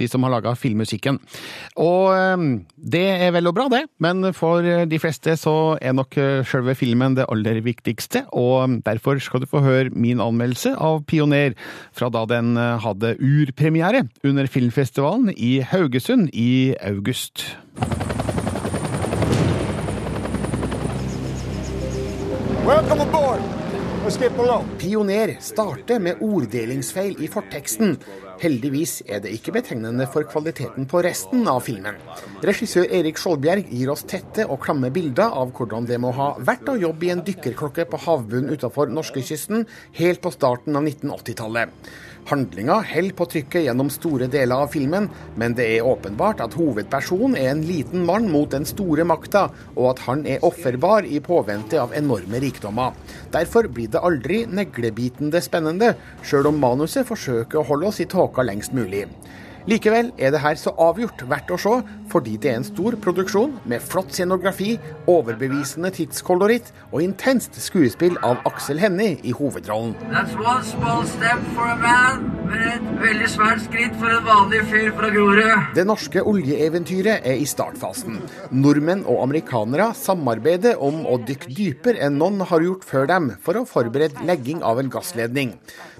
de 0.00 0.08
som 0.08 0.24
har 0.24 0.32
laga 0.32 0.56
filmmusikken. 0.56 1.20
Og 1.76 2.08
eh, 2.16 2.48
det 2.96 3.06
er 3.20 3.36
vel 3.36 3.52
og 3.52 3.56
bra, 3.58 3.68
det, 3.72 3.84
men 4.00 4.32
for 4.36 4.64
de 4.64 5.02
fleste 5.02 5.36
så 5.36 5.76
er 5.76 5.96
nok 5.96 6.16
sjølve 6.16 6.70
selve 6.70 6.76
filmen 6.78 7.16
det 7.16 7.26
aller 7.30 7.60
viktigste, 7.62 8.26
og 8.32 8.82
derfor 8.84 9.18
skal 9.18 9.40
du 9.40 9.46
få 9.46 9.60
høre 9.60 9.90
min 9.90 10.20
anmeldelse 10.20 10.76
av 10.76 11.04
Pioner 11.06 11.54
fra 11.92 12.10
da 12.10 12.24
den 12.26 12.56
eh, 12.56 12.78
hadde 12.80 13.16
urpremiere 13.18 14.08
under 14.24 14.46
filmfestivalen 14.46 15.32
i 15.36 15.60
Haugesund 15.60 16.30
i 16.32 16.74
august. 16.80 17.56
Welcome 22.66 23.02
aboard. 23.02 23.59
Pioner 24.00 25.36
starter 25.40 25.98
med 26.00 26.22
orddelingsfeil 26.24 27.18
i 27.20 27.26
forteksten. 27.28 27.98
Heldigvis 28.40 29.02
er 29.04 29.20
det 29.20 29.34
ikke 29.36 29.52
betegnende 29.52 30.06
for 30.08 30.24
kvaliteten 30.24 30.86
på 30.88 31.02
resten 31.04 31.44
av 31.52 31.60
filmen. 31.66 31.98
Regissør 32.40 32.88
Erik 32.88 33.20
Skjoldbjerg 33.20 33.68
gir 33.68 33.92
oss 33.92 34.06
tette 34.08 34.46
og 34.48 34.62
klamme 34.64 34.88
bilder 34.94 35.36
av 35.36 35.52
hvordan 35.52 35.84
det 35.90 36.00
må 36.00 36.14
ha 36.16 36.30
vært 36.40 36.72
å 36.72 36.78
jobbe 36.80 37.10
i 37.10 37.12
en 37.12 37.20
dykkerklokke 37.26 37.84
på 37.92 38.00
havbunnen 38.06 38.56
utenfor 38.56 38.88
norskekysten 38.88 39.66
helt 40.00 40.24
på 40.24 40.32
starten 40.32 40.80
av 40.80 40.88
1980-tallet. 40.88 41.68
Handlinga 42.30 42.76
holder 42.86 43.14
på 43.18 43.26
trykket 43.32 43.64
gjennom 43.64 43.88
store 43.90 44.28
deler 44.30 44.62
av 44.62 44.70
filmen, 44.70 45.08
men 45.34 45.56
det 45.58 45.64
er 45.74 45.86
åpenbart 45.90 46.42
at 46.44 46.54
hovedpersonen 46.54 47.34
er 47.34 47.48
en 47.50 47.64
liten 47.66 48.04
mann 48.06 48.28
mot 48.30 48.52
den 48.54 48.66
store 48.68 49.02
makta, 49.08 49.48
og 49.74 49.88
at 49.90 50.04
han 50.06 50.22
er 50.30 50.46
offerbar 50.46 51.08
i 51.10 51.18
påvente 51.26 51.80
av 51.82 51.96
enorme 51.98 52.38
rikdommer. 52.44 52.94
Derfor 53.34 53.66
blir 53.66 53.90
det 53.90 54.04
aldri 54.06 54.44
neglebitende 54.46 55.42
spennende, 55.42 55.96
sjøl 56.22 56.52
om 56.52 56.62
manuset 56.62 57.08
forsøker 57.08 57.58
å 57.64 57.66
holde 57.72 57.90
oss 57.90 57.98
i 58.04 58.06
tåka 58.10 58.46
lengst 58.46 58.78
mulig. 58.78 59.08
Likevel 59.68 60.08
er 60.16 60.32
det 60.32 60.40
her 60.40 60.56
så 60.56 60.72
avgjort 60.80 61.20
verdt 61.28 61.50
å 61.52 61.58
se, 61.60 61.74
fordi 62.10 62.38
det 62.40 62.50
er 62.50 62.58
en 62.60 62.66
stor 62.66 62.96
produksjon 63.04 63.58
med 63.68 63.84
flott 63.84 64.14
scenografi, 64.16 64.78
overbevisende 65.10 65.90
tidskoloritt 65.94 66.70
og 66.90 67.02
intenst 67.04 67.58
skuespill 67.60 68.16
av 68.26 68.40
Aksel 68.48 68.80
Hennie 68.80 69.18
i 69.20 69.34
hovedrollen. 69.36 69.92
Man. 71.80 72.24
Det 75.76 75.84
norske 75.86 76.24
oljeeventyret 76.32 77.28
er 77.28 77.36
i 77.38 77.46
startfasen. 77.46 78.18
Nordmenn 78.50 79.04
og 79.04 79.20
amerikanere 79.26 79.92
samarbeider 79.98 80.80
om 80.82 81.04
å 81.06 81.20
dykke 81.28 81.52
dypere 81.54 82.02
enn 82.08 82.18
noen 82.18 82.42
har 82.48 82.64
gjort 82.64 82.88
før 82.88 83.06
dem, 83.12 83.30
for 83.44 83.60
å 83.60 83.68
forberede 83.68 84.26
legging 84.26 84.64
av 84.66 84.80
en 84.82 84.90
gassledning. 84.90 85.54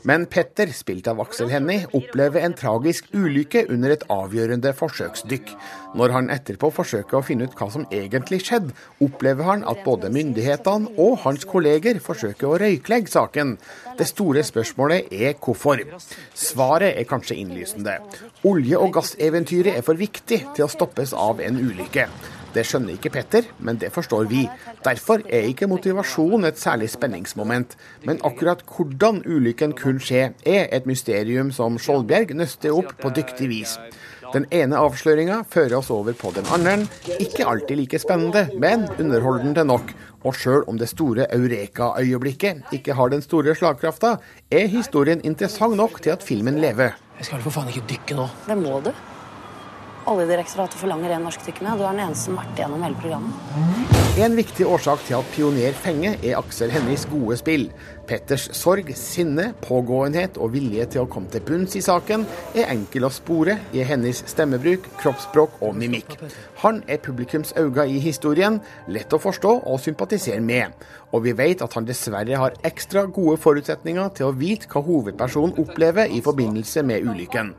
Men 0.08 0.24
Petter, 0.26 0.70
spilt 0.72 1.08
av 1.10 1.20
Aksel 1.20 1.50
Hennie, 1.52 1.84
opplever 1.96 2.40
en 2.44 2.54
tragisk 2.56 3.10
ulykke 3.12 3.66
under 3.72 3.92
et 3.92 4.06
avgjørende 4.12 4.72
forsøksdykk. 4.78 5.52
Når 6.00 6.14
han 6.14 6.32
etterpå 6.32 6.70
forsøker 6.72 7.18
å 7.18 7.24
finne 7.26 7.48
ut 7.48 7.56
hva 7.58 7.68
som 7.74 7.84
egentlig 7.92 8.40
skjedde, 8.46 8.72
opplever 9.04 9.48
han 9.50 9.64
at 9.68 9.84
både 9.84 10.12
myndighetene 10.14 10.94
og 10.96 11.20
hans 11.26 11.44
kolleger 11.48 12.00
forsøker 12.00 12.48
å 12.48 12.58
røyklegge 12.62 13.12
saken. 13.12 13.56
Det 14.00 14.08
store 14.08 14.44
spørsmålet 14.46 15.12
er 15.12 15.36
hvorfor. 15.36 15.84
Svaret 16.32 16.96
er 16.96 17.08
kanskje 17.10 17.40
innlysende. 17.42 18.00
Olje- 18.48 18.80
og 18.80 18.94
gasseventyret 18.96 19.76
er 19.76 19.86
for 19.86 20.00
viktig 20.00 20.44
til 20.54 20.66
å 20.66 20.72
stoppes 20.72 21.12
av 21.16 21.44
en 21.44 21.60
ulykke. 21.60 22.08
Det 22.54 22.64
skjønner 22.66 22.96
ikke 22.96 23.12
Petter, 23.14 23.46
men 23.58 23.78
det 23.78 23.92
forstår 23.94 24.26
vi. 24.30 24.44
Derfor 24.84 25.22
er 25.28 25.46
ikke 25.50 25.68
motivasjon 25.70 26.48
et 26.48 26.58
særlig 26.58 26.90
spenningsmoment. 26.90 27.76
Men 28.04 28.22
akkurat 28.26 28.64
hvordan 28.66 29.22
ulykken 29.26 29.76
kunne 29.78 30.02
skje, 30.02 30.32
er 30.46 30.66
et 30.72 30.86
mysterium 30.90 31.52
som 31.54 31.78
Skjoldbjerg 31.78 32.34
nøster 32.34 32.74
opp 32.74 32.96
på 33.02 33.12
dyktig 33.14 33.50
vis. 33.52 33.76
Den 34.30 34.46
ene 34.54 34.78
avsløringa 34.78 35.40
fører 35.50 35.76
oss 35.80 35.90
over 35.90 36.14
på 36.14 36.30
den 36.36 36.46
andre. 36.54 36.76
Ikke 37.18 37.46
alltid 37.50 37.80
like 37.80 37.98
spennende, 37.98 38.46
men 38.62 38.86
underholdende 38.98 39.64
nok. 39.66 39.94
Og 40.22 40.36
sjøl 40.36 40.66
om 40.70 40.78
det 40.78 40.90
store 40.90 41.26
eureka-øyeblikket 41.34 42.74
ikke 42.76 42.94
har 42.94 43.10
den 43.10 43.24
store 43.26 43.54
slagkrafta, 43.58 44.16
er 44.50 44.70
historien 44.70 45.22
interessant 45.24 45.76
nok 45.76 46.02
til 46.02 46.14
at 46.14 46.22
filmen 46.22 46.60
lever. 46.62 46.98
Jeg 47.18 47.26
skal 47.26 47.40
vel 47.40 47.48
for 47.48 47.58
faen 47.58 47.72
ikke 47.72 47.88
dykke 47.90 48.20
nå. 48.20 48.28
Det 48.46 48.58
må 48.60 48.82
du. 48.84 48.92
Oljedirektoratet 50.08 50.80
forlanger 50.80 51.12
en 51.12 51.26
norskdykkende. 51.28 51.74
Du 51.76 51.84
er 51.84 51.92
den 51.92 52.06
eneste 52.06 52.30
som 52.30 52.38
har 52.38 52.46
vært 52.46 52.62
igjennom 52.62 52.84
hele 52.86 53.00
programmet. 53.02 53.98
En 54.20 54.36
viktig 54.36 54.66
årsak 54.66 55.04
til 55.06 55.18
at 55.20 55.28
Pioner 55.34 55.76
fenger, 55.76 56.16
er 56.24 56.38
Aksel 56.40 56.72
Hennies 56.72 57.04
gode 57.10 57.36
spill. 57.40 57.68
Petters 58.10 58.48
sorg, 58.58 58.88
sinne, 58.98 59.52
pågåenhet 59.62 60.34
og 60.42 60.50
vilje 60.56 60.82
til 60.90 61.04
å 61.04 61.10
komme 61.10 61.30
til 61.30 61.44
bunns 61.46 61.76
i 61.78 61.82
saken 61.84 62.24
er 62.58 62.72
enkel 62.72 63.06
å 63.06 63.10
spore 63.14 63.54
i 63.70 63.84
hennes 63.86 64.24
stemmebruk, 64.26 64.88
kroppsspråk 64.98 65.60
og 65.62 65.76
mimikk. 65.78 66.16
Han 66.64 66.80
er 66.90 66.98
publikums 67.04 67.54
øyne 67.54 67.86
i 67.86 68.00
historien, 68.02 68.58
lett 68.90 69.14
å 69.14 69.20
forstå 69.22 69.52
og 69.62 69.78
sympatisere 69.84 70.42
med. 70.42 70.74
Og 71.14 71.22
vi 71.22 71.36
vet 71.38 71.62
at 71.62 71.76
han 71.78 71.86
dessverre 71.86 72.42
har 72.42 72.58
ekstra 72.66 73.04
gode 73.06 73.38
forutsetninger 73.42 74.10
til 74.18 74.26
å 74.26 74.34
vite 74.34 74.66
hva 74.70 74.82
hovedpersonen 74.86 75.54
opplever 75.62 76.10
i 76.10 76.18
forbindelse 76.26 76.82
med 76.86 77.06
ulykken. 77.06 77.54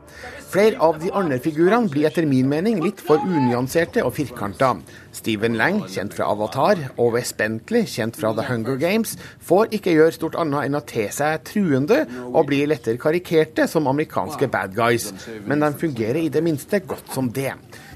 Flere 0.52 0.76
av 0.84 1.00
de 1.00 1.08
andre 1.16 1.40
figurene 1.40 1.88
blir 1.88 2.10
etter 2.10 2.28
min 2.28 2.48
mening 2.52 2.84
litt 2.84 3.00
for 3.00 3.24
unyanserte 3.24 4.04
og 4.04 4.12
firkanta. 4.20 4.74
Stephen 5.12 5.58
Lang, 5.60 5.82
kjent 5.92 6.14
fra 6.16 6.30
Avatar, 6.32 6.80
og 6.96 7.12
Wes 7.16 7.34
Bentley, 7.36 7.84
kjent 7.88 8.16
fra 8.16 8.32
The 8.36 8.46
Hunger 8.48 8.78
Games, 8.80 9.14
får 9.44 9.74
ikke 9.76 9.92
gjøre 9.94 10.16
stort 10.16 10.38
annet 10.40 10.66
enn 10.66 10.78
å 10.78 10.82
te 10.88 11.04
seg 11.12 11.44
truende 11.48 12.02
og 12.30 12.46
bli 12.48 12.62
lettere 12.70 13.00
karikerte 13.00 13.68
som 13.68 13.90
amerikanske 13.90 14.48
bad 14.52 14.74
guys, 14.76 15.10
men 15.44 15.60
de 15.60 15.72
fungerer 15.84 16.22
i 16.24 16.32
det 16.32 16.42
minste 16.44 16.80
godt 16.88 17.12
som 17.12 17.28
det. 17.34 17.52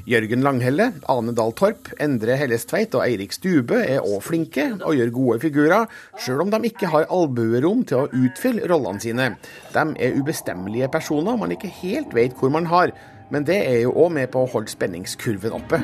Jørgen 0.06 0.44
Langhelle, 0.46 0.92
Ane 1.10 1.32
Dahl 1.34 1.50
Torp, 1.58 1.88
Endre 1.98 2.36
Hellestveit 2.38 2.94
og 2.94 3.02
Eirik 3.02 3.32
Stube 3.34 3.80
er 3.80 4.04
òg 4.04 4.20
flinke 4.22 4.68
og 4.76 4.94
gjør 4.94 5.10
gode 5.16 5.40
figurer, 5.42 5.88
sjøl 6.22 6.44
om 6.44 6.52
de 6.52 6.62
ikke 6.68 6.92
har 6.92 7.08
albuerom 7.10 7.82
til 7.88 8.04
å 8.04 8.06
utfylle 8.14 8.68
rollene 8.70 9.02
sine. 9.02 9.32
De 9.74 9.86
er 9.98 10.20
ubestemmelige 10.20 10.92
personer 10.94 11.40
man 11.40 11.56
ikke 11.56 11.72
helt 11.82 12.14
vet 12.14 12.38
hvor 12.38 12.54
man 12.54 12.70
har, 12.70 12.94
men 13.34 13.48
det 13.48 13.58
er 13.66 13.80
jo 13.82 13.96
òg 13.98 14.14
med 14.20 14.30
på 14.30 14.44
å 14.44 14.52
holde 14.54 14.70
spenningskurven 14.70 15.58
oppe. 15.58 15.82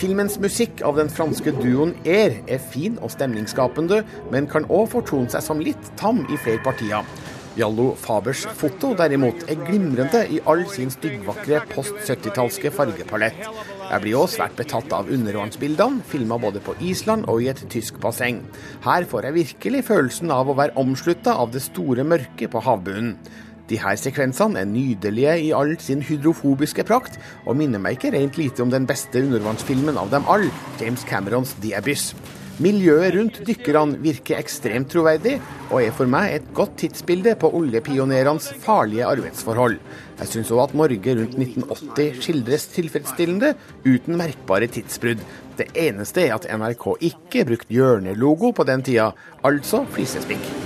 Filmens 0.00 0.40
musikk 0.42 0.80
av 0.82 0.96
den 0.98 1.10
franske 1.12 1.52
duoen 1.54 1.92
Air 2.02 2.40
er 2.50 2.58
fin 2.58 2.96
og 2.98 3.12
stemningsskapende, 3.14 4.00
men 4.34 4.48
kan 4.50 4.66
òg 4.66 4.88
fortone 4.96 5.30
seg 5.30 5.44
som 5.46 5.62
litt 5.62 5.92
tam 6.00 6.24
i 6.26 6.38
flere 6.42 6.62
partier. 6.64 7.06
Jallo 7.54 7.92
Fabers 7.94 8.42
foto 8.58 8.90
derimot 8.98 9.44
er 9.46 9.60
glimrende 9.60 10.24
i 10.34 10.40
all 10.50 10.64
sin 10.72 10.90
styggvakre 10.90 11.60
post 11.70 11.94
70-tallske 12.02 12.72
fargepalett. 12.74 13.38
Jeg 13.84 14.02
blir 14.02 14.18
også 14.18 14.40
svært 14.40 14.58
betatt 14.58 14.90
av 14.96 15.12
undervannsbildene, 15.14 16.02
filma 16.10 16.40
både 16.42 16.58
på 16.64 16.74
Island 16.82 17.28
og 17.30 17.44
i 17.44 17.52
et 17.52 17.62
tysk 17.70 18.02
basseng. 18.02 18.42
Her 18.82 19.06
får 19.06 19.28
jeg 19.28 19.38
virkelig 19.38 19.84
følelsen 19.92 20.34
av 20.34 20.50
å 20.50 20.58
være 20.58 20.74
omslutta 20.82 21.38
av 21.38 21.54
det 21.54 21.62
store 21.62 22.02
mørket 22.02 22.50
på 22.50 22.66
havbunnen. 22.66 23.14
De 23.70 23.78
her 23.80 23.96
sekvensene 23.96 24.60
er 24.60 24.68
nydelige 24.68 25.34
i 25.46 25.50
all 25.56 25.74
sin 25.80 26.04
hydrofobiske 26.04 26.84
prakt, 26.84 27.16
og 27.46 27.56
minner 27.56 27.80
meg 27.80 27.96
ikke 27.96 28.12
rent 28.12 28.36
lite 28.40 28.64
om 28.64 28.72
den 28.72 28.88
beste 28.88 29.24
undervannsfilmen 29.24 30.00
av 30.00 30.12
dem 30.12 30.26
alle, 30.28 30.52
James 30.80 31.04
Camerons 31.08 31.56
The 31.62 31.72
Abyss. 31.78 32.12
Miljøet 32.62 33.16
rundt 33.16 33.38
dykkerne 33.42 33.96
virker 33.98 34.38
ekstremt 34.38 34.92
troverdig, 34.92 35.40
og 35.72 35.80
er 35.82 35.94
for 35.96 36.06
meg 36.06 36.36
et 36.36 36.52
godt 36.54 36.76
tidsbilde 36.84 37.32
på 37.40 37.50
oljepionerenes 37.58 38.52
farlige 38.62 39.08
arbeidsforhold. 39.08 39.80
Jeg 40.20 40.30
syns 40.30 40.52
òg 40.54 40.62
at 40.68 40.76
Norge 40.78 41.16
rundt 41.18 41.34
1980 41.34 42.20
skildres 42.22 42.68
tilfredsstillende, 42.76 43.56
uten 43.88 44.20
merkbare 44.20 44.68
tidsbrudd. 44.70 45.24
Det 45.58 45.72
eneste 45.74 46.28
er 46.28 46.36
at 46.36 46.46
NRK 46.46 46.86
ikke 47.10 47.48
brukte 47.50 47.74
hjørnelogo 47.74 48.52
på 48.54 48.68
den 48.70 48.86
tida, 48.86 49.10
altså 49.42 49.82
flisespikk. 49.96 50.63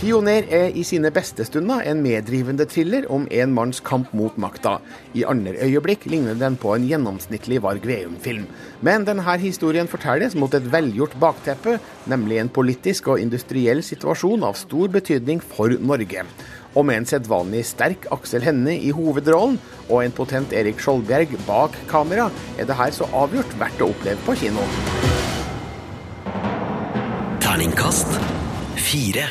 Pioner 0.00 0.46
er 0.48 0.70
i 0.72 0.80
sine 0.80 1.10
beste 1.12 1.44
stunder 1.44 1.82
en 1.84 1.98
meddrivende 2.00 2.64
thriller 2.64 3.04
om 3.12 3.26
en 3.36 3.50
manns 3.52 3.82
kamp 3.84 4.14
mot 4.16 4.38
makta. 4.40 4.78
I 5.12 5.26
andre 5.28 5.52
øyeblikk 5.66 6.06
ligner 6.08 6.38
den 6.40 6.54
på 6.56 6.70
en 6.72 6.86
gjennomsnittlig 6.88 7.58
Varg 7.60 7.84
Veum-film. 7.84 8.46
Men 8.80 9.04
denne 9.04 9.34
historien 9.42 9.90
fortelles 9.92 10.32
mot 10.40 10.56
et 10.56 10.70
velgjort 10.72 11.18
bakteppe, 11.20 11.74
nemlig 12.08 12.38
en 12.40 12.48
politisk 12.48 13.10
og 13.12 13.20
industriell 13.20 13.82
situasjon 13.84 14.46
av 14.48 14.56
stor 14.56 14.88
betydning 14.88 15.44
for 15.44 15.76
Norge. 15.76 16.24
Og 16.72 16.88
med 16.88 17.02
en 17.02 17.10
sedvanlig 17.12 17.66
sterk 17.68 18.08
Aksel 18.16 18.48
Hennie 18.48 18.80
i 18.80 18.96
hovedrollen 18.96 19.60
og 19.90 20.00
en 20.00 20.16
potent 20.16 20.56
Erik 20.56 20.80
Skjoldbjerg 20.80 21.36
bak 21.44 21.76
kamera, 21.92 22.30
er 22.56 22.64
det 22.64 22.80
her 22.80 22.96
så 22.96 23.10
avgjort 23.12 23.52
verdt 23.60 23.84
å 23.84 23.92
oppleve 23.92 24.24
på 24.24 24.38
kino. 24.46 24.64
Terningkast 27.44 28.16
fire. 28.80 29.28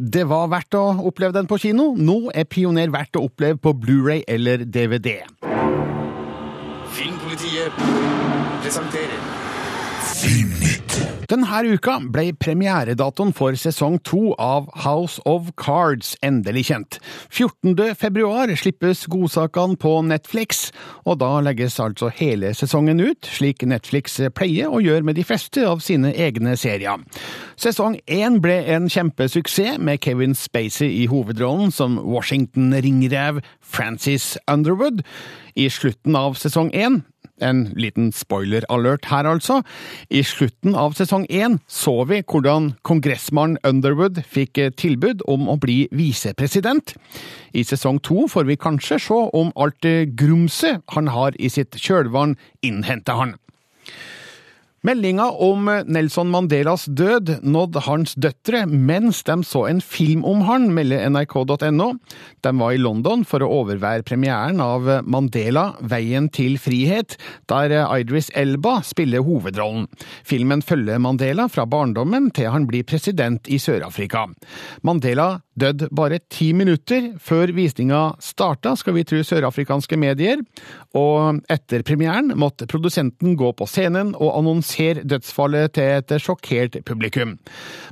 Det 0.00 0.22
var 0.24 0.48
verdt 0.48 0.74
å 0.78 0.84
oppleve 1.10 1.36
den 1.36 1.48
på 1.48 1.58
kino. 1.60 1.90
Nå 1.92 2.30
er 2.32 2.46
Pioner 2.48 2.88
verdt 2.88 3.18
å 3.20 3.26
oppleve 3.26 3.60
på 3.60 3.74
Blu-ray 3.76 4.22
eller 4.24 4.64
DVD. 4.64 5.18
Filmpolitiet 6.96 7.84
presenterer 8.64 9.39
Denne 11.30 11.60
uka 11.70 11.94
ble 12.12 12.32
premieredatoen 12.36 13.30
for 13.32 13.54
sesong 13.56 14.00
to 14.04 14.34
av 14.34 14.66
House 14.82 15.22
of 15.24 15.52
Cards 15.56 16.16
endelig 16.26 16.66
kjent. 16.68 16.98
14. 17.30 17.94
februar 17.94 18.50
slippes 18.58 19.06
godsakene 19.08 19.78
på 19.80 19.92
Netflix, 20.04 20.72
og 21.06 21.20
da 21.22 21.30
legges 21.46 21.78
altså 21.80 22.10
hele 22.18 22.50
sesongen 22.58 23.00
ut, 23.00 23.28
slik 23.30 23.62
Netflix 23.62 24.18
pleier 24.36 24.68
å 24.68 24.82
gjøre 24.82 25.06
med 25.06 25.16
de 25.16 25.24
fleste 25.24 25.64
av 25.64 25.80
sine 25.84 26.10
egne 26.12 26.56
serier. 26.58 27.00
Sesong 27.56 27.96
én 28.10 28.40
ble 28.44 28.58
en 28.74 28.90
kjempesuksess, 28.90 29.78
med 29.80 30.02
Kevin 30.04 30.34
Spacey 30.34 30.90
i 31.00 31.06
hovedrollen 31.08 31.70
som 31.72 31.96
Washington-ringrev 32.02 33.40
Francis 33.60 34.34
Underwood. 34.50 35.00
I 35.56 35.70
slutten 35.72 36.18
av 36.18 36.36
sesong 36.40 36.74
én 36.74 37.00
en 37.44 37.64
liten 37.76 38.10
spoiler-alert 38.14 39.08
her, 39.10 39.28
altså. 39.28 39.60
I 40.10 40.22
slutten 40.26 40.76
av 40.78 40.96
sesong 40.98 41.26
én 41.30 41.58
så 41.70 41.96
vi 42.10 42.22
hvordan 42.22 42.74
kongressmann 42.86 43.58
Underwood 43.66 44.22
fikk 44.28 44.60
tilbud 44.80 45.24
om 45.30 45.48
å 45.50 45.58
bli 45.60 45.84
visepresident. 45.94 46.94
I 47.52 47.64
sesong 47.66 48.00
to 48.04 48.26
får 48.30 48.48
vi 48.48 48.60
kanskje 48.60 49.00
se 49.02 49.20
om 49.36 49.52
alt 49.56 49.86
grumset 50.16 50.82
han 50.94 51.10
har 51.10 51.36
i 51.38 51.50
sitt 51.52 51.76
kjølvann, 51.80 52.36
innhenter 52.62 53.18
han. 53.18 53.36
Meldinga 54.80 55.26
om 55.30 55.66
Nelson 55.92 56.30
Mandelas 56.32 56.86
død 56.88 57.42
nådde 57.44 57.82
hans 57.84 58.14
døtre 58.16 58.62
mens 58.64 59.18
de 59.28 59.34
så 59.44 59.66
en 59.68 59.82
film 59.84 60.22
om 60.24 60.40
han, 60.48 60.70
melder 60.72 61.04
nrk.no. 61.12 61.88
De 62.40 62.52
var 62.56 62.72
i 62.72 62.80
London 62.80 63.26
for 63.28 63.44
å 63.44 63.50
overvære 63.58 64.06
premieren 64.08 64.62
av 64.64 64.88
Mandela 65.04 65.66
Veien 65.84 66.30
til 66.32 66.56
frihet, 66.56 67.18
der 67.52 67.74
Idris 67.98 68.30
Elba 68.32 68.78
spiller 68.86 69.20
hovedrollen. 69.26 69.84
Filmen 70.24 70.64
følger 70.64 70.96
Mandela 70.96 71.50
fra 71.52 71.68
barndommen 71.68 72.30
til 72.32 72.48
han 72.48 72.64
blir 72.70 72.88
president 72.88 73.52
i 73.52 73.60
Sør-Afrika. 73.60 74.30
Mandela 74.80 75.42
døde 75.58 75.88
bare 75.94 76.20
ti 76.30 76.50
minutter 76.56 77.10
før 77.20 77.52
visninga 77.56 78.00
starta, 78.22 78.74
skal 78.78 78.94
vi 78.96 79.04
tro 79.08 79.22
sørafrikanske 79.26 79.98
medier, 80.00 80.42
og 80.96 81.40
etter 81.50 81.84
premieren 81.86 82.32
måtte 82.38 82.68
produsenten 82.70 83.36
gå 83.38 83.52
på 83.56 83.68
scenen 83.70 84.14
og 84.18 84.34
annonsere 84.38 85.04
dødsfallet 85.08 85.74
til 85.78 85.96
et 85.98 86.14
sjokkert 86.22 86.80
publikum. 86.86 87.36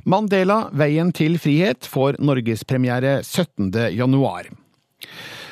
Mandela 0.05 0.65
Veien 0.71 1.13
til 1.15 1.39
frihet 1.41 1.87
får 1.89 2.19
norgespremiere 2.23 3.19
17. 3.23 3.73
januar. 3.95 4.49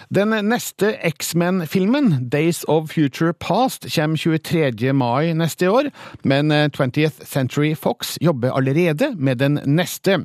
Den 0.09 0.29
neste 0.47 1.03
X-Men-filmen, 1.03 2.29
Days 2.29 2.63
of 2.63 2.89
Future 2.89 3.33
Past, 3.33 3.87
kommer 3.91 4.15
23. 4.15 4.93
mai 4.93 5.33
neste 5.35 5.67
år, 5.67 5.89
men 6.23 6.51
20th 6.51 7.25
Century 7.25 7.73
Fox 7.75 8.15
jobber 8.21 8.53
allerede 8.55 9.15
med 9.17 9.35
den 9.35 9.59
neste. 9.65 10.21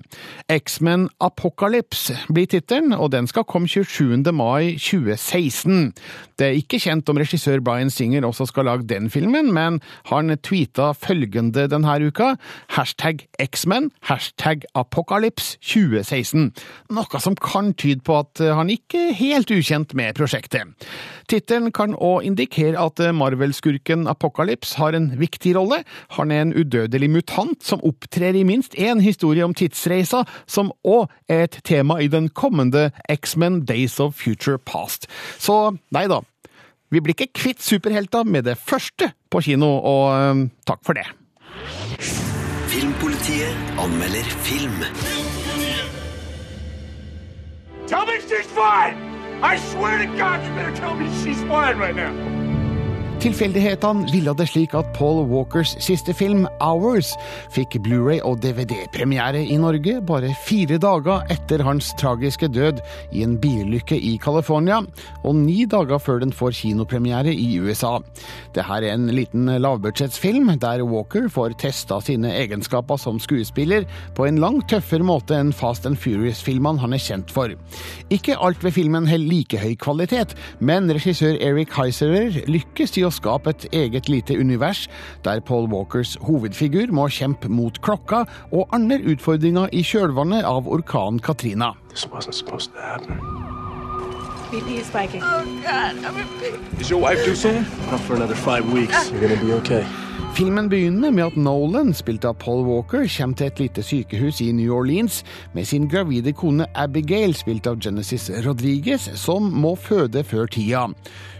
X-Men 0.49 1.09
Apocalypse 1.21 2.15
blir 2.31 2.47
tittelen, 2.47 2.93
og 2.93 3.11
den 3.13 3.27
skal 3.27 3.43
komme 3.43 3.67
27. 3.67 4.23
mai 4.33 4.79
2016. 4.79 5.93
Det 6.39 6.47
er 6.47 6.61
ikke 6.63 6.79
kjent 6.79 7.11
om 7.11 7.19
regissør 7.19 7.59
Bryan 7.59 7.91
Singer 7.91 8.23
også 8.27 8.47
skal 8.47 8.71
lage 8.71 8.87
den 8.87 9.11
filmen, 9.11 9.51
men 9.53 9.81
han 10.13 10.31
tweeta 10.39 10.93
følgende 10.95 11.67
denne 11.67 11.99
uka, 12.07 12.37
hashtag 12.79 13.27
X-Men, 13.43 13.91
hashtag 14.03 14.63
Apocalypse 14.79 15.59
2016, 15.59 16.53
noe 16.95 17.23
som 17.23 17.35
kan 17.35 17.75
tyde 17.75 18.07
på 18.07 18.21
at 18.23 18.47
han 18.55 18.71
ikke 18.71 19.09
er 19.09 19.19
helt 19.19 19.51
ukjent 19.51 19.72
ukjent 19.73 19.95
med 19.95 20.15
prosjektet. 20.17 20.69
Tittelen 21.29 21.73
kan 21.73 21.95
òg 21.95 22.27
indikere 22.27 22.77
at 22.77 23.01
Marvel-skurken 23.15 24.07
Apocalypse 24.09 24.77
har 24.77 24.93
en 24.93 25.19
viktig 25.19 25.57
rolle. 25.57 25.83
Han 26.19 26.31
er 26.31 26.43
en 26.43 26.53
udødelig 26.53 27.11
mutant 27.11 27.63
som 27.65 27.81
opptrer 27.83 28.35
i 28.37 28.45
minst 28.45 28.75
én 28.75 29.01
historie 29.01 29.45
om 29.45 29.55
tidsreisa, 29.55 30.25
som 30.47 30.73
òg 30.85 31.09
er 31.29 31.45
et 31.45 31.61
tema 31.65 32.01
i 32.01 32.09
den 32.09 32.29
kommende 32.29 32.91
X-Men 33.09 33.65
Days 33.65 33.99
of 34.01 34.15
Future 34.15 34.59
Past. 34.59 35.09
Så 35.39 35.77
nei 35.93 36.07
da, 36.09 36.21
vi 36.91 37.01
blir 37.01 37.17
ikke 37.17 37.33
kvitt 37.33 37.63
superhelta 37.63 38.25
med 38.25 38.45
det 38.45 38.59
første 38.59 39.13
på 39.31 39.41
kino, 39.41 39.79
og 39.81 40.13
øh, 40.13 40.49
takk 40.67 40.85
for 40.85 40.93
det. 40.93 41.07
Filmpolitiet 42.69 43.57
anmelder 43.81 44.29
film. 44.45 44.85
Tell 47.89 48.07
me 48.07 48.21
she's 48.21 48.49
fine! 48.57 49.12
I 49.43 49.57
swear 49.57 49.99
to 49.99 50.07
God, 50.17 50.47
you 50.47 50.55
better 50.55 50.75
tell 50.77 50.95
me 50.95 51.07
she's 51.25 51.43
fine 51.43 51.77
right 51.77 51.97
now. 51.97 52.42
Tilfeldighetene 53.23 54.09
ville 54.11 54.33
det 54.35 54.49
slik 54.51 54.73
at 54.75 54.89
Paul 54.97 55.21
Walkers 55.31 55.77
siste 55.79 56.11
film, 56.11 56.41
Hours, 56.59 57.13
fikk 57.55 57.77
Blu-ray 57.85 58.17
og 58.27 58.41
DVD-premiere 58.43 59.45
i 59.47 59.55
Norge 59.63 60.01
bare 60.03 60.33
fire 60.43 60.75
dager 60.83 61.23
etter 61.31 61.63
hans 61.63 61.93
tragiske 62.01 62.49
død 62.51 62.81
i 63.15 63.23
en 63.23 63.37
bilulykke 63.39 63.95
i 63.95 64.17
California, 64.19 64.81
og 65.23 65.39
ni 65.39 65.69
dager 65.71 66.03
før 66.03 66.19
den 66.25 66.35
får 66.35 66.57
kinopremiere 66.65 67.31
i 67.31 67.61
USA. 67.63 67.93
Dette 68.57 68.67
er 68.67 68.89
en 68.91 69.07
liten 69.15 69.47
lavbudsjettsfilm 69.47 70.51
der 70.59 70.83
Walker 70.83 71.31
får 71.31 71.55
testa 71.63 72.01
sine 72.03 72.35
egenskaper 72.41 72.99
som 72.99 73.23
skuespiller 73.23 73.87
på 74.19 74.27
en 74.27 74.43
langt 74.43 74.67
tøffere 74.75 75.07
måte 75.07 75.39
enn 75.39 75.55
Fast 75.55 75.87
and 75.87 76.01
Furious-filmene 76.03 76.83
han 76.83 76.99
er 76.99 77.05
kjent 77.07 77.31
for. 77.31 77.55
Ikke 78.11 78.35
alt 78.43 78.67
ved 78.67 78.75
filmen 78.81 79.07
holder 79.07 79.31
like 79.31 79.63
høy 79.63 79.79
kvalitet, 79.79 80.35
men 80.59 80.91
regissør 80.91 81.39
Eric 81.39 81.79
Heiserer 81.79 82.43
lykkes 82.51 82.99
i 82.99 83.07
å 83.07 83.12
skape 83.13 83.53
et 83.53 83.67
eget 83.73 84.09
lite 84.09 84.39
univers, 84.39 84.89
der 85.25 85.41
Paul 85.41 85.69
Walkers 85.73 86.17
hovedfigur 86.21 86.93
må 86.93 87.09
kjempe 87.13 87.49
mot 87.53 87.81
klokka 87.83 88.25
og 88.53 88.69
andre 88.73 89.01
utfordringer 89.13 89.73
i 89.73 89.85
kjølvannet 89.87 90.45
av 90.49 90.69
orkanen 90.69 91.21
Katrina. 91.23 91.73
This 91.89 92.07
wasn't 92.09 92.35
supposed 92.35 92.73
to 92.73 92.81
happen. 92.81 93.21
BP 94.53 94.81
is 94.81 94.87
spiking. 94.87 95.23
Oh, 95.25 95.45
God, 95.65 95.97
I'm 96.05 96.19
in 96.21 96.29
pain. 96.39 96.81
Is 96.81 96.91
your 96.91 97.01
wife 97.01 97.25
due 97.25 97.35
soon? 97.35 97.65
Not 97.91 98.01
for 98.01 98.17
another 98.17 98.35
five 98.35 98.71
weeks. 98.71 99.11
You're 99.11 99.21
gonna 99.21 99.41
be 99.41 99.53
okay. 99.55 99.87
Filmen 100.33 100.69
begynner 100.69 101.11
med 101.13 101.27
at 101.27 101.35
Nolan, 101.37 101.91
spilt 101.93 102.25
av 102.25 102.39
Paul 102.41 102.63
Walker, 102.65 103.05
kommer 103.05 103.37
til 103.37 103.51
et 103.51 103.59
lite 103.61 103.83
sykehus 103.85 104.41
i 104.41 104.47
New 104.57 104.73
Orleans 104.73 105.19
med 105.53 105.69
sin 105.69 105.89
gravide 105.93 106.33
kone 106.33 106.65
Abigail, 106.75 107.35
spilt 107.37 107.67
av 107.69 107.77
Genesis 107.85 108.31
Rodriguez, 108.47 109.11
som 109.21 109.51
må 109.53 109.75
føde 109.77 110.25
før 110.25 110.49
tida. 110.49 110.87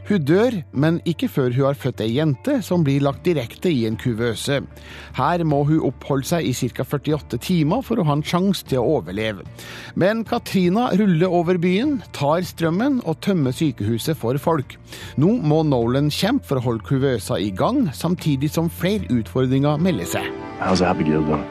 Hun 0.09 0.25
dør, 0.27 0.57
men 0.75 0.99
ikke 1.07 1.29
før 1.31 1.53
hun 1.55 1.69
har 1.69 1.79
født 1.79 2.01
ei 2.03 2.17
jente 2.17 2.57
som 2.67 2.83
blir 2.85 3.05
lagt 3.05 3.23
direkte 3.27 3.71
i 3.71 3.85
en 3.87 3.97
kuvøse. 4.01 4.59
Her 5.15 5.45
må 5.47 5.63
hun 5.69 5.85
oppholde 5.89 6.27
seg 6.27 6.49
i 6.49 6.55
ca. 6.75 6.83
48 6.83 7.39
timer 7.43 7.85
for 7.87 8.03
å 8.03 8.07
ha 8.09 8.17
en 8.19 8.25
sjanse 8.27 8.67
til 8.67 8.83
å 8.83 8.99
overleve. 8.99 9.47
Men 9.95 10.25
Katrina 10.29 10.89
ruller 10.99 11.31
over 11.31 11.61
byen, 11.63 12.01
tar 12.13 12.43
strømmen 12.47 13.01
og 13.07 13.21
tømmer 13.23 13.55
sykehuset 13.55 14.19
for 14.19 14.39
folk. 14.43 14.77
Nå 15.23 15.37
må 15.47 15.63
Nolan 15.69 16.11
kjempe 16.11 16.51
for 16.51 16.59
å 16.59 16.67
holde 16.67 16.87
kuvøsa 16.89 17.39
i 17.39 17.53
gang, 17.55 17.87
samtidig 17.95 18.51
som 18.51 18.71
flere 18.71 19.07
utfordringer 19.15 19.79
melder 19.79 20.11
seg. 20.17 20.31
How's 20.59 20.83
Abigail 20.83 21.23
doing? 21.23 21.47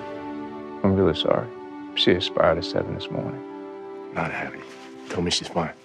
I'm 0.83 0.95
really 0.95 1.15
sorry. 1.15 1.47
She 1.95 2.11
expired 2.11 2.57
at 2.57 2.65
7 2.65 2.95
this 2.95 3.09
morning. 3.11 3.39
Not 4.13 4.31
happy. 4.31 4.59
Told 5.09 5.25
me 5.25 5.31
she's 5.31 5.47
fine. 5.47 5.80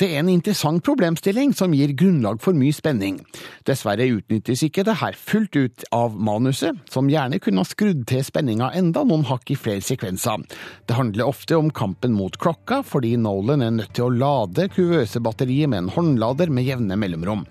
Det 0.00 0.08
er 0.10 0.22
en 0.22 0.30
interessant 0.32 0.82
problemstilling 0.82 1.52
som 1.54 1.74
gir 1.76 1.92
grunnlag 1.94 2.40
for 2.42 2.56
mye 2.58 2.74
spenning. 2.74 3.20
Dessverre 3.68 4.08
utnyttes 4.16 4.64
ikke 4.66 4.82
det 4.86 4.96
her 4.98 5.14
fullt 5.14 5.54
ut 5.54 5.84
av 5.94 6.16
manuset, 6.18 6.80
som 6.90 7.10
gjerne 7.10 7.38
kunne 7.42 7.62
ha 7.62 7.68
skrudd 7.68 8.02
til 8.10 8.24
spenninga 8.26 8.72
enda 8.74 9.04
noen 9.06 9.26
hakk 9.28 9.54
i 9.54 9.58
flere 9.58 9.84
sekvenser. 9.84 10.42
Det 10.88 10.98
handler 10.98 11.30
ofte 11.30 11.58
om 11.58 11.70
kampen 11.70 12.16
mot 12.16 12.34
klokka, 12.40 12.82
fordi 12.82 13.14
Nolan 13.20 13.62
er 13.62 13.76
nødt 13.78 13.94
til 13.94 14.08
å 14.08 14.14
lade 14.14 14.66
kuvøsebatteriet 14.74 15.70
med 15.70 15.84
en 15.84 15.92
håndlader 15.94 16.50
med 16.50 16.66
jevne 16.66 16.98
mellomrom. 16.98 17.46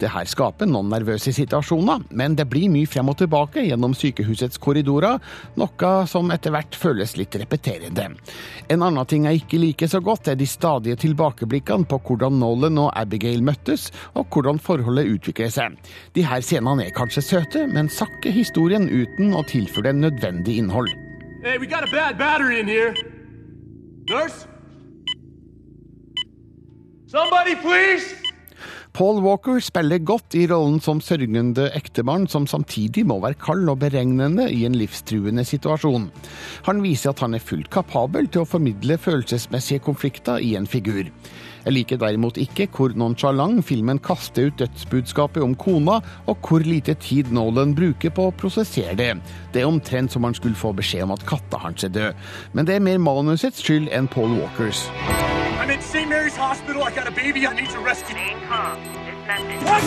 Det 0.00 0.10
her 0.12 0.28
skaper 0.28 0.68
noen 0.68 0.90
nervøse 0.92 1.32
situasjoner, 1.32 2.02
men 2.16 2.34
det 2.36 2.44
blir 2.52 2.68
mye 2.72 2.88
frem 2.90 3.08
og 3.08 3.16
tilbake 3.22 3.64
gjennom 3.64 3.94
sykehusets 3.96 4.60
korridorer, 4.60 5.22
noe 5.56 5.92
som 6.10 6.32
etter 6.34 6.52
hvert 6.52 6.76
føles 6.76 7.16
litt 7.16 7.36
repeterende. 7.40 8.10
En 8.68 8.84
annen 8.84 9.08
ting 9.08 9.24
jeg 9.24 9.42
ikke 9.42 9.60
liker 9.62 9.90
så 9.90 10.02
godt, 10.04 10.28
er 10.28 10.36
de 10.36 10.48
stadige 10.48 10.98
tilbakeblikkene 11.06 11.88
på 11.88 12.00
hvordan 12.08 12.36
Nolan 12.42 12.82
og 12.82 12.92
Abigail 12.98 13.44
møttes, 13.46 13.88
og 14.12 14.28
hvordan 14.32 14.60
forholdet 14.60 15.08
utvikler 15.14 15.52
seg. 15.52 15.80
De 16.12 16.26
her 16.26 16.44
scenene 16.44 16.84
er 16.84 16.96
kanskje 16.96 17.24
søte, 17.24 17.64
men 17.70 17.88
sakker 17.88 18.34
historien 18.34 18.90
uten 18.90 19.32
å 19.32 19.44
tilføre 19.48 19.92
den 19.94 20.04
nødvendig 20.04 20.58
innhold. 20.60 20.92
Hey, 21.42 21.58
we 21.58 21.66
got 21.66 21.84
a 21.84 21.90
bad 21.92 22.18
battery 22.18 22.60
in 22.60 22.68
here. 22.68 22.92
Nurse? 24.10 24.46
Somebody, 27.06 27.54
please? 27.54 28.14
Paul 28.96 29.18
Walker 29.20 29.58
spiller 29.60 30.00
godt 30.08 30.32
i 30.40 30.46
rollen 30.48 30.78
som 30.80 31.02
sørgende 31.04 31.66
ektemann 31.76 32.22
som 32.32 32.46
samtidig 32.48 33.02
må 33.04 33.18
være 33.20 33.36
kald 33.36 33.68
og 33.68 33.82
beregnende 33.82 34.46
i 34.48 34.62
en 34.64 34.78
livstruende 34.80 35.44
situasjon. 35.44 36.06
Han 36.64 36.80
viser 36.80 37.12
at 37.12 37.20
han 37.20 37.36
er 37.36 37.44
fullt 37.44 37.68
kapabel 37.74 38.30
til 38.32 38.46
å 38.46 38.48
formidle 38.48 38.96
følelsesmessige 38.96 39.84
konflikter 39.84 40.40
i 40.40 40.54
en 40.56 40.64
figur. 40.64 41.10
Jeg 41.66 41.74
liker 41.74 41.98
derimot 41.98 42.36
ikke 42.38 42.68
hvor 42.70 42.92
nonchalant 42.94 43.64
filmen 43.66 43.98
kaster 43.98 44.46
ut 44.46 44.60
dødsbudskapet 44.60 45.42
om 45.42 45.56
kona, 45.58 45.98
og 46.30 46.38
hvor 46.46 46.62
lite 46.62 46.94
tid 46.94 47.32
Nolan 47.34 47.74
bruker 47.74 48.14
på 48.14 48.28
å 48.28 48.34
prosessere 48.38 48.94
det. 48.94 49.08
Det 49.50 49.64
er 49.64 49.66
omtrent 49.66 50.14
som 50.14 50.22
han 50.22 50.36
skulle 50.38 50.54
få 50.54 50.70
beskjed 50.78 51.08
om 51.08 51.16
at 51.16 51.26
katta 51.26 51.58
hans 51.64 51.82
er 51.82 51.90
død. 51.90 52.22
Men 52.54 52.70
det 52.70 52.78
er 52.78 52.86
mer 52.86 53.02
manusets 53.02 53.66
skyld 53.66 53.90
enn 53.90 54.06
Paul 54.06 54.38
Walkers. 54.38 54.86
I'm 55.58 55.70
at 55.74 55.82
St. 55.82 56.06
Mary's 56.06 56.36
Hospital. 56.38 56.84
I 56.84 56.94
got 56.94 57.08
a 57.08 57.10
baby 57.10 57.48
I 57.48 57.54
need 57.58 57.70
to 57.70 57.80
rescue. 57.80 58.14
Stay 58.14 58.36
calm. 58.46 58.78
This 59.02 59.18
message. 59.26 59.62
What? 59.66 59.82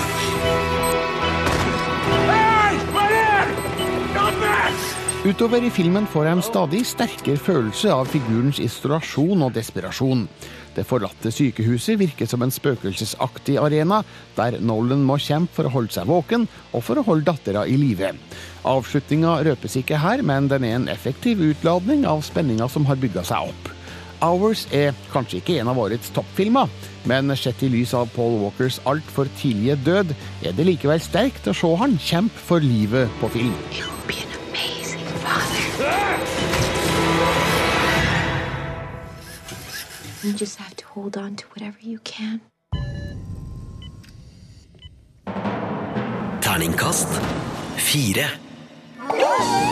Hey! 2.27 2.75
My 2.91 3.07
hand! 3.07 3.55
Come 4.17 4.39
back! 4.41 4.99
Utover 5.25 5.63
i 5.63 5.69
filmen 5.69 6.05
får 6.07 6.25
jeg 6.25 6.35
en 6.37 6.41
stadig 6.47 6.79
sterkere 6.87 7.39
følelse 7.43 7.91
av 7.91 8.07
figurens 8.07 8.59
isolasjon 8.63 9.41
og 9.43 9.51
desperasjon. 9.51 10.21
Det 10.75 10.85
forlatte 10.87 11.31
sykehuset 11.33 11.99
virker 11.99 12.29
som 12.29 12.43
en 12.45 12.53
spøkelsesaktig 12.53 13.57
arena, 13.61 14.03
der 14.37 14.59
Nolan 14.61 15.03
må 15.07 15.17
kjempe 15.21 15.57
for 15.57 15.69
å 15.69 15.73
holde 15.73 15.95
seg 15.95 16.09
våken 16.09 16.45
og 16.71 16.85
for 16.85 16.99
å 16.99 17.05
holde 17.07 17.27
dattera 17.31 17.65
i 17.67 17.75
live. 17.79 18.13
Avslutninga 18.69 19.39
røpes 19.47 19.79
ikke 19.79 19.99
her, 20.01 20.23
men 20.25 20.47
den 20.51 20.67
er 20.67 20.77
en 20.77 20.87
effektiv 20.91 21.41
utladning 21.51 22.05
av 22.07 22.23
spenninga 22.27 22.69
som 22.71 22.87
har 22.89 22.99
bygga 23.01 23.25
seg 23.27 23.51
opp. 23.51 23.75
Hours 24.19 24.65
er 24.75 24.95
kanskje 25.13 25.39
ikke 25.39 25.59
en 25.61 25.69
av 25.71 25.79
årets 25.79 26.11
toppfilmer, 26.15 26.67
men 27.07 27.31
sett 27.39 27.63
i 27.63 27.71
lys 27.71 27.93
av 27.95 28.11
Paul 28.15 28.35
Walkers 28.41 28.81
altfor 28.89 29.31
tidlige 29.39 29.79
død, 29.85 30.15
er 30.43 30.57
det 30.57 30.67
likevel 30.67 30.99
sterkt 31.03 31.47
å 31.47 31.55
se 31.55 31.71
han 31.79 31.95
kjempe 32.03 32.49
for 32.49 32.63
livet 32.63 33.07
på 33.21 33.31
film. 33.37 33.55
You 40.21 40.33
just 40.33 40.57
have 40.57 40.75
to 40.75 40.85
hold 40.85 41.17
on 41.17 41.37
to 41.37 41.45
whatever 41.47 41.77
you 41.79 41.99
can. 41.99 42.41
Terningkast 46.41 47.07
fire. 47.79 49.68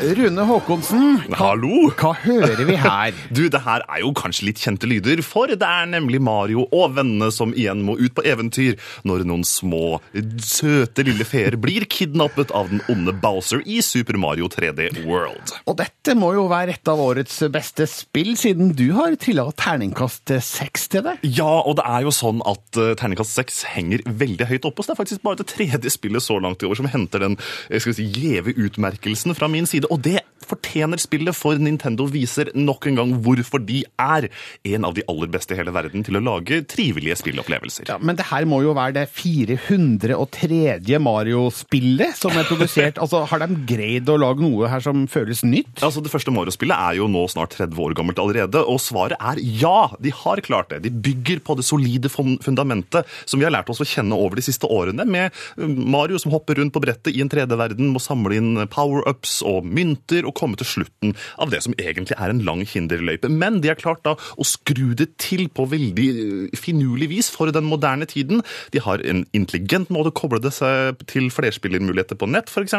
Rune 0.00 0.44
Haakonsen, 0.48 1.18
Hallo! 1.36 1.90
hva 2.00 2.14
hører 2.22 2.62
vi 2.64 2.76
her? 2.80 3.12
Du, 3.36 3.42
det 3.52 3.60
her 3.66 3.82
er 3.84 4.00
jo 4.00 4.14
kanskje 4.16 4.46
litt 4.48 4.60
kjente 4.62 4.88
lyder, 4.88 5.20
for 5.24 5.50
det 5.52 5.66
er 5.66 5.88
nemlig 5.92 6.22
Mario 6.24 6.64
og 6.72 6.94
vennene 6.96 7.28
som 7.34 7.52
igjen 7.52 7.82
må 7.84 7.98
ut 8.00 8.14
på 8.16 8.24
eventyr 8.24 8.78
når 9.04 9.26
noen 9.28 9.44
små, 9.44 9.98
søte 10.40 11.04
lille 11.04 11.26
feer 11.28 11.58
blir 11.60 11.84
kidnappet 11.90 12.52
av 12.56 12.70
den 12.72 12.80
onde 12.92 13.12
Bowser 13.20 13.60
i 13.68 13.82
Super 13.84 14.16
Mario 14.20 14.48
3D 14.48 15.02
World. 15.04 15.52
Og 15.68 15.76
dette 15.82 16.16
må 16.16 16.32
jo 16.38 16.46
være 16.50 16.78
et 16.78 16.90
av 16.90 17.02
årets 17.04 17.36
beste 17.52 17.84
spill, 17.90 18.32
siden 18.40 18.72
du 18.78 18.86
har 18.96 19.18
trilla 19.20 19.44
terningkast 19.52 20.32
seks 20.46 20.88
til 20.94 21.04
det. 21.10 21.18
Ja, 21.28 21.60
og 21.60 21.76
det 21.80 21.86
er 21.88 22.08
jo 22.08 22.14
sånn 22.14 22.40
at 22.48 22.80
uh, 22.80 22.94
terningkast 22.96 23.36
6 23.36 23.62
henger 23.76 24.06
veldig 24.08 24.48
høyt 24.48 24.70
oppe, 24.70 24.80
så 24.80 24.94
det 24.94 24.96
er 24.96 25.02
faktisk 25.04 25.26
bare 25.28 25.42
det 25.42 25.50
tredje 25.52 25.92
spillet 25.92 26.24
så 26.24 26.40
langt 26.40 26.64
i 26.64 26.70
år 26.70 26.80
som 26.80 26.88
henter 26.90 27.26
den 27.26 27.38
jeg 27.68 27.84
skal 27.84 27.98
si, 28.00 28.08
gjeve 28.16 28.56
utmerkelsen 28.56 29.36
fra 29.36 29.50
min 29.50 29.68
side. 29.68 29.89
Og 29.90 29.98
det 30.04 30.20
fortjener 30.50 31.00
spillet, 31.00 31.36
for 31.36 31.58
Nintendo 31.60 32.06
viser 32.10 32.50
nok 32.56 32.88
en 32.90 32.98
gang 33.00 33.14
hvorfor 33.24 33.62
de 33.64 33.82
er 34.00 34.28
en 34.74 34.86
av 34.88 34.96
de 34.96 35.04
aller 35.10 35.30
beste 35.32 35.54
i 35.54 35.60
hele 35.60 35.74
verden 35.74 36.04
til 36.06 36.18
å 36.18 36.24
lage 36.24 36.62
trivelige 36.70 37.18
spillopplevelser. 37.20 37.90
Ja, 37.90 37.98
Men 38.02 38.18
det 38.18 38.28
her 38.30 38.46
må 38.48 38.62
jo 38.64 38.74
være 38.76 38.96
det 39.00 39.06
403. 39.14 40.98
Mario-spillet 41.00 42.18
som 42.18 42.34
er 42.36 42.48
produsert. 42.48 42.98
altså, 43.02 43.22
Har 43.30 43.42
de 43.42 43.60
greid 43.68 44.08
å 44.10 44.18
lage 44.20 44.44
noe 44.44 44.68
her 44.70 44.82
som 44.84 45.06
føles 45.10 45.42
nytt? 45.46 45.80
Altså, 45.80 46.02
Det 46.04 46.12
første 46.12 46.34
Mario-spillet 46.34 46.76
er 46.76 46.98
jo 47.00 47.08
nå 47.10 47.26
snart 47.32 47.54
30 47.56 47.78
år 47.80 47.96
gammelt 47.98 48.20
allerede, 48.22 48.62
og 48.64 48.80
svaret 48.82 49.20
er 49.20 49.40
ja! 49.60 49.90
De 50.00 50.12
har 50.14 50.42
klart 50.44 50.72
det. 50.72 50.82
De 50.86 50.92
bygger 50.92 51.42
på 51.44 51.56
det 51.58 51.66
solide 51.66 52.10
fundamentet 52.10 53.08
som 53.24 53.40
vi 53.40 53.46
har 53.46 53.54
lært 53.54 53.70
oss 53.72 53.82
å 53.82 53.88
kjenne 53.88 54.16
over 54.16 54.38
de 54.38 54.44
siste 54.46 54.68
årene, 54.70 55.06
med 55.08 55.34
um, 55.60 55.74
Mario 55.94 56.18
som 56.20 56.32
hopper 56.34 56.60
rundt 56.60 56.74
på 56.74 56.82
brettet 56.82 57.14
i 57.14 57.22
en 57.24 57.30
3D-verden, 57.32 57.92
må 57.94 58.02
samle 58.02 58.36
inn 58.38 58.64
power-ups 58.70 59.40
og 59.46 59.66
mynter 59.66 60.26
og 60.28 60.36
komme 60.40 60.58
til 60.60 60.68
slutten 60.68 61.14
av 61.40 61.52
det 61.52 61.62
som 61.64 61.76
egentlig 61.78 62.16
er 62.16 62.32
en 62.32 62.42
lang 62.46 62.64
hinderløype. 62.66 63.30
Men 63.32 63.60
de 63.62 63.70
har 63.72 63.80
klart 63.80 64.04
da 64.06 64.16
å 64.16 64.46
skru 64.46 64.92
det 64.98 65.10
til 65.20 65.46
på 65.52 65.66
veldig 65.70 66.08
uh, 66.16 66.58
finurlig 66.58 67.10
vis 67.12 67.30
for 67.32 67.52
den 67.54 67.68
moderne 67.68 68.08
tiden. 68.10 68.44
De 68.74 68.82
har 68.84 69.02
en 69.04 69.24
intelligent 69.36 69.92
måte 69.92 70.12
å 70.12 70.18
koble 70.20 70.42
det 70.42 70.54
seg 70.56 71.00
til 71.10 71.30
flerspillermuligheter 71.34 72.18
på 72.20 72.30
nett, 72.30 72.50
f.eks. 72.50 72.76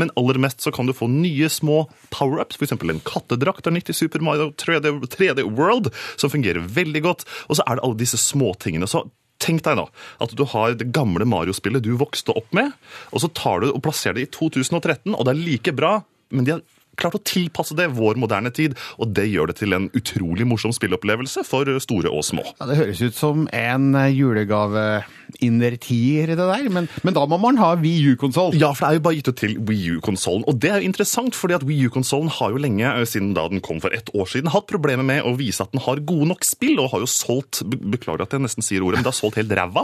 Men 0.00 0.12
aller 0.18 0.40
mest 0.42 0.64
så 0.64 0.72
kan 0.74 0.88
du 0.88 0.96
få 0.96 1.10
nye 1.10 1.50
små 1.52 1.84
power-ups, 2.14 2.58
f.eks. 2.58 2.76
en 2.76 3.02
kattedrakt 3.06 3.68
av 3.68 3.76
90 3.76 3.98
Super 3.98 4.24
Mario 4.24 4.52
3D, 4.58 4.94
3D 5.12 5.46
World, 5.48 5.92
som 6.16 6.32
fungerer 6.32 6.62
veldig 6.62 7.04
godt. 7.04 7.26
Og 7.48 7.58
så 7.58 7.66
er 7.66 7.78
det 7.78 7.86
alle 7.86 8.00
disse 8.02 8.20
småtingene. 8.20 8.88
Så 8.90 9.06
Tenk 9.42 9.64
deg 9.66 9.78
nå 9.78 9.88
at 10.22 10.34
du 10.38 10.44
har 10.52 10.76
det 10.78 10.92
gamle 10.94 11.26
Mario-spillet 11.28 11.82
du 11.84 11.96
vokste 12.00 12.34
opp 12.38 12.52
med, 12.54 12.70
og 13.10 13.24
så 13.24 13.30
tar 13.34 13.64
du 13.64 13.72
og 13.72 13.82
plasserer 13.84 14.20
det 14.20 14.28
i 14.28 14.32
2013, 14.34 15.16
og 15.16 15.26
det 15.26 15.32
er 15.32 15.42
like 15.42 15.74
bra, 15.74 15.96
men 16.30 16.46
de 16.46 16.54
har 16.54 16.62
klart 17.00 17.16
å 17.16 17.22
tilpasse 17.24 17.74
det 17.78 17.88
vår 17.96 18.14
moderne 18.20 18.50
tid, 18.54 18.74
og 19.00 19.06
det 19.16 19.26
gjør 19.30 19.46
det 19.52 19.56
til 19.62 19.72
en 19.76 19.88
utrolig 19.96 20.44
morsom 20.48 20.72
spillopplevelse 20.76 21.44
for 21.48 21.64
store 21.82 22.10
og 22.12 22.22
små. 22.26 22.44
Ja, 22.60 22.64
Det 22.70 22.76
høres 22.80 23.00
ut 23.02 23.16
som 23.16 23.46
en 23.52 23.92
julegaveinnertier, 24.12 26.26
det 26.32 26.36
der, 26.38 26.68
men, 26.72 26.88
men 27.02 27.14
da 27.16 27.24
må 27.30 27.36
man 27.40 27.56
ha 27.60 27.72
Wii 27.80 28.12
U-konsoll. 28.14 28.56
Ja, 28.60 28.70
for 28.76 28.82
det 28.86 28.90
er 28.90 28.94
jo 29.00 29.04
bare 29.06 29.18
gitt 29.18 29.30
ut 29.32 29.40
til 29.40 29.52
Wii 29.68 29.86
U-konsollen. 29.96 30.44
Og 30.50 30.54
det 30.62 30.70
er 30.72 30.78
jo 30.82 30.88
interessant, 30.90 31.34
fordi 31.38 31.54
at 31.58 31.66
Wii 31.68 31.82
U-konsollen 31.88 32.30
har 32.38 32.48
jo 32.54 32.58
lenge, 32.62 32.86
eh, 32.92 33.06
siden 33.08 33.30
da 33.36 33.42
den 33.52 33.62
kom 33.64 33.78
for 33.82 33.90
ett 33.96 34.08
år 34.14 34.26
siden, 34.32 34.52
hatt 34.52 34.68
problemer 34.70 35.04
med 35.06 35.20
å 35.28 35.30
vise 35.38 35.62
at 35.64 35.72
den 35.74 35.82
har 35.84 35.96
gode 36.04 36.26
nok 36.32 36.42
spill, 36.46 36.76
og 36.82 36.92
har 36.94 37.00
jo 37.04 37.10
solgt 37.10 37.54
Beklager 37.92 38.22
at 38.24 38.32
jeg 38.34 38.42
nesten 38.44 38.64
sier 38.64 38.82
ordet, 38.84 38.96
men 39.00 39.06
det 39.06 39.12
har 39.12 39.18
solgt 39.18 39.38
helt 39.40 39.54
ræva. 39.56 39.82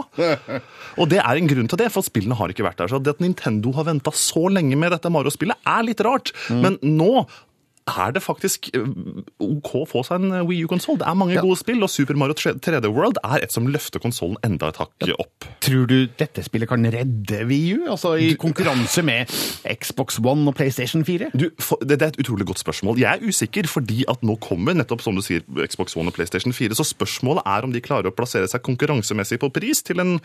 Og 0.99 1.05
det 1.11 1.19
er 1.21 1.35
en 1.39 1.49
grunn 1.49 1.69
til 1.71 1.79
det, 1.81 1.89
for 1.93 2.01
spillene 2.05 2.37
har 2.39 2.49
ikke 2.53 2.65
vært 2.65 2.79
der. 2.81 2.89
Så 2.91 2.97
det 3.03 3.13
at 3.15 3.23
Nintendo 3.23 3.69
har 3.75 3.85
venta 3.89 4.11
så 4.15 4.43
lenge 4.51 4.75
med 4.79 4.89
dette 4.93 5.09
Mario-spillet, 5.13 5.57
er 5.69 5.81
litt 5.87 6.01
rart. 6.05 6.27
Men 6.49 6.73
nå 6.99 7.13
er 7.89 8.13
det 8.15 8.21
faktisk 8.23 8.69
eh, 8.75 8.87
OK 9.43 9.71
å 9.81 9.85
få 9.89 10.03
seg 10.05 10.21
en 10.21 10.47
Wii 10.47 10.65
U-konsoll. 10.67 10.99
Det 11.01 11.07
er 11.09 11.17
mange 11.17 11.37
gode 11.39 11.57
spill, 11.59 11.81
og 11.85 11.91
Super 11.91 12.17
Mario 12.19 12.35
3D 12.37 12.89
World 12.93 13.19
er 13.23 13.45
et 13.45 13.55
som 13.55 13.67
løfter 13.71 14.01
konsollen 14.03 14.37
enda 14.45 14.71
et 14.71 14.79
hakk 14.81 15.09
opp. 15.15 15.47
Tror 15.63 15.87
du 15.89 15.97
dette 16.19 16.43
spillet 16.45 16.69
kan 16.69 16.85
redde 16.93 17.41
Wii 17.49 17.79
U, 17.79 17.87
altså 17.95 18.15
i 18.19 18.31
konkurranse 18.39 19.03
med 19.05 19.31
Xbox 19.79 20.19
One 20.21 20.47
og 20.49 20.57
PlayStation 20.59 21.05
4? 21.07 21.31
Du, 21.33 21.49
for, 21.61 21.81
det, 21.83 21.99
det 21.99 22.07
er 22.07 22.13
et 22.13 22.21
utrolig 22.23 22.47
godt 22.49 22.61
spørsmål. 22.61 23.01
Jeg 23.01 23.09
er 23.09 23.25
usikker, 23.25 23.69
fordi 23.71 24.03
at 24.11 24.23
nå 24.25 24.37
kommer 24.43 24.77
nettopp 24.77 25.03
som 25.05 25.17
du 25.17 25.23
sier, 25.25 25.45
Xbox 25.65 25.97
One 25.99 26.11
og 26.11 26.17
PlayStation 26.17 26.55
4. 26.55 26.77
Så 26.77 26.87
spørsmålet 26.91 27.45
er 27.49 27.67
om 27.67 27.75
de 27.75 27.83
klarer 27.83 28.11
å 28.11 28.15
plassere 28.15 28.49
seg 28.51 28.63
konkurransemessig 28.65 29.41
på 29.41 29.51
pris 29.55 29.83
til, 29.85 30.01
en, 30.03 30.17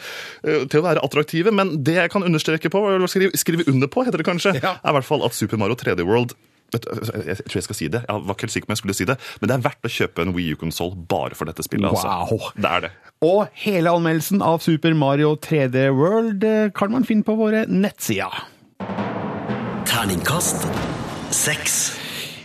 eh, 0.44 0.64
til 0.68 0.82
å 0.82 0.88
være 0.88 1.04
attraktive. 1.04 1.54
Men 1.54 1.76
det 1.84 1.98
jeg 2.00 2.14
kan 2.14 2.26
understreke 2.26 2.72
på, 2.72 2.86
eller 2.94 3.10
skrive, 3.10 3.34
skrive 3.38 3.68
under 3.70 3.90
på, 3.90 4.04
heter 4.06 4.20
det 4.20 4.28
kanskje, 4.28 4.56
er 4.60 4.74
i 4.74 4.98
hvert 4.98 5.08
fall 5.08 5.24
at 5.26 5.36
Super 5.36 5.60
Mario 5.60 5.78
3D 5.78 6.04
World 6.06 6.34
du, 6.34 6.44
jeg 6.74 7.38
tror 7.46 7.60
jeg 7.60 7.66
skal 7.68 7.78
si 7.78 7.88
det. 7.92 8.02
Jeg 8.08 8.24
var 8.26 8.36
ikke 8.36 8.46
helt 8.46 8.56
sikker 8.56 8.68
på 8.68 8.72
om 8.72 8.76
jeg 8.76 8.82
skulle 8.82 8.98
si 8.98 9.08
det, 9.08 9.18
men 9.40 9.50
det 9.50 9.56
er 9.56 9.64
verdt 9.64 9.88
å 9.88 9.92
kjøpe 9.96 10.24
en 10.24 10.34
Wii 10.36 10.54
U-konsoll 10.54 10.94
bare 11.10 11.38
for 11.38 11.50
dette 11.50 11.66
spillet. 11.66 11.90
Altså. 11.90 12.52
Det 12.58 12.70
er 12.70 12.86
det. 12.86 12.92
Og 13.24 13.46
hele 13.64 13.92
anmeldelsen 13.94 14.42
av 14.44 14.60
Super 14.64 14.96
Mario 14.98 15.34
3D 15.40 15.88
World 15.96 16.44
eh, 16.44 16.70
kan 16.76 16.92
man 16.92 17.06
finne 17.08 17.24
på 17.26 17.36
våre 17.38 17.64
nettsider. 17.70 18.44
Terningkast 19.88 20.66
seks. 21.34 22.03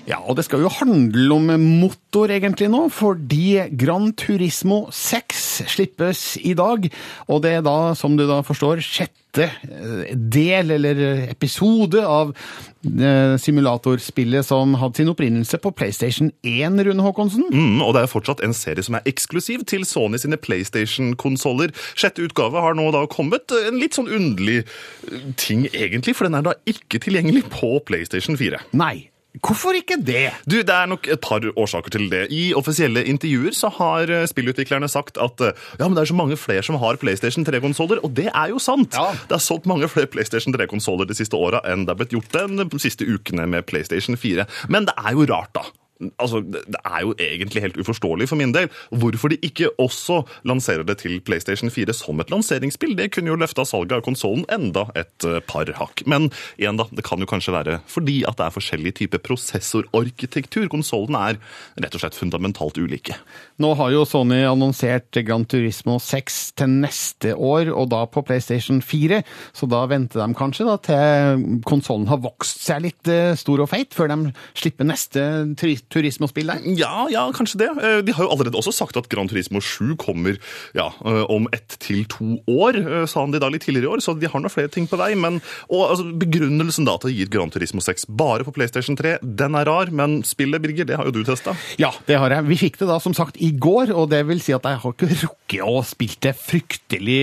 Ja, 0.10 0.18
og 0.26 0.40
det 0.40 0.48
skal 0.48 0.64
jo 0.66 0.72
handle 0.74 1.36
om 1.36 1.52
motor 1.54 2.32
egentlig 2.34 2.70
nå, 2.74 2.88
fordi 2.90 3.60
Gran 3.78 4.10
Turismo 4.18 4.88
6 4.96 5.44
slippes 5.70 6.32
i 6.42 6.56
dag. 6.58 6.88
Og 7.30 7.44
det 7.46 7.60
er 7.60 7.66
da, 7.66 7.94
som 7.98 8.16
du 8.18 8.26
da 8.26 8.40
forstår, 8.46 8.82
sjette 8.82 9.46
eh, 9.46 10.16
del 10.18 10.74
eller 10.80 11.02
episode 11.28 12.02
av 12.02 12.32
eh, 12.34 13.36
simulatorspillet 13.38 14.48
som 14.48 14.74
hadde 14.82 14.98
sin 14.98 15.12
opprinnelse 15.14 15.60
på 15.62 15.74
PlayStation 15.78 16.34
1, 16.42 16.82
Rune 16.90 17.06
Håkonsen. 17.06 17.46
Mm, 17.54 17.78
og 17.86 17.94
det 17.94 18.08
er 18.08 18.10
fortsatt 18.16 18.42
en 18.42 18.58
serie 18.58 18.82
som 18.86 18.98
er 18.98 19.06
eksklusiv 19.14 19.68
til 19.70 19.86
Sony 19.86 20.18
sine 20.18 20.42
PlayStation-konsoller. 20.42 21.76
Sjette 21.94 22.26
utgave 22.26 22.66
har 22.66 22.74
nå 22.80 22.90
da 22.98 23.06
kommet. 23.14 23.54
En 23.70 23.78
litt 23.78 24.02
sånn 24.02 24.10
underlig 24.10 24.64
eh, 24.64 25.30
ting, 25.38 25.70
egentlig, 25.70 26.18
for 26.18 26.26
den 26.26 26.42
er 26.42 26.50
da 26.50 26.58
ikke 26.66 27.06
tilgjengelig 27.06 27.46
på 27.54 27.76
PlayStation 27.86 28.42
4. 28.42 28.66
Nei. 28.74 29.12
Hvorfor 29.38 29.78
ikke 29.78 30.00
det? 30.02 30.32
Du, 30.50 30.58
Det 30.66 30.74
er 30.74 30.88
nok 30.90 31.06
et 31.08 31.22
par 31.22 31.44
årsaker 31.56 31.94
til 31.94 32.08
det. 32.10 32.28
I 32.34 32.54
offisielle 32.58 33.04
intervjuer 33.06 33.54
så 33.54 33.70
har 33.70 34.10
eh, 34.10 34.26
spillutviklerne 34.26 34.90
sagt 34.90 35.20
at 35.22 35.42
eh, 35.46 35.54
ja, 35.78 35.86
men 35.86 35.94
det 35.94 36.02
er 36.02 36.10
så 36.10 36.18
mange 36.18 36.38
flere 36.38 36.64
som 36.66 36.80
har 36.82 36.98
PlayStation 36.98 37.46
3-konsoller, 37.46 38.02
og 38.04 38.16
det 38.18 38.32
er 38.34 38.50
jo 38.50 38.58
sant. 38.58 38.98
Det 39.30 39.38
er 39.38 39.44
solgt 39.44 39.70
mange 39.70 39.88
flere 39.88 40.10
PlayStation 40.10 40.56
3-konsoller 40.56 41.06
de 41.06 41.18
siste 41.18 41.38
åra 41.38 41.62
enn 41.70 41.86
det 41.86 41.94
er 41.94 42.02
blitt 42.02 42.16
gjort 42.18 42.34
de 42.34 42.82
siste 42.82 43.06
ukene 43.06 43.46
med 43.46 43.70
PlayStation 43.70 44.18
4. 44.18 44.48
Men 44.68 44.90
det 44.90 44.98
er 44.98 45.14
jo 45.14 45.30
rart, 45.30 45.54
da. 45.54 45.70
Altså, 46.00 46.40
Det 46.42 46.80
er 46.80 47.02
jo 47.04 47.14
egentlig 47.20 47.62
helt 47.66 47.78
uforståelig 47.82 48.30
for 48.32 48.40
min 48.40 48.54
del 48.56 48.70
hvorfor 48.96 49.34
de 49.34 49.38
ikke 49.44 49.68
også 49.82 50.22
lanserer 50.48 50.86
det 50.88 51.00
til 51.02 51.18
PlayStation 51.20 51.70
4 51.70 51.92
som 51.94 52.20
et 52.24 52.32
lanseringsspill. 52.32 52.96
Det 52.96 53.10
kunne 53.12 53.34
jo 53.34 53.36
løfta 53.40 53.66
salget 53.68 53.98
av 53.98 54.04
konsollen 54.06 54.46
enda 54.52 54.86
et 54.96 55.28
eh, 55.28 55.42
par 55.44 55.68
hakk. 55.76 56.06
Men 56.08 56.30
igjen 56.56 56.80
da, 56.80 56.86
det 56.96 57.04
kan 57.08 57.20
jo 57.20 57.28
kanskje 57.28 57.56
være 57.56 57.80
fordi 57.90 58.22
at 58.30 58.40
det 58.40 58.46
er 58.48 58.56
forskjellig 58.56 58.94
type 59.02 59.20
prosessorarkitektur. 59.28 60.70
Konsollene 60.72 61.24
er 61.34 61.40
rett 61.84 61.98
og 61.98 62.04
slett 62.04 62.18
fundamentalt 62.18 62.80
ulike. 62.80 63.18
Nå 63.60 63.74
har 63.80 63.92
jo 63.92 64.06
Sony 64.08 64.40
annonsert 64.48 65.20
Gran 65.28 65.44
Turismo 65.50 65.98
6 66.00 66.40
til 66.60 66.78
neste 66.86 67.36
år, 67.36 67.74
og 67.76 67.90
da 67.92 68.06
på 68.08 68.24
PlayStation 68.28 68.80
4. 68.80 69.22
Så 69.52 69.68
da 69.70 69.84
venter 69.92 70.24
de 70.24 70.38
kanskje 70.40 70.68
da 70.70 70.78
til 70.86 71.60
konsollen 71.68 72.08
har 72.12 72.24
vokst 72.24 72.64
seg 72.70 72.86
litt 72.88 73.12
eh, 73.12 73.36
stor 73.40 73.66
og 73.66 73.72
feit, 73.74 73.92
før 73.96 74.14
de 74.14 74.34
slipper 74.56 74.88
neste 74.88 75.28
turi- 75.60 75.78
turismospill 75.94 76.50
der. 76.52 76.62
Ja, 76.78 77.08
ja, 77.12 77.26
kanskje 77.36 77.60
det. 77.64 77.70
Eh, 77.84 78.02
De 78.06 78.14
har 78.16 78.26
jo 78.26 78.32
allerede 78.34 78.58
også 78.60 78.74
sagt 78.76 78.98
at 79.00 79.10
Gran 79.10 79.28
Turismo 79.30 79.62
7 79.62 79.96
kommer 80.00 80.38
ja, 80.78 80.88
eh, 81.06 81.24
om 81.30 81.48
ett 81.56 81.76
til 81.82 82.04
to 82.10 82.38
år, 82.50 82.78
eh, 82.80 83.06
sa 83.10 83.24
han 83.24 83.32
de 83.34 83.40
da 83.42 83.50
litt 83.50 83.64
tidligere 83.66 83.90
i 83.90 83.94
år, 83.96 84.04
så 84.06 84.14
de 84.20 84.30
har 84.30 84.42
nå 84.44 84.52
flere 84.54 84.70
ting 84.72 84.88
på 84.90 85.00
vei. 85.00 85.12
Men, 85.20 85.42
og 85.70 85.86
altså, 85.90 86.06
Begrunnelsen 86.20 86.86
da 86.88 86.98
til 87.02 87.10
å 87.12 87.14
gi 87.16 87.26
Gran 87.32 87.50
Turismo 87.54 87.82
6 87.82 88.06
bare 88.20 88.46
på 88.46 88.54
PlayStation 88.56 88.98
3, 89.00 89.18
den 89.24 89.56
er 89.58 89.66
rar, 89.70 89.90
men 89.92 90.20
spillet, 90.28 90.62
Birger, 90.62 90.86
det 90.90 90.98
har 91.00 91.10
jo 91.10 91.16
du 91.16 91.24
testa. 91.28 91.56
Ja, 91.82 91.92
det 92.08 92.20
har 92.22 92.30
jeg. 92.34 92.48
Vi 92.50 92.60
fikk 92.68 92.80
det 92.82 92.90
da 92.90 93.00
som 93.04 93.16
sagt 93.18 93.40
i 93.42 93.52
går, 93.52 93.94
og 93.96 94.10
det 94.14 94.24
vil 94.30 94.42
si 94.44 94.54
at 94.56 94.66
jeg 94.68 94.82
har 94.84 94.96
ikke 94.96 95.10
rukket 95.26 95.66
å 95.66 95.82
spille 95.88 96.20
det 96.22 96.36
fryktelig 96.38 97.20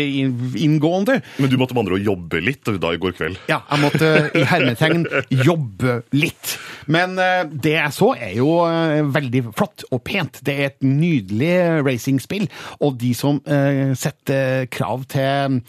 inngående. 0.62 1.20
Men 1.38 1.50
du 1.52 1.56
måtte 1.60 1.76
med 1.76 1.84
andre 1.86 1.98
ord 1.98 2.06
jobbe 2.06 2.42
litt 2.42 2.66
da 2.82 2.92
i 2.94 3.00
går 3.00 3.14
kveld? 3.18 3.38
Ja, 3.50 3.60
jeg 3.70 3.82
måtte 3.84 4.12
i 4.34 4.44
hermetegn 4.48 5.06
jobbe 5.30 6.00
litt. 6.16 6.56
Men 6.90 7.16
det 7.16 7.76
jeg 7.76 7.94
så 7.94 8.12
er 8.16 8.34
jo 8.38 8.55
eh, 8.66 9.02
veldig 9.14 9.42
flott 9.56 9.84
og 9.92 10.02
pent. 10.06 10.40
Det 10.46 10.54
er 10.56 10.70
et 10.70 10.86
nydelig 10.86 11.52
racingspill, 11.86 12.48
og 12.80 12.96
de 13.02 13.12
som 13.16 13.40
eh, 13.46 13.92
setter 13.98 14.66
krav 14.72 15.04
til 15.12 15.60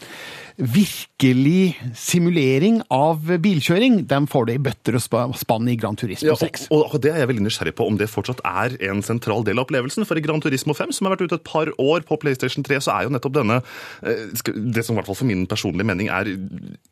virkelig 0.58 1.76
simulering 1.94 2.80
av 2.90 3.20
bilkjøring, 3.42 4.00
de 4.10 4.18
får 4.30 4.48
det 4.48 4.56
i 4.58 4.62
bøtter 4.64 4.96
og 4.98 5.02
spa- 5.04 5.26
spann 5.38 5.68
i 5.70 5.76
Gran 5.78 5.94
Turismo 5.98 6.32
Ja, 6.32 6.34
6. 6.40 6.64
og, 6.74 6.88
og 6.96 7.02
det 7.04 7.12
er 7.12 7.20
jeg 7.22 7.30
veldig 7.30 7.44
nysgjerrig 7.46 7.74
på, 7.78 7.86
om 7.86 7.98
det 8.00 8.08
fortsatt 8.10 8.42
er 8.42 8.74
en 8.90 9.02
sentral 9.06 9.44
del 9.46 9.60
av 9.60 9.68
opplevelsen. 9.68 10.06
For 10.08 10.18
i 10.18 10.24
Gran 10.24 10.42
Turismo 10.42 10.74
5, 10.74 10.90
som 10.96 11.06
har 11.06 11.14
vært 11.14 11.28
ute 11.28 11.38
et 11.38 11.46
par 11.46 11.70
år 11.78 12.02
på 12.08 12.18
PlayStation 12.24 12.66
3, 12.66 12.80
så 12.88 12.96
er 12.96 13.06
jo 13.06 13.14
nettopp 13.14 13.36
denne 13.38 13.60
eh, 14.02 14.26
Det 14.74 14.82
som 14.86 14.96
i 14.96 14.98
hvert 14.98 15.10
fall 15.12 15.20
for 15.20 15.30
min 15.30 15.46
personlige 15.50 15.86
mening 15.92 16.10
er 16.10 16.32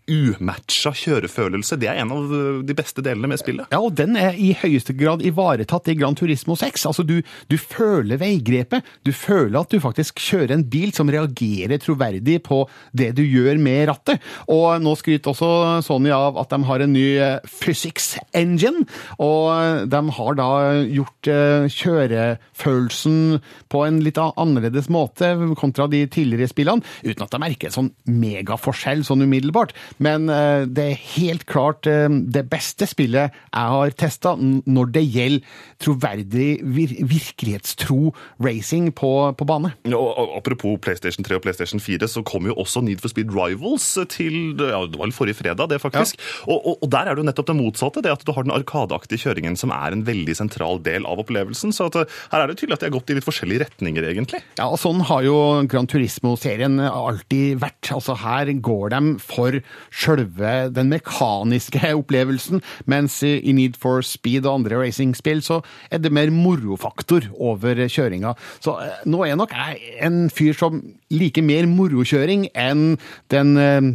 umatcha 0.06 0.92
kjørefølelse, 0.94 1.78
det 1.82 1.88
er 1.90 1.98
en 2.04 2.12
av 2.14 2.30
de 2.66 2.76
beste 2.78 3.02
delene 3.02 3.32
med 3.32 3.40
spillet. 3.42 3.66
Ja, 3.74 3.80
og 3.82 3.96
den 3.98 4.14
er 4.20 4.36
i 4.38 4.52
høyeste 4.60 4.94
grad 4.94 5.24
ivaretatt 5.26 5.85
i 5.92 5.96
Gran 5.98 6.16
Turismo 6.18 6.56
6. 6.58 6.86
Altså, 6.90 7.04
du, 7.06 7.20
du 7.50 7.56
føler 7.60 8.20
veigrepet. 8.20 8.86
Du 9.06 9.12
føler 9.16 9.60
at 9.60 9.72
du 9.72 9.82
faktisk 9.82 10.20
kjører 10.22 10.56
en 10.56 10.66
bil 10.70 10.94
som 10.96 11.10
reagerer 11.12 11.80
troverdig 11.82 12.40
på 12.46 12.62
det 12.96 13.12
du 13.18 13.22
gjør 13.24 13.60
med 13.62 13.86
rattet. 13.90 14.22
Og 14.52 14.80
nå 14.82 14.96
skryter 14.98 15.32
også 15.32 15.50
Sony 15.86 16.12
av 16.14 16.38
at 16.40 16.52
de 16.52 16.60
har 16.68 16.82
en 16.82 16.94
ny 16.94 17.06
eh, 17.20 17.38
physics 17.46 18.14
engine, 18.36 18.86
og 19.22 19.86
de 19.90 20.00
har 20.18 20.38
da 20.38 20.50
gjort 20.82 21.30
eh, 21.30 21.66
kjørefølelsen 21.72 23.40
på 23.72 23.82
en 23.86 24.00
litt 24.04 24.20
annerledes 24.20 24.90
måte 24.92 25.32
kontra 25.58 25.86
de 25.90 26.02
tidligere 26.10 26.50
spillene, 26.50 26.84
uten 27.04 27.24
at 27.26 27.34
de 27.34 27.42
merker 27.42 27.70
en 27.70 27.76
sånn 27.76 27.92
megaforskjell 28.06 29.04
sånn 29.06 29.24
umiddelbart. 29.26 29.74
Men 30.02 30.30
eh, 30.32 30.66
det 30.66 30.88
er 30.90 31.04
helt 31.16 31.46
klart 31.50 31.88
eh, 31.90 32.08
det 32.08 32.46
beste 32.50 32.88
spillet 32.88 33.34
jeg 33.34 33.74
har 33.76 33.96
testa 33.98 34.34
når 34.38 34.92
det 34.94 35.04
gjelder 35.06 35.64
troverdig, 35.82 36.60
vir 36.62 36.94
virkelighetstro 37.06 38.12
racing 38.42 38.90
på, 38.96 39.12
på 39.36 39.48
bane. 39.48 39.72
Ja, 39.88 39.98
og 39.98 40.16
og 40.16 40.36
Apropos 40.36 40.78
PlayStation 40.82 41.24
3 41.24 41.38
og 41.38 41.44
PlayStation 41.44 41.80
4, 41.82 42.08
så 42.10 42.22
kom 42.26 42.46
jo 42.48 42.54
også 42.58 42.82
Need 42.84 43.02
for 43.02 43.12
Speed 43.12 43.32
Rivals 43.34 43.86
til 44.12 44.56
ja, 44.56 44.82
det 44.86 44.98
var 44.98 45.06
vel 45.06 45.14
forrige 45.16 45.38
fredag, 45.40 45.70
det 45.70 45.80
faktisk. 45.82 46.20
Og, 46.46 46.58
og, 46.58 46.82
og 46.84 46.90
der 46.92 47.08
er 47.08 47.16
det 47.16 47.24
jo 47.24 47.28
nettopp 47.28 47.50
det 47.50 47.56
motsatte, 47.58 48.02
det 48.04 48.12
at 48.12 48.24
du 48.26 48.32
har 48.36 48.46
den 48.46 48.54
arkadeaktige 48.54 49.26
kjøringen 49.26 49.58
som 49.58 49.72
er 49.74 49.94
en 49.94 50.04
veldig 50.06 50.36
sentral 50.38 50.80
del 50.84 51.06
av 51.08 51.20
opplevelsen. 51.22 51.74
Så 51.74 51.88
at, 51.90 51.98
eh, 52.02 52.18
her 52.32 52.44
er 52.44 52.50
det 52.50 52.58
tydelig 52.60 52.78
at 52.78 52.84
de 52.84 52.90
har 52.90 52.96
gått 52.96 53.12
i 53.12 53.18
litt 53.18 53.26
forskjellige 53.26 53.66
retninger, 53.66 54.08
egentlig. 54.12 54.42
Ja, 54.60 54.68
og 54.68 54.80
sånn 54.82 55.02
har 55.08 55.24
jo 55.26 55.36
Gran 55.70 55.88
Turismo-serien 55.90 56.78
alltid 56.86 57.60
vært. 57.62 57.92
Altså 57.96 58.16
her 58.22 58.52
går 58.64 58.94
de 58.94 59.02
for 59.22 59.60
sjølve 59.90 60.54
den 60.74 60.92
mekaniske 60.92 61.92
opplevelsen, 62.00 62.62
mens 62.90 63.20
i 63.26 63.54
Need 63.56 63.78
for 63.80 64.04
Speed 64.06 64.46
og 64.46 64.60
andre 64.60 64.82
racingspill 64.84 65.42
så 65.44 65.60
er 65.90 66.02
det 66.02 66.12
mer 66.14 66.32
morofaktor 66.34 67.28
over 67.36 67.86
kjøringa. 67.86 68.34
Så 68.62 68.76
eh, 68.82 69.02
nå 69.08 69.22
er 69.26 69.38
nok 69.38 69.54
jeg 69.56 69.96
en 70.06 70.26
fyr 70.32 70.56
som 70.56 70.80
liker 71.12 71.44
mer 71.46 71.68
morokjøring 71.70 72.48
enn 72.58 72.96
den 73.32 73.54
eh, 73.60 73.90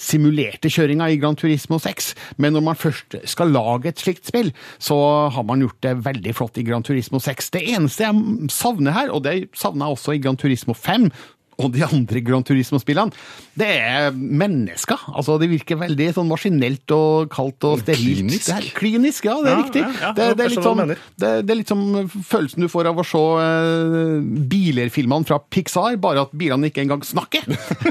simulerte 0.00 0.72
kjøringa 0.72 1.10
i 1.12 1.20
Gran 1.20 1.38
Turismo 1.38 1.78
6. 1.82 2.12
Men 2.40 2.56
når 2.56 2.66
man 2.70 2.80
først 2.80 3.18
skal 3.30 3.52
lage 3.54 3.92
et 3.92 4.02
slikt 4.02 4.30
spill, 4.30 4.52
så 4.78 4.98
har 5.34 5.46
man 5.46 5.64
gjort 5.64 5.80
det 5.84 5.96
veldig 6.06 6.34
flott 6.36 6.58
i 6.60 6.66
Gran 6.66 6.86
Turismo 6.86 7.20
6. 7.22 7.52
Det 7.54 7.64
eneste 7.74 8.08
jeg 8.08 8.50
savner 8.54 8.96
her, 8.96 9.12
og 9.14 9.24
det 9.26 9.50
savner 9.56 9.86
jeg 9.86 9.98
også 9.98 10.16
i 10.16 10.22
Gran 10.24 10.40
Turismo 10.40 10.76
5, 10.76 11.10
og 11.58 11.70
de 11.74 11.84
andre 11.86 12.20
Grand 12.24 12.46
Turismo-spillene, 12.46 13.14
det 13.58 13.68
er 13.80 14.10
mennesker. 14.14 14.98
Altså, 15.14 15.36
Det 15.40 15.48
virker 15.52 15.78
veldig 15.80 16.08
sånn 16.16 16.28
maskinelt 16.30 16.90
og 16.96 17.30
kaldt 17.34 17.64
og 17.68 17.82
sterilt. 17.84 18.24
Klinisk? 18.24 18.46
Det 18.48 18.56
er 18.56 18.68
klinisk, 18.78 19.28
ja, 19.28 19.36
det 19.42 19.50
er 19.50 19.54
Ja, 19.54 19.62
riktig. 19.62 19.84
ja, 20.00 20.12
det, 20.16 20.28
det, 20.38 20.46
er 20.48 20.56
sånn, 20.64 20.84
det, 20.90 20.98
det 21.46 21.54
er 21.54 21.60
litt 21.60 21.70
som 21.70 21.84
følelsen 22.10 22.64
du 22.66 22.68
får 22.72 22.90
av 22.90 22.98
å 23.00 23.06
se 23.06 23.22
uh, 23.22 24.18
bilerfilmene 24.50 25.28
fra 25.28 25.38
Pixar, 25.38 25.96
bare 26.02 26.26
at 26.26 26.34
bilene 26.36 26.70
ikke 26.70 26.84
engang 26.84 27.04
snakker. 27.06 27.46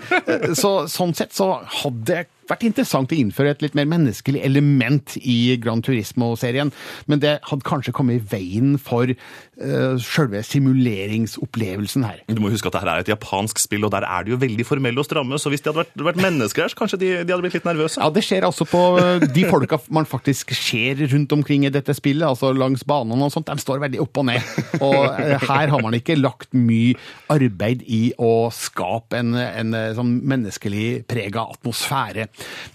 så, 0.62 0.74
sånn 0.92 1.16
sett 1.18 1.36
så 1.36 1.54
hadde 1.84 2.20
jeg 2.22 2.30
vært 2.50 2.66
interessant 2.68 3.12
å 3.14 3.18
innføre 3.18 3.54
et 3.54 3.64
litt 3.64 3.78
mer 3.78 3.88
menneskelig 3.90 4.42
element 4.46 5.16
i 5.22 5.56
Gran 5.62 5.84
Turismo-serien, 5.86 6.72
men 7.10 7.22
det 7.24 7.38
hadde 7.50 7.68
kanskje 7.68 7.94
kommet 7.96 8.20
i 8.20 8.26
veien 8.34 8.76
for 8.82 9.10
uh, 9.14 9.96
selve 10.04 10.44
simuleringsopplevelsen 10.48 12.06
her. 12.08 12.22
Du 12.28 12.42
må 12.44 12.52
huske 12.54 12.70
at 12.70 12.78
dette 12.78 12.94
er 12.94 13.04
et 13.06 13.14
japansk 13.14 13.62
spill, 13.64 13.88
og 13.88 13.94
der 13.96 14.08
er 14.08 14.26
de 14.26 14.34
jo 14.36 14.40
veldig 14.42 14.68
formelle 14.68 15.02
og 15.02 15.08
stramme, 15.08 15.40
så 15.42 15.52
hvis 15.54 15.64
de 15.64 15.72
hadde 15.72 15.84
vært, 15.84 16.06
vært 16.10 16.22
mennesker 16.24 16.66
her, 16.66 16.74
så 16.74 16.82
kanskje 16.84 17.02
de, 17.04 17.12
de 17.24 17.36
hadde 17.36 17.46
blitt 17.46 17.58
litt 17.60 17.70
nervøse. 17.70 18.02
Ja, 18.02 18.10
det 18.14 18.26
skjer 18.26 18.48
altså 18.50 18.68
på 18.70 18.84
uh, 19.00 19.24
de 19.24 19.46
folka 19.50 19.80
man 19.94 20.10
faktisk 20.10 20.54
ser 20.58 21.04
rundt 21.14 21.34
omkring 21.36 21.68
i 21.68 21.74
dette 21.74 21.96
spillet, 21.98 22.26
altså 22.28 22.54
langs 22.56 22.86
banene 22.88 23.28
og 23.28 23.34
sånt, 23.34 23.50
de 23.50 23.64
står 23.64 23.84
veldig 23.84 24.04
opp 24.04 24.24
og 24.24 24.30
ned. 24.32 24.54
Og 24.80 25.00
uh, 25.08 25.36
her 25.48 25.74
har 25.74 25.84
man 25.84 25.98
ikke 25.98 26.20
lagt 26.20 26.52
mye 26.58 26.98
arbeid 27.34 27.84
i 27.88 28.04
å 28.22 28.50
skape 28.54 29.20
en, 29.20 29.34
en 29.38 29.76
sånn 29.98 30.18
menneskelig 30.30 31.04
prega 31.10 31.46
atmosfære. 31.54 32.28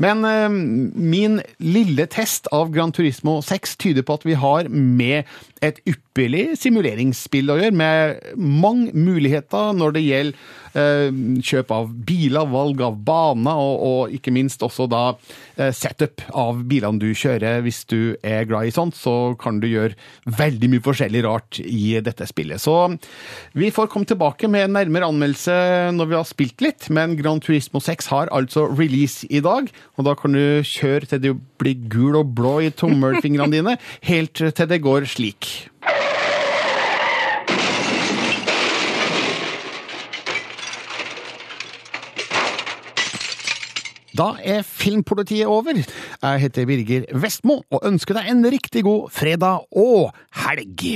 Men 0.03 0.25
eh, 0.29 0.49
min 0.49 1.41
lille 1.59 2.07
test 2.11 2.49
av 2.55 2.73
Gran 2.75 2.93
Turismo 2.95 3.39
6 3.45 3.77
tyder 3.83 4.07
på 4.07 4.19
at 4.19 4.27
vi 4.29 4.39
har 4.39 4.71
med 4.71 5.29
et 5.65 5.81
ypperlig 5.89 6.53
simuleringsspill 6.61 7.51
å 7.51 7.59
gjøre, 7.61 7.75
med 7.75 8.39
mange 8.39 8.95
muligheter 8.95 9.75
når 9.77 9.97
det 9.97 10.07
gjelder 10.07 10.47
kjøp 11.45 11.73
av 11.75 11.91
biler, 12.09 12.49
valg 12.51 12.83
av 12.85 12.99
baner, 13.05 13.59
og, 13.59 13.85
og 13.89 14.17
ikke 14.17 14.33
minst 14.35 14.63
også 14.65 14.89
da 14.91 15.03
eh, 15.57 15.73
setup 15.75 16.25
av 16.37 16.63
bilene 16.69 17.01
du 17.03 17.11
kjører. 17.13 17.63
Hvis 17.65 17.85
du 17.91 18.17
er 18.23 18.47
glad 18.49 18.69
i 18.69 18.75
sånt, 18.75 18.97
så 18.99 19.35
kan 19.41 19.61
du 19.63 19.69
gjøre 19.71 19.97
veldig 20.39 20.73
mye 20.73 20.85
forskjellig 20.85 21.25
rart 21.27 21.61
i 21.65 21.99
dette 22.05 22.29
spillet. 22.29 22.63
Så 22.63 22.77
vi 23.59 23.73
får 23.75 23.91
komme 23.93 24.09
tilbake 24.09 24.51
med 24.51 24.69
en 24.69 24.77
nærmere 24.79 25.09
anmeldelse 25.09 25.59
når 25.97 26.11
vi 26.11 26.19
har 26.19 26.29
spilt 26.29 26.65
litt, 26.65 26.89
men 26.95 27.17
Gran 27.19 27.43
Turismo 27.45 27.83
6 27.83 28.11
har 28.13 28.33
altså 28.35 28.69
release 28.73 29.29
i 29.31 29.43
dag, 29.45 29.71
og 29.97 30.09
da 30.09 30.17
kan 30.19 30.37
du 30.37 30.61
kjøre 30.67 31.11
til 31.11 31.25
du 31.25 31.33
blir 31.59 31.89
gul 31.91 32.19
og 32.21 32.35
blå 32.39 32.59
i 32.67 32.75
tommelfingrene 32.75 33.59
dine, 33.59 33.79
helt 34.11 34.39
til 34.39 34.71
det 34.71 34.83
går 34.85 35.09
slik. 35.11 35.69
Da 44.19 44.33
er 44.43 44.65
Filmpolitiet 44.67 45.47
over. 45.47 45.79
Jeg 46.23 46.41
heter 46.43 46.67
Birger 46.67 47.07
Vestmo 47.23 47.61
og 47.71 47.85
ønsker 47.87 48.19
deg 48.19 48.33
en 48.33 48.43
riktig 48.51 48.83
god 48.87 49.13
fredag 49.15 49.69
og 49.79 50.11
helg. 50.43 50.89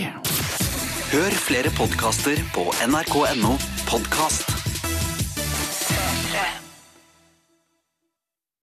Hør 1.12 1.38
flere 1.44 1.70
podkaster 1.76 2.42
på 2.56 2.66
nrk.no 2.88 3.54
podkast. 3.86 4.61